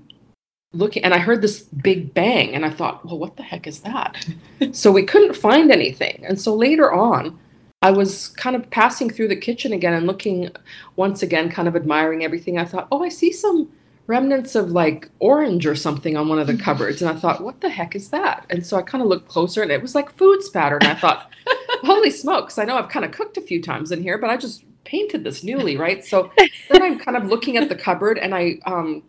looking 0.73 1.03
and 1.03 1.13
I 1.13 1.17
heard 1.17 1.41
this 1.41 1.61
big 1.63 2.13
bang 2.13 2.55
and 2.55 2.65
I 2.65 2.69
thought, 2.69 3.05
well, 3.05 3.17
what 3.17 3.35
the 3.35 3.43
heck 3.43 3.67
is 3.67 3.81
that? 3.81 4.25
so 4.71 4.91
we 4.91 5.03
couldn't 5.03 5.35
find 5.35 5.71
anything. 5.71 6.23
And 6.25 6.39
so 6.39 6.55
later 6.55 6.91
on, 6.93 7.37
I 7.81 7.91
was 7.91 8.29
kind 8.29 8.55
of 8.55 8.69
passing 8.69 9.09
through 9.09 9.27
the 9.29 9.35
kitchen 9.35 9.73
again 9.73 9.93
and 9.93 10.07
looking 10.07 10.49
once 10.95 11.23
again, 11.23 11.49
kind 11.49 11.67
of 11.67 11.75
admiring 11.75 12.23
everything. 12.23 12.57
I 12.57 12.65
thought, 12.65 12.87
oh, 12.91 13.03
I 13.03 13.09
see 13.09 13.31
some 13.31 13.69
remnants 14.11 14.55
of 14.55 14.71
like 14.71 15.09
orange 15.19 15.65
or 15.65 15.75
something 15.75 16.17
on 16.17 16.27
one 16.27 16.37
of 16.39 16.47
the 16.47 16.57
cupboards. 16.57 17.01
And 17.01 17.09
I 17.09 17.15
thought, 17.19 17.41
what 17.41 17.61
the 17.61 17.69
heck 17.69 17.95
is 17.95 18.09
that? 18.09 18.45
And 18.49 18.65
so 18.65 18.77
I 18.77 18.81
kind 18.81 19.01
of 19.01 19.07
looked 19.07 19.29
closer 19.29 19.61
and 19.63 19.71
it 19.71 19.81
was 19.81 19.95
like 19.95 20.17
food 20.17 20.43
spatter. 20.43 20.77
And 20.77 20.87
I 20.89 20.95
thought, 20.95 21.31
holy 21.83 22.11
smokes, 22.11 22.57
I 22.57 22.65
know 22.65 22.77
I've 22.77 22.89
kind 22.89 23.05
of 23.05 23.11
cooked 23.11 23.37
a 23.37 23.41
few 23.41 23.61
times 23.61 23.91
in 23.91 24.03
here, 24.03 24.17
but 24.17 24.29
I 24.29 24.35
just 24.37 24.65
painted 24.83 25.23
this 25.23 25.43
newly, 25.43 25.77
right? 25.77 26.03
So 26.03 26.29
then 26.69 26.81
I'm 26.83 26.99
kind 26.99 27.15
of 27.15 27.25
looking 27.25 27.55
at 27.57 27.69
the 27.69 27.75
cupboard 27.75 28.17
and 28.17 28.35
I 28.35 28.59
um, 28.65 29.03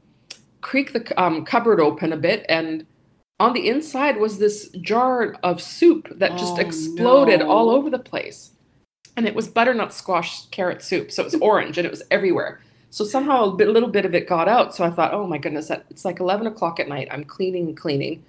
creak 0.61 0.92
the 0.92 1.20
um, 1.20 1.44
cupboard 1.44 1.80
open 1.80 2.12
a 2.12 2.16
bit, 2.16 2.46
and 2.48 2.86
on 3.40 3.53
the 3.55 3.68
inside 3.68 4.18
was 4.18 4.38
this 4.38 4.68
jar 4.80 5.34
of 5.42 5.61
soup 5.61 6.09
that 6.18 6.38
just 6.38 6.59
Oh, 6.59 6.61
exploded 6.61 7.40
no. 7.40 7.50
all 7.50 7.70
over 7.70 7.90
the 7.90 7.98
place. 7.98 8.53
And 9.16 9.26
it 9.26 9.34
was 9.34 9.48
butternut 9.48 9.92
squash 9.92 10.46
carrot 10.46 10.80
soup, 10.82 11.11
so 11.11 11.22
it 11.22 11.26
was 11.32 11.34
orange 11.34 11.76
and 11.78 11.86
it 11.86 11.90
was 11.90 12.05
everywhere. 12.11 12.61
So 12.93 13.07
somehow 13.07 13.45
a 13.45 13.57
bit, 13.57 13.68
little 13.68 13.88
bit 13.88 14.05
of 14.05 14.14
it 14.14 14.28
got 14.28 14.49
out. 14.49 14.74
So 14.74 14.84
I 14.84 14.90
thought, 14.90 15.14
oh 15.14 15.26
my 15.26 15.38
goodness, 15.38 15.68
that, 15.68 15.86
it's 15.88 16.05
like 16.05 16.20
11 16.20 16.47
o'clock 16.47 16.78
at 16.78 16.88
night. 16.88 17.09
I'm 17.11 17.24
cleaning 17.24 17.68
and 17.68 17.76
cleaning. 17.76 18.22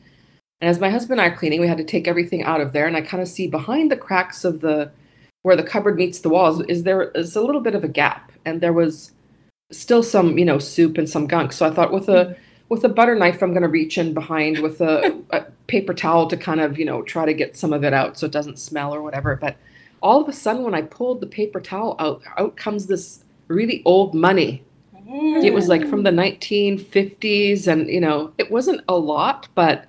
And 0.61 0.69
as 0.69 0.79
my 0.79 0.89
husband 0.89 1.19
and 1.19 1.29
I 1.29 1.33
are 1.33 1.37
cleaning, 1.37 1.59
we 1.59 1.67
had 1.67 1.79
to 1.79 1.83
take 1.83 2.07
everything 2.07 2.43
out 2.43 2.61
of 2.61 2.71
there. 2.71 2.87
And 2.87 2.95
I 2.95 3.01
kind 3.01 3.21
of 3.21 3.27
see 3.27 3.45
behind 3.45 3.91
the 3.91 3.97
cracks 3.97 4.45
of 4.45 4.61
the, 4.61 4.89
where 5.41 5.57
the 5.57 5.63
cupboard 5.63 5.97
meets 5.97 6.19
the 6.19 6.29
walls, 6.29 6.61
is 6.69 6.83
there 6.83 7.11
is 7.11 7.35
a 7.35 7.41
little 7.41 7.59
bit 7.59 7.75
of 7.75 7.83
a 7.83 7.89
gap. 7.89 8.31
And 8.45 8.61
there 8.61 8.71
was 8.71 9.11
still 9.69 10.01
some, 10.01 10.37
you 10.37 10.45
know, 10.45 10.59
soup 10.59 10.97
and 10.97 11.09
some 11.09 11.27
gunk. 11.27 11.51
So 11.51 11.65
I 11.65 11.69
thought 11.69 11.91
with 11.91 12.07
a, 12.07 12.25
mm-hmm. 12.27 12.41
with 12.69 12.85
a 12.85 12.89
butter 12.89 13.15
knife, 13.15 13.41
I'm 13.41 13.51
going 13.51 13.63
to 13.63 13.67
reach 13.67 13.97
in 13.97 14.13
behind 14.13 14.59
with 14.59 14.79
a, 14.79 15.21
a 15.31 15.41
paper 15.67 15.93
towel 15.93 16.27
to 16.29 16.37
kind 16.37 16.61
of, 16.61 16.79
you 16.79 16.85
know, 16.85 17.01
try 17.01 17.25
to 17.25 17.33
get 17.33 17.57
some 17.57 17.73
of 17.73 17.83
it 17.83 17.91
out 17.91 18.17
so 18.17 18.27
it 18.27 18.31
doesn't 18.31 18.59
smell 18.59 18.95
or 18.95 19.01
whatever. 19.01 19.35
But 19.35 19.57
all 20.01 20.21
of 20.21 20.29
a 20.29 20.33
sudden, 20.33 20.63
when 20.63 20.73
I 20.73 20.83
pulled 20.83 21.19
the 21.19 21.27
paper 21.27 21.59
towel 21.59 21.97
out, 21.99 22.21
out 22.37 22.55
comes 22.55 22.87
this 22.87 23.25
really 23.53 23.81
old 23.85 24.13
money. 24.13 24.63
Mm. 25.07 25.43
It 25.43 25.53
was 25.53 25.67
like 25.67 25.87
from 25.87 26.03
the 26.03 26.11
1950s, 26.11 27.67
and 27.67 27.87
you 27.87 28.01
know, 28.01 28.33
it 28.37 28.51
wasn't 28.51 28.81
a 28.87 28.95
lot, 28.95 29.47
but 29.55 29.85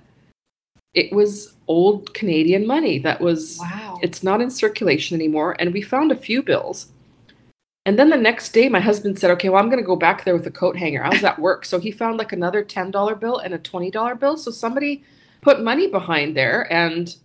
it 0.93 1.11
was 1.11 1.55
old 1.67 2.13
Canadian 2.13 2.67
money 2.67 2.99
that 2.99 3.21
was. 3.21 3.57
Wow. 3.59 3.99
It's 4.01 4.23
not 4.23 4.41
in 4.41 4.51
circulation 4.51 5.15
anymore, 5.15 5.55
and 5.59 5.73
we 5.73 5.81
found 5.81 6.11
a 6.11 6.15
few 6.15 6.43
bills. 6.43 6.91
And 7.87 7.99
then 7.99 8.09
the 8.09 8.17
next 8.17 8.51
day, 8.51 8.67
my 8.67 8.79
husband 8.79 9.19
said, 9.19 9.31
"Okay, 9.31 9.49
well, 9.49 9.61
I'm 9.61 9.69
going 9.69 9.81
to 9.81 9.85
go 9.85 9.95
back 9.95 10.25
there 10.25 10.35
with 10.35 10.47
a 10.47 10.51
coat 10.51 10.75
hanger." 10.75 11.03
I 11.03 11.09
was 11.09 11.23
at 11.23 11.39
work, 11.39 11.65
so 11.65 11.79
he 11.79 11.91
found 11.91 12.17
like 12.17 12.33
another 12.33 12.63
ten 12.63 12.91
dollar 12.91 13.15
bill 13.15 13.37
and 13.37 13.53
a 13.53 13.59
twenty 13.59 13.91
dollar 13.91 14.15
bill. 14.15 14.37
So 14.37 14.51
somebody 14.51 15.03
put 15.41 15.61
money 15.61 15.87
behind 15.87 16.35
there, 16.35 16.71
and 16.73 17.15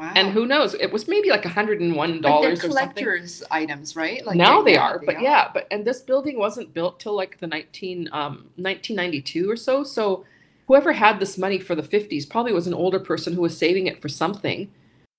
wow. 0.00 0.12
and 0.16 0.30
who 0.32 0.46
knows? 0.46 0.74
It 0.74 0.92
was 0.92 1.06
maybe 1.06 1.30
like 1.30 1.44
a 1.44 1.50
hundred 1.50 1.80
and 1.80 1.94
one 1.94 2.14
Like 2.14 2.22
they're 2.22 2.30
dollars 2.30 2.58
or 2.58 2.70
something. 2.70 2.70
collectors' 2.70 3.42
items, 3.50 3.94
right? 3.94 4.24
Like 4.24 4.36
now 4.36 4.62
they 4.62 4.74
now 4.74 4.82
are, 4.82 4.98
but 5.04 5.20
yeah, 5.20 5.50
but 5.52 5.66
and 5.70 5.84
this 5.86 6.00
building 6.00 6.38
wasn't 6.38 6.74
built 6.74 6.98
till 6.98 7.14
like 7.14 7.38
the 7.38 7.46
19 7.46 8.08
um 8.12 8.50
1992 8.56 9.50
or 9.50 9.56
so. 9.56 9.84
So 9.84 10.24
whoever 10.66 10.92
had 10.92 11.20
this 11.20 11.36
money 11.36 11.58
for 11.58 11.74
the 11.74 11.82
50s 11.82 12.28
probably 12.28 12.52
was 12.52 12.66
an 12.66 12.74
older 12.74 12.98
person 13.00 13.34
who 13.34 13.42
was 13.42 13.56
saving 13.56 13.86
it 13.86 14.00
for 14.00 14.08
something. 14.08 14.70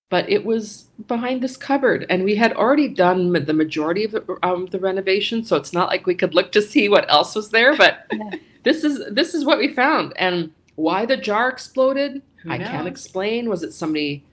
But 0.10 0.30
it 0.30 0.44
was 0.44 0.88
behind 1.08 1.42
this 1.42 1.56
cupboard, 1.56 2.06
and 2.10 2.26
we 2.26 2.36
had 2.36 2.52
already 2.52 2.90
done 2.90 3.32
the 3.32 3.54
majority 3.54 4.04
of 4.04 4.12
the, 4.12 4.38
um, 4.44 4.66
the 4.66 4.78
renovation, 4.80 5.46
so 5.46 5.56
it's 5.56 5.72
not 5.72 5.88
like 5.88 6.06
we 6.06 6.16
could 6.16 6.34
look 6.36 6.52
to 6.52 6.62
see 6.62 6.90
what 6.90 7.10
else 7.10 7.34
was 7.34 7.52
there. 7.52 7.78
But 7.78 8.08
Yeah. 8.12 8.32
this 8.64 8.84
is 8.84 9.02
this 9.10 9.34
is 9.34 9.46
what 9.46 9.58
we 9.58 9.70
found, 9.70 10.12
and 10.18 10.52
why 10.76 11.06
the 11.06 11.16
jar 11.16 11.48
exploded, 11.48 12.22
Who 12.44 12.52
I 12.52 12.58
can't 12.58 12.88
explain. 12.90 13.48
Was 13.48 13.64
it 13.64 13.72
somebody 13.72 14.26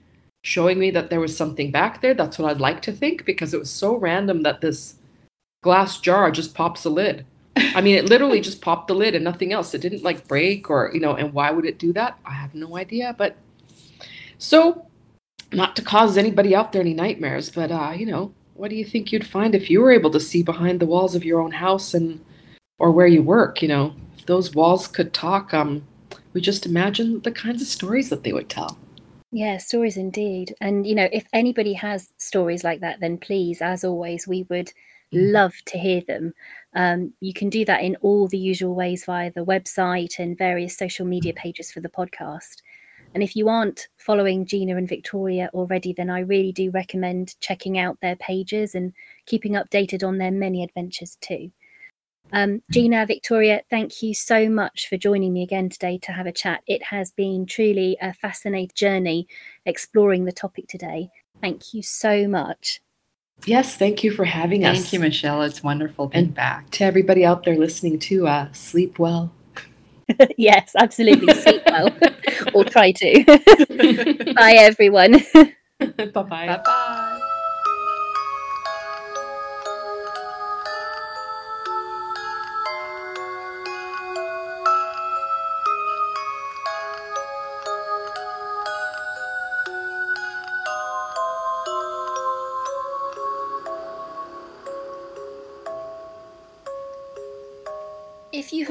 showing 0.43 0.79
me 0.79 0.91
that 0.91 1.09
there 1.09 1.19
was 1.19 1.35
something 1.35 1.71
back 1.71 2.01
there? 2.01 2.13
That's 2.13 2.39
what 2.39 2.49
I'd 2.49 2.61
like 2.61 2.81
to 2.83 2.91
think 2.91 3.25
because 3.25 3.53
it 3.53 3.59
was 3.59 3.69
so 3.69 3.95
random 3.95 4.43
that 4.43 4.61
this 4.61 4.95
glass 5.61 5.99
jar 5.99 6.31
just 6.31 6.55
pops 6.55 6.83
the 6.83 6.89
lid. 6.89 7.25
I 7.55 7.81
mean, 7.81 7.95
it 7.95 8.05
literally 8.05 8.41
just 8.49 8.61
popped 8.61 8.87
the 8.87 8.95
lid 8.95 9.15
and 9.15 9.23
nothing 9.23 9.51
else. 9.51 9.73
It 9.73 9.81
didn't 9.81 10.03
like 10.03 10.27
break 10.27 10.69
or, 10.69 10.91
you 10.93 10.99
know, 10.99 11.15
and 11.15 11.33
why 11.33 11.51
would 11.51 11.65
it 11.65 11.79
do 11.79 11.93
that? 11.93 12.17
I 12.25 12.33
have 12.33 12.55
no 12.55 12.77
idea. 12.77 13.15
But 13.17 13.35
so, 14.37 14.85
not 15.51 15.75
to 15.75 15.81
cause 15.81 16.17
anybody 16.17 16.55
out 16.55 16.71
there 16.71 16.81
any 16.81 16.93
nightmares, 16.93 17.49
but, 17.49 17.71
uh, 17.71 17.93
you 17.95 18.05
know, 18.05 18.33
what 18.53 18.69
do 18.69 18.75
you 18.75 18.85
think 18.85 19.11
you'd 19.11 19.25
find 19.25 19.55
if 19.55 19.69
you 19.69 19.81
were 19.81 19.91
able 19.91 20.11
to 20.11 20.19
see 20.19 20.43
behind 20.43 20.79
the 20.79 20.85
walls 20.85 21.15
of 21.15 21.25
your 21.25 21.41
own 21.41 21.51
house 21.51 21.93
and, 21.93 22.23
or 22.77 22.91
where 22.91 23.07
you 23.07 23.23
work? 23.23 23.61
You 23.61 23.69
know, 23.69 23.95
if 24.17 24.25
those 24.25 24.53
walls 24.53 24.87
could 24.87 25.13
talk, 25.13 25.53
um, 25.53 25.83
we 26.33 26.41
just 26.41 26.65
imagine 26.65 27.21
the 27.21 27.31
kinds 27.31 27.61
of 27.61 27.67
stories 27.67 28.09
that 28.09 28.23
they 28.23 28.33
would 28.33 28.49
tell. 28.49 28.77
Yeah, 29.31 29.57
stories 29.57 29.97
indeed. 29.97 30.55
And, 30.59 30.87
you 30.87 30.95
know, 30.95 31.07
if 31.11 31.27
anybody 31.33 31.73
has 31.73 32.13
stories 32.17 32.63
like 32.63 32.79
that, 32.81 32.99
then 32.99 33.17
please, 33.17 33.61
as 33.61 33.83
always, 33.83 34.27
we 34.27 34.43
would 34.49 34.71
Mhm. 35.13 35.33
love 35.33 35.53
to 35.65 35.77
hear 35.77 36.01
them. 36.01 36.33
Um, 36.73 37.13
you 37.19 37.33
can 37.33 37.49
do 37.49 37.63
that 37.65 37.83
in 37.83 37.95
all 37.97 38.27
the 38.27 38.37
usual 38.39 38.73
ways 38.75 39.05
via 39.05 39.31
the 39.31 39.45
website 39.45 40.17
and 40.19 40.37
various 40.37 40.75
social 40.77 41.05
media 41.05 41.33
pages 41.33 41.71
for 41.71 41.79
the 41.79 41.89
podcast. 41.89 42.61
And 43.13 43.23
if 43.23 43.35
you 43.35 43.49
aren't 43.49 43.87
following 43.97 44.45
Gina 44.45 44.77
and 44.77 44.87
Victoria 44.87 45.49
already, 45.53 45.93
then 45.93 46.09
I 46.09 46.19
really 46.21 46.51
do 46.51 46.71
recommend 46.71 47.39
checking 47.41 47.77
out 47.77 47.99
their 48.01 48.15
pages 48.15 48.75
and 48.75 48.93
keeping 49.25 49.53
updated 49.53 50.07
on 50.07 50.17
their 50.19 50.31
many 50.31 50.63
adventures 50.63 51.17
too. 51.21 51.51
Um, 52.31 52.61
Gina, 52.71 53.05
Victoria, 53.05 53.61
thank 53.69 54.03
you 54.03 54.13
so 54.13 54.49
much 54.49 54.87
for 54.87 54.97
joining 54.97 55.33
me 55.33 55.43
again 55.43 55.69
today 55.69 55.97
to 56.03 56.11
have 56.11 56.27
a 56.27 56.31
chat. 56.31 56.61
It 56.67 56.83
has 56.83 57.11
been 57.11 57.45
truly 57.45 57.97
a 58.01 58.13
fascinating 58.13 58.71
journey 58.75 59.27
exploring 59.65 60.25
the 60.25 60.31
topic 60.31 60.67
today. 60.67 61.09
Thank 61.41 61.73
you 61.73 61.81
so 61.81 62.27
much. 62.27 62.81
Yes, 63.45 63.77
thank 63.77 64.03
you 64.03 64.11
for 64.11 64.25
having 64.25 64.65
us. 64.65 64.77
Thank 64.77 64.93
you, 64.93 64.99
Michelle. 64.99 65.41
It's 65.43 65.63
wonderful 65.63 66.07
being 66.07 66.25
And- 66.25 66.35
back. 66.35 66.69
To 66.71 66.83
everybody 66.83 67.25
out 67.25 67.43
there 67.43 67.55
listening 67.57 67.97
to 67.99 68.27
uh, 68.27 68.51
sleep 68.51 68.99
well. 68.99 69.31
yes, 70.37 70.73
absolutely. 70.77 71.33
Sleep 71.35 71.61
well, 71.67 71.95
or 72.53 72.65
try 72.65 72.91
to. 72.91 73.23
Bye, 74.35 74.53
everyone. 74.53 75.21
Bye 75.79 76.05
bye. 76.23 77.05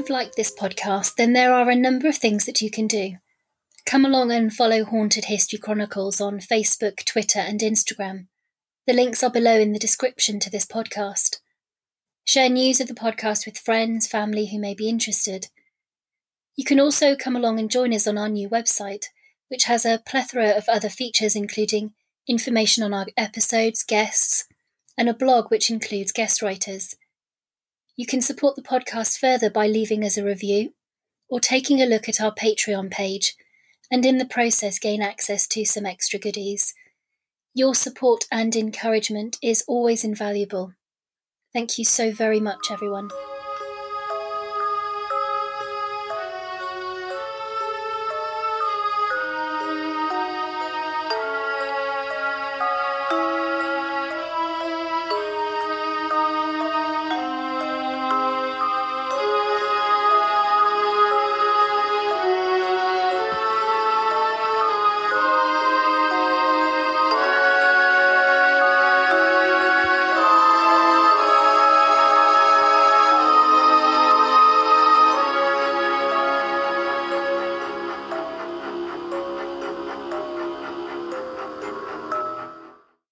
Have 0.09 0.15
liked 0.15 0.37
this 0.37 0.55
podcast, 0.55 1.17
then 1.17 1.35
there 1.35 1.53
are 1.53 1.69
a 1.69 1.77
number 1.77 2.09
of 2.09 2.17
things 2.17 2.47
that 2.47 2.63
you 2.63 2.71
can 2.71 2.87
do. 2.87 3.17
Come 3.85 4.05
along 4.07 4.33
and 4.33 4.53
follow 4.53 4.85
Haunted 4.85 5.27
History 5.27 5.59
Chronicles 5.59 6.21
on 6.21 6.41
Facebook, 6.41 7.05
Twitter, 7.05 7.41
and 7.41 7.61
Instagram. 7.61 8.27
The 8.87 8.95
links 8.95 9.23
are 9.23 9.31
below 9.31 9.59
in 9.59 9.73
the 9.73 9.79
description 9.79 10.41
to 10.41 10.51
this 10.51 10.65
podcast. 10.65 11.41
Share 12.25 12.49
news 12.49 12.81
of 12.81 12.89
the 12.89 12.95
podcast 12.95 13.45
with 13.45 13.59
friends, 13.59 14.07
family 14.07 14.47
who 14.47 14.59
may 14.59 14.75
be 14.75 14.89
interested. 14.89 15.49
You 16.57 16.65
can 16.65 16.81
also 16.81 17.15
come 17.15 17.37
along 17.37 17.59
and 17.59 17.71
join 17.71 17.93
us 17.93 18.07
on 18.07 18.17
our 18.17 18.29
new 18.29 18.49
website, 18.49 19.07
which 19.49 19.65
has 19.65 19.85
a 19.85 20.03
plethora 20.07 20.51
of 20.51 20.69
other 20.69 20.89
features, 20.89 21.37
including 21.37 21.93
information 22.27 22.83
on 22.83 22.95
our 22.95 23.07
episodes, 23.17 23.85
guests, 23.85 24.47
and 24.97 25.09
a 25.09 25.15
blog 25.15 25.51
which 25.51 25.71
includes 25.71 26.13
guest 26.13 26.41
writers. 26.41 26.97
You 27.99 28.07
can 28.07 28.21
support 28.21 28.55
the 28.55 28.63
podcast 28.63 29.19
further 29.19 29.51
by 29.51 29.67
leaving 29.67 30.05
us 30.05 30.17
a 30.17 30.23
review 30.23 30.73
or 31.29 31.41
taking 31.41 31.83
a 31.83 31.87
look 31.87 32.09
at 32.09 32.21
our 32.21 32.33
Patreon 32.33 32.93
page, 32.93 33.35
and 33.91 34.07
in 34.07 34.19
the 34.19 34.25
process, 34.25 34.79
gain 34.79 35.03
access 35.03 35.49
to 35.49 35.65
some 35.65 35.85
extra 35.85 36.21
goodies. 36.21 36.75
Your 37.55 37.75
support 37.75 38.25
and 38.31 38.55
encouragement 38.55 39.37
is 39.43 39.65
always 39.67 40.05
invaluable. 40.05 40.75
Thank 41.53 41.77
you 41.77 41.85
so 41.85 42.13
very 42.13 42.39
much, 42.39 42.71
everyone. 42.71 43.11